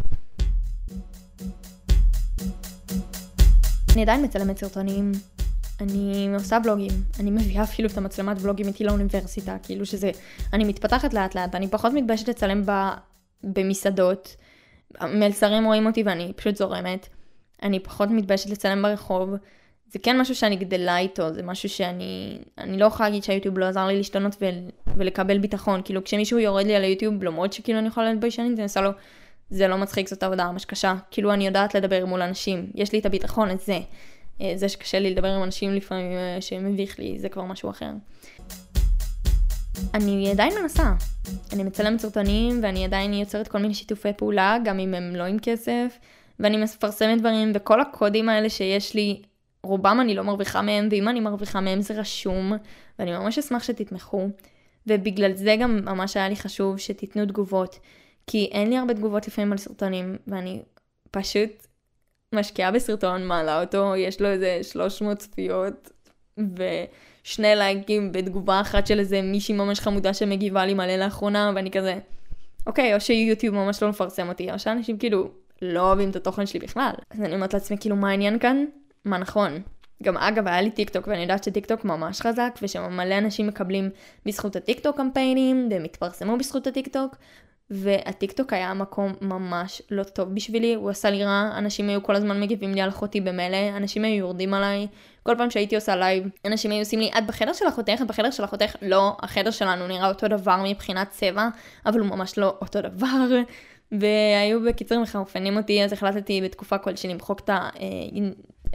אני 3.94 4.02
עדיין 4.02 4.24
מצלמת 4.24 4.58
סרטונים, 4.58 5.12
אני 5.80 6.28
עושה 6.34 6.58
בלוגים, 6.58 6.92
אני 7.20 7.30
מביאה 7.30 7.62
אפילו 7.62 7.88
את 7.88 7.98
המצלמת 7.98 8.38
בלוגים 8.38 8.66
איתי 8.66 8.84
לאוניברסיטה, 8.84 9.56
כאילו 9.62 9.86
שזה, 9.86 10.10
אני 10.52 10.64
מתפתחת 10.64 11.14
לאט 11.14 11.34
לאט, 11.34 11.54
אני 11.54 11.68
פחות 11.68 11.92
מתביישת 11.92 12.28
לצלם 12.28 12.62
ב, 12.66 12.72
במסעדות, 13.44 14.36
מלצרים 15.02 15.64
רואים 15.64 15.86
אותי 15.86 16.02
ואני 16.02 16.32
פשוט 16.36 16.56
זורמת, 16.56 17.08
אני 17.62 17.80
פחות 17.80 18.08
מתביישת 18.10 18.50
לצלם 18.50 18.82
ברחוב, 18.82 19.30
זה 19.92 19.98
כן 19.98 20.20
משהו 20.20 20.34
שאני 20.34 20.56
גדלה 20.56 20.98
איתו, 20.98 21.32
זה 21.32 21.42
משהו 21.42 21.68
שאני, 21.68 22.38
אני 22.58 22.78
לא 22.78 22.86
יכולה 22.86 23.08
להגיד 23.08 23.24
שהיוטיוב 23.24 23.58
לא 23.58 23.64
עזר 23.64 23.86
לי 23.86 23.96
להשתנות 23.96 24.36
ו, 24.40 24.46
ולקבל 24.96 25.38
ביטחון, 25.38 25.82
כאילו 25.84 26.04
כשמישהו 26.04 26.38
יורד 26.38 26.66
לי 26.66 26.74
על 26.76 26.82
היוטיוב, 26.84 27.24
למרות 27.24 27.52
שכאילו 27.52 27.78
אני 27.78 27.88
יכולה 27.88 28.06
להיות 28.06 28.20
ביישנית, 28.20 28.56
זה 28.56 28.62
נעשה 28.62 28.80
לו, 28.80 28.90
זה 29.50 29.68
לא 29.68 29.76
מצחיק, 29.78 30.08
זאת 30.08 30.22
עבודה 30.22 30.52
ממש 30.52 30.64
קשה, 30.64 30.94
כאילו 31.10 31.32
אני 31.32 31.46
יודעת 31.46 31.74
לדבר 31.74 32.06
מול 32.06 32.22
אנשים, 32.22 32.70
יש 32.74 32.92
לי 32.92 32.98
את 32.98 33.06
הביטחון 33.06 33.50
הזה, 33.50 33.78
אה, 34.40 34.52
זה 34.56 34.68
שקשה 34.68 34.98
לי 34.98 35.10
לדבר 35.10 35.28
עם 35.28 35.42
אנשים 35.42 35.74
לפעמים 35.74 36.12
אה, 36.12 36.40
שמביך 36.40 36.98
לי, 36.98 37.18
זה 37.18 37.28
כבר 37.28 37.44
משהו 37.44 37.70
אחר. 37.70 37.90
אני 39.94 40.30
עדיין 40.30 40.52
מנסה, 40.62 40.92
אני 41.52 41.62
מצלמת 41.62 42.00
סרטונים 42.00 42.60
ואני 42.62 42.84
עדיין 42.84 43.14
יוצרת 43.14 43.48
כל 43.48 43.58
מיני 43.58 43.74
שיתופי 43.74 44.12
פעולה, 44.16 44.56
גם 44.64 44.78
אם 44.78 44.94
הם 44.94 45.16
לא 45.16 45.24
עם 45.24 45.38
כסף, 45.38 45.98
ואני 46.40 46.56
מפרסמת 46.56 47.20
דברים, 47.20 47.52
וכל 47.54 47.80
הקודים 47.80 48.28
האלה 48.28 48.50
שיש 48.50 48.94
לי, 48.94 49.22
רובם 49.62 49.98
אני 50.00 50.14
לא 50.14 50.24
מרוויחה 50.24 50.62
מהם, 50.62 50.88
ואם 50.90 51.08
אני 51.08 51.20
מרוויחה 51.20 51.60
מהם 51.60 51.80
זה 51.80 51.94
רשום, 51.94 52.52
ואני 52.98 53.12
ממש 53.12 53.38
אשמח 53.38 53.62
שתתמכו. 53.62 54.28
ובגלל 54.86 55.34
זה 55.34 55.56
גם 55.60 55.80
ממש 55.84 56.16
היה 56.16 56.28
לי 56.28 56.36
חשוב 56.36 56.78
שתיתנו 56.78 57.26
תגובות, 57.26 57.78
כי 58.26 58.48
אין 58.52 58.70
לי 58.70 58.76
הרבה 58.76 58.94
תגובות 58.94 59.28
לפעמים 59.28 59.52
על 59.52 59.58
סרטונים, 59.58 60.16
ואני 60.26 60.62
פשוט 61.10 61.66
משקיעה 62.34 62.70
בסרטון, 62.70 63.26
מעלה 63.26 63.60
אותו, 63.60 63.96
יש 63.96 64.20
לו 64.20 64.28
איזה 64.28 64.60
300 64.62 65.18
צפיות, 65.18 65.90
ושני 67.28 67.54
לייקים 67.56 68.12
בתגובה 68.12 68.60
אחת 68.60 68.86
של 68.86 68.98
איזה 68.98 69.22
מישהי 69.22 69.54
ממש 69.54 69.80
חמודה 69.80 70.14
שמגיבה 70.14 70.66
לי 70.66 70.74
מלא 70.74 70.96
לאחרונה, 70.96 71.52
ואני 71.54 71.70
כזה, 71.70 71.98
אוקיי, 72.66 72.94
או 72.94 73.00
שיוטיוב 73.00 73.54
ממש 73.54 73.82
לא 73.82 73.88
מפרסם 73.88 74.28
אותי, 74.28 74.52
או 74.52 74.58
שאנשים 74.58 74.98
כאילו 74.98 75.30
לא 75.62 75.80
אוהבים 75.80 76.10
את 76.10 76.16
התוכן 76.16 76.46
שלי 76.46 76.60
בכלל. 76.60 76.90
אז 77.10 77.20
אני 77.20 77.34
אומרת 77.34 77.54
לעצמי, 77.54 77.78
כאילו, 77.80 77.96
מה 77.96 78.10
העניין 78.10 78.38
כאן? 78.38 78.64
מה 79.04 79.18
נכון. 79.18 79.62
גם 80.02 80.16
אגב, 80.16 80.48
היה 80.48 80.60
לי 80.62 80.70
טיק 80.70 80.90
טוק, 80.90 81.08
ואני 81.08 81.22
יודעת 81.22 81.44
שטיק 81.44 81.66
טוק 81.66 81.84
ממש 81.84 82.20
חזק, 82.20 82.58
ושמלא 82.62 83.18
אנשים 83.18 83.46
מקבלים 83.46 83.90
בזכות 84.26 84.56
הטיק 84.56 84.80
טוק 84.80 84.96
קמפיינים, 84.96 85.68
והם 85.70 85.84
התפרסמו 85.84 86.36
בזכות 86.36 86.66
הטיק 86.66 86.88
טוק, 87.68 87.78
והטיק 87.84 88.32
טוק 88.32 88.52
היה 88.52 88.74
מקום 88.74 89.12
ממש 89.20 89.82
לא 89.90 90.02
טוב 90.02 90.34
בשבילי, 90.34 90.74
הוא 90.74 90.90
עשה 90.90 91.10
לי 91.10 91.24
רע, 91.24 91.50
אנשים 91.58 91.88
היו 91.88 92.02
כל 92.02 92.16
הזמן 92.16 92.40
מגיבים 92.40 92.74
לי 92.74 92.80
על 92.80 92.88
אחותי 92.88 93.20
במילא, 93.20 93.76
אנשים 93.76 94.04
היו 94.04 94.16
יורדים 94.16 94.54
עליי, 94.54 94.86
כל 95.22 95.34
פעם 95.38 95.50
שהייתי 95.50 95.74
עושה 95.74 95.96
לייב, 95.96 96.24
אנשים 96.44 96.70
היו 96.70 96.78
עושים 96.78 97.00
לי, 97.00 97.10
את 97.18 97.26
בחדר 97.26 97.52
של 97.52 97.68
אחותך, 97.68 97.98
את 98.02 98.06
בחדר 98.06 98.30
של 98.30 98.44
אחותך, 98.44 98.76
לא, 98.82 99.16
החדר 99.22 99.50
שלנו 99.50 99.88
נראה 99.88 100.08
אותו 100.08 100.28
דבר 100.28 100.56
מבחינת 100.64 101.10
צבע, 101.10 101.48
אבל 101.86 102.00
הוא 102.00 102.08
ממש 102.08 102.38
לא 102.38 102.54
אותו 102.60 102.80
דבר. 102.80 103.26
והיו 104.00 104.64
בקיצור 104.64 105.02
מחרפנים 105.02 105.56
אותי, 105.56 105.84
אז 105.84 105.92
החלטתי 105.92 106.40
בתקופה 106.44 106.78
כלשהי 106.78 107.10
למחוק 107.10 107.40
את 107.40 107.48
ה... 107.48 107.68
אה, 107.80 108.28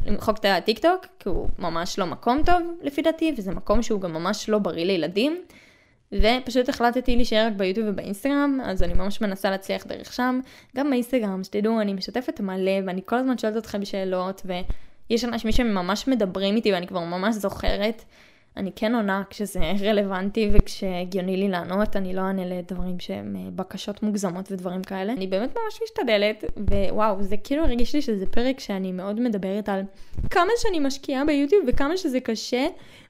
למחוק 0.06 0.38
את 0.38 0.46
הטיק 0.46 0.80
טוק, 0.80 1.06
כי 1.20 1.30
הוא 1.30 1.50
ממש 1.60 2.00
לא 2.00 2.06
מקום 2.06 2.42
טוב 2.46 2.62
לפי 2.82 3.02
דעתי, 3.02 3.34
וזה 3.38 3.52
מקום 3.52 3.82
שהוא 3.82 4.02
גם 4.02 4.14
ממש 4.14 4.50
לא 4.50 4.58
בריא 4.58 4.86
לילדים. 4.86 5.42
ופשוט 6.22 6.70
החלטתי 6.70 7.16
להישאר 7.16 7.48
רק 7.48 7.54
ביוטיוב 7.58 7.88
ובאינסטגרם, 7.90 8.60
אז 8.64 8.84
אני 8.84 8.94
ממש 8.94 9.22
מנסה 9.22 9.50
להצליח 9.50 9.86
דרך 9.86 10.14
שם. 10.14 10.40
גם 10.78 10.90
באינסטגרם, 10.90 11.44
שתדעו, 11.44 11.82
אני 11.82 11.94
משתפת 11.94 12.40
מלא, 12.40 12.72
ואני 12.86 13.02
כל 13.06 13.16
הזמן 13.16 13.38
שואלת 13.38 13.58
אתכם 13.58 13.86
שאלות, 13.86 14.42
ויש 14.46 15.26
אנשים 15.26 15.52
שממש 15.52 16.08
מדברים 16.08 16.56
איתי, 16.56 16.74
ואני 16.74 16.88
כבר 16.88 17.00
ממש 17.00 17.36
זוכרת 17.36 18.04
אני 18.58 18.72
כן 18.76 18.96
עונה 18.96 19.24
כשזה 19.30 19.60
רלוונטי 19.88 20.50
וכשהגיוני 20.54 21.38
לי 21.38 21.50
לענות, 21.50 21.96
אני 21.96 22.14
לא 22.14 22.22
אענה 22.22 22.46
לדברים 22.46 23.00
שהם 23.00 23.36
אה, 23.36 23.52
בקשות 23.56 24.04
מוגזמות 24.04 24.52
ודברים 24.52 24.84
כאלה. 24.84 25.14
אני 25.14 25.28
באמת 25.28 25.50
ממש 25.50 25.80
משתדלת, 25.84 26.44
ווואו, 26.90 27.24
זה 27.24 27.38
כאילו 27.38 27.64
הרגיש 27.64 27.96
לי 27.96 28.02
שזה 28.02 28.26
פרק 28.26 28.60
שאני 28.60 28.92
מאוד 28.92 29.20
מדברת 29.20 29.70
על 29.70 29.82
כמה 30.30 30.52
שאני 30.58 30.80
משקיעה 30.80 31.26
ביוטיוב 31.26 31.66
וכמה 31.68 31.98
שזה 31.98 32.20
קשה, 32.20 32.68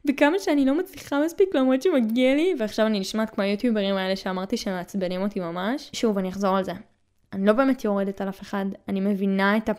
וכמה 0.10 0.39
שאני 0.39 0.65
לא 0.65 0.77
מצליחה 0.77 1.21
מספיק 1.25 1.56
למרות 1.56 1.82
שמגיע 1.82 2.36
לי, 2.36 2.56
ועכשיו 2.60 2.86
אני 2.86 2.99
נשמעת 2.99 3.29
כמו 3.29 3.43
היוטיוברים 3.43 3.95
האלה 3.95 4.15
שאמרתי 4.15 4.58
שמעצבנים 4.58 5.21
אותי 5.21 5.39
ממש. 5.39 5.89
שוב, 5.93 6.17
אני 6.17 6.29
אחזור 6.29 6.58
על 6.58 6.63
זה. 6.63 6.73
אני 7.34 7.45
לא 7.45 7.53
באמת 7.53 7.84
יורדת 7.84 8.21
על 8.21 8.29
אף 8.29 8.41
אחד, 8.41 8.65
אני 8.88 8.99
מבינה 8.99 9.58
את, 9.58 9.69
ה... 9.69 9.73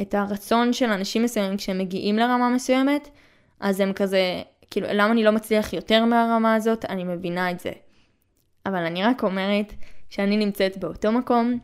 את 0.00 0.14
הרצון 0.14 0.72
של 0.72 0.90
אנשים 0.90 1.22
מסוימים 1.22 1.56
כשהם 1.56 1.78
מגיעים 1.78 2.16
לרמה 2.16 2.48
מסוימת, 2.50 3.08
אז 3.60 3.80
הם 3.80 3.92
כזה 3.92 4.42
כאילו, 4.72 4.86
למה 4.92 5.12
אני 5.12 5.24
לא 5.24 5.32
מצליח 5.32 5.72
יותר 5.72 6.04
מהרמה 6.04 6.54
הזאת? 6.54 6.84
אני 6.84 7.04
מבינה 7.04 7.50
את 7.50 7.60
זה. 7.60 7.70
אבל 8.66 8.84
אני 8.84 9.04
רק 9.04 9.24
אומרת 9.24 9.72
שאני 10.10 10.36
נמצאת 10.36 10.78
באותו 10.78 11.12
מקום, 11.12 11.58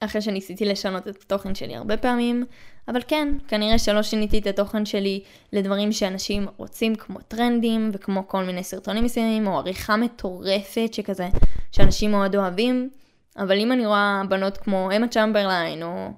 אחרי 0.00 0.20
שניסיתי 0.22 0.64
לשנות 0.64 1.08
את 1.08 1.22
התוכן 1.22 1.54
שלי 1.54 1.76
הרבה 1.76 1.96
פעמים, 1.96 2.44
אבל 2.88 3.00
כן, 3.08 3.28
כנראה 3.48 3.78
שלא 3.78 4.02
שיניתי 4.02 4.38
את 4.38 4.46
התוכן 4.46 4.86
שלי 4.86 5.22
לדברים 5.52 5.92
שאנשים 5.92 6.46
רוצים, 6.56 6.94
כמו 6.94 7.20
טרנדים, 7.20 7.90
וכמו 7.92 8.28
כל 8.28 8.44
מיני 8.44 8.64
סרטונים 8.64 9.04
מסוימים, 9.04 9.46
או 9.46 9.58
עריכה 9.58 9.96
מטורפת 9.96 10.94
שכזה, 10.94 11.28
שאנשים 11.72 12.10
מאוד 12.10 12.36
אוהבים. 12.36 12.90
אבל 13.38 13.58
אם 13.58 13.72
אני 13.72 13.86
רואה 13.86 14.22
בנות 14.28 14.56
כמו 14.56 14.90
אמה 14.96 15.08
צ'מברליין, 15.08 15.82
או 15.82 16.10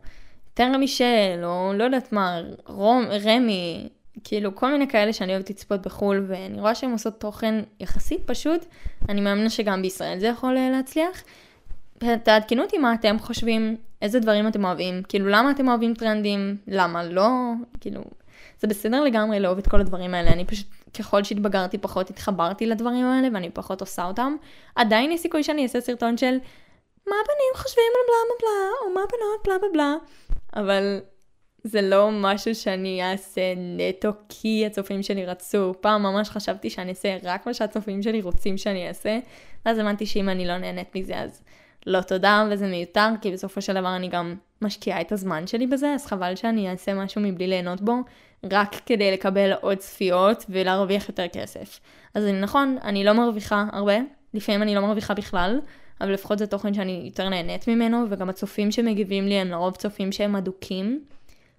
טרה 0.55 0.79
מישל, 0.79 1.41
או 1.45 1.73
לא 1.75 1.85
יודעת 1.85 2.13
מה, 2.13 2.41
רום, 2.67 3.05
רמי, 3.25 3.89
כאילו 4.25 4.55
כל 4.55 4.73
מיני 4.73 4.89
כאלה 4.89 5.13
שאני 5.13 5.33
אוהבת 5.33 5.51
לצפות 5.51 5.83
בחו"ל, 5.83 6.25
ואני 6.29 6.61
רואה 6.61 6.75
שהן 6.75 6.93
עושות 6.93 7.21
תוכן 7.21 7.55
יחסית 7.81 8.21
פשוט, 8.27 8.65
אני 9.09 9.21
מאמינה 9.21 9.51
שגם 9.51 9.83
בישראל 9.83 10.19
זה 10.19 10.27
יכול 10.27 10.57
אה, 10.57 10.71
להצליח. 10.71 11.23
תעדכנו 11.99 12.63
אותי 12.63 12.79
מה 12.79 12.95
אתם 12.95 13.19
חושבים, 13.19 13.77
איזה 14.03 14.21
דברים 14.21 14.49
אתם 14.49 14.65
אוהבים, 14.65 15.03
כאילו 15.09 15.29
למה 15.29 15.51
אתם 15.51 15.69
אוהבים 15.69 15.95
טרנדים, 15.95 16.57
למה 16.67 17.05
לא, 17.05 17.29
כאילו, 17.81 18.05
זה 18.61 18.67
בסדר 18.67 19.01
לגמרי 19.01 19.41
לאהוב 19.41 19.59
את 19.59 19.69
כל 19.69 19.81
הדברים 19.81 20.15
האלה, 20.15 20.33
אני 20.33 20.45
פשוט, 20.45 20.67
ככל 20.99 21.25
שהתבגרתי 21.25 21.79
פחות 21.79 22.11
התחברתי 22.11 22.67
לדברים 22.67 23.07
האלה 23.07 23.29
ואני 23.35 23.51
פחות 23.51 23.81
עושה 23.81 24.05
אותם, 24.05 24.37
עדיין 24.77 25.13
יש 25.13 25.21
סיכוי 25.21 25.43
שאני 25.43 25.63
אעשה 25.63 25.81
סרטון 25.81 26.17
של 26.17 26.39
מה 27.07 27.17
בנים 27.27 27.55
חושבים 27.55 27.93
על 27.95 28.05
בלה 28.07 28.17
בלה 28.29 28.37
בלה, 28.41 28.87
או 28.87 28.95
מה 28.95 29.01
בנות 29.01 29.47
בלה 29.47 29.59
בלה 29.59 29.69
בלה, 29.73 29.95
אבל 30.57 31.01
זה 31.69 31.83
לא 31.83 32.11
משהו 32.13 32.55
שאני 32.55 33.03
אעשה 33.03 33.41
נטו 33.57 34.09
כי 34.29 34.67
הצופים 34.67 35.03
שלי 35.03 35.27
רצו. 35.27 35.75
פעם 35.81 36.03
ממש 36.03 36.31
חשבתי 36.31 36.71
שאני 36.71 36.91
אעשה 36.91 37.17
רק 37.23 37.47
מה 37.47 37.55
שהצופים 37.55 38.03
שלי 38.03 38.23
רוצים 38.23 38.59
שאני 38.59 38.89
אעשה, 38.89 39.19
ואז 39.67 39.79
הבנתי 39.79 40.07
שאם 40.07 40.29
אני 40.29 40.47
לא 40.47 40.59
נהנית 40.59 40.97
מזה 40.97 41.19
אז 41.19 41.43
לא 41.87 42.01
תודה 42.01 42.49
וזה 42.51 42.67
מיותר, 42.67 43.09
כי 43.21 43.31
בסופו 43.31 43.63
של 43.63 43.75
דבר 43.75 43.97
אני 43.97 44.09
גם 44.09 44.35
משקיעה 44.63 45.01
את 45.01 45.13
הזמן 45.13 45.47
שלי 45.47 45.67
בזה, 45.67 45.93
אז 45.95 46.07
חבל 46.07 46.37
שאני 46.37 46.71
אעשה 46.71 46.95
משהו 46.95 47.21
מבלי 47.21 47.47
ליהנות 47.47 47.81
בו, 47.81 47.95
רק 48.51 48.77
כדי 48.87 49.13
לקבל 49.13 49.53
עוד 49.53 49.79
צפיות 49.79 50.45
ולהרוויח 50.49 51.09
יותר 51.09 51.29
כסף. 51.29 51.81
אז 52.15 52.25
אני, 52.25 52.41
נכון, 52.41 52.79
אני 52.83 53.05
לא 53.05 53.13
מרוויחה 53.13 53.65
הרבה, 53.73 53.97
לפעמים 54.35 54.63
אני 54.63 54.75
לא 54.75 54.81
מרוויחה 54.81 55.15
בכלל, 55.15 55.61
אבל 56.01 56.13
לפחות 56.13 56.39
זה 56.39 56.47
תוכן 56.47 56.75
שאני 56.75 57.03
יותר 57.05 57.29
נהנית 57.29 57.69
ממנו, 57.69 58.05
וגם 58.11 58.29
הצופים 58.29 58.71
שמגיבים 58.71 59.29
לי 59.29 59.35
הם 59.35 59.49
לרוב 59.49 59.77
צופים 59.77 60.13
שהם 60.13 60.37
אדוקים. 60.37 61.05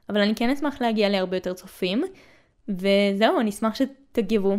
אבל 0.09 0.21
אני 0.21 0.35
כן 0.35 0.49
אשמח 0.49 0.81
להגיע 0.81 1.09
להרבה 1.09 1.37
יותר 1.37 1.53
צופים, 1.53 2.03
וזהו, 2.67 3.39
אני 3.39 3.49
אשמח 3.49 3.75
שתגיבו, 3.75 4.57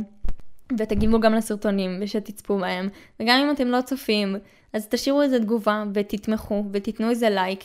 ותגיבו 0.78 1.20
גם 1.20 1.34
לסרטונים, 1.34 1.98
ושתצפו 2.00 2.58
בהם, 2.58 2.88
וגם 3.20 3.40
אם 3.40 3.50
אתם 3.50 3.68
לא 3.68 3.80
צופים, 3.80 4.36
אז 4.72 4.88
תשאירו 4.88 5.22
איזה 5.22 5.40
תגובה, 5.40 5.84
ותתמכו, 5.94 6.64
ותיתנו 6.72 7.10
איזה 7.10 7.30
לייק, 7.30 7.64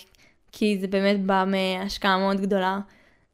כי 0.51 0.77
זה 0.81 0.87
באמת 0.87 1.25
בא 1.25 1.45
מהשקעה 1.47 2.17
מאוד 2.17 2.41
גדולה. 2.41 2.79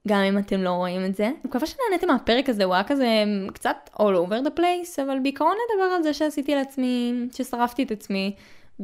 גם 0.07 0.19
אם 0.19 0.37
אתם 0.37 0.63
לא 0.63 0.69
רואים 0.69 1.05
את 1.05 1.15
זה. 1.15 1.25
אני 1.25 1.35
מקווה 1.43 1.67
שנהניתם 1.67 2.07
מהפרק 2.07 2.49
הזה, 2.49 2.63
הוא 2.63 2.73
היה 2.73 2.83
כזה 2.83 3.23
קצת 3.53 3.89
all 3.93 3.99
over 3.99 4.45
the 4.47 4.59
place, 4.59 5.03
אבל 5.03 5.19
בעיקרון 5.23 5.51
נדבר 5.51 5.95
על 5.95 6.03
זה 6.03 6.13
שעשיתי 6.13 6.55
לעצמי, 6.55 7.13
ששרפתי 7.33 7.83
את 7.83 7.91
עצמי, 7.91 8.35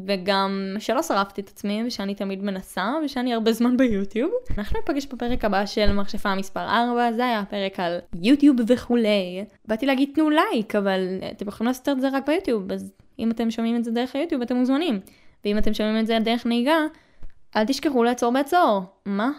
וגם 0.06 0.76
שלא 0.80 1.02
שרפתי 1.02 1.42
את 1.42 1.50
עצמי, 1.50 1.84
ושאני 1.88 2.16
תמיד 2.16 2.44
מנסה, 2.44 2.94
ושאני 3.06 3.34
הרבה 3.34 3.54
זמן 3.54 3.78
ביוטיוב. 3.78 4.32
אנחנו 4.58 4.80
ניפגש 4.80 5.06
בפרק 5.06 5.46
הבא 5.46 5.66
של 5.66 5.94
מכשפה 5.94 6.36
מספר 6.36 6.60
4, 6.60 7.14
זה 7.14 7.26
היה 7.26 7.40
הפרק 7.40 7.80
על 7.80 8.00
יוטיוב 8.22 8.58
וכולי. 8.68 9.46
באתי 9.66 9.86
להגיד 9.86 10.10
תנו 10.16 10.30
לייק, 10.30 10.76
אבל 10.76 11.00
אתם 11.32 11.48
יכולים 11.48 11.68
לעשות 11.68 11.90
את 11.90 12.02
זה 12.02 12.10
רק 12.14 12.28
ביוטיוב, 12.28 12.72
אז 12.72 12.94
אם 13.20 13.32
אתם 13.32 13.52
שומעים 13.52 13.76
את 13.76 13.84
זה 13.84 13.92
דרך 13.92 14.16
היוטיוב 14.16 14.42
אתם 14.42 14.56
מוזמנים. 14.56 15.00
ואם 15.46 15.58
אתם 15.58 15.74
שומעים 15.74 16.00
את 16.00 16.08
זה 16.08 16.18
דרך 16.24 16.46
נהיגה, 16.46 16.78
אל 17.56 17.66
תשכחו 17.66 18.04
לעצור 18.04 18.34
בעצור. 18.34 18.82
מה? 19.06 19.32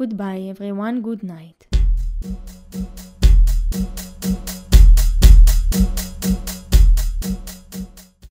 Goodbye 0.00 0.56
everyone, 0.56 1.06
good 1.06 1.24
night. 1.24 1.76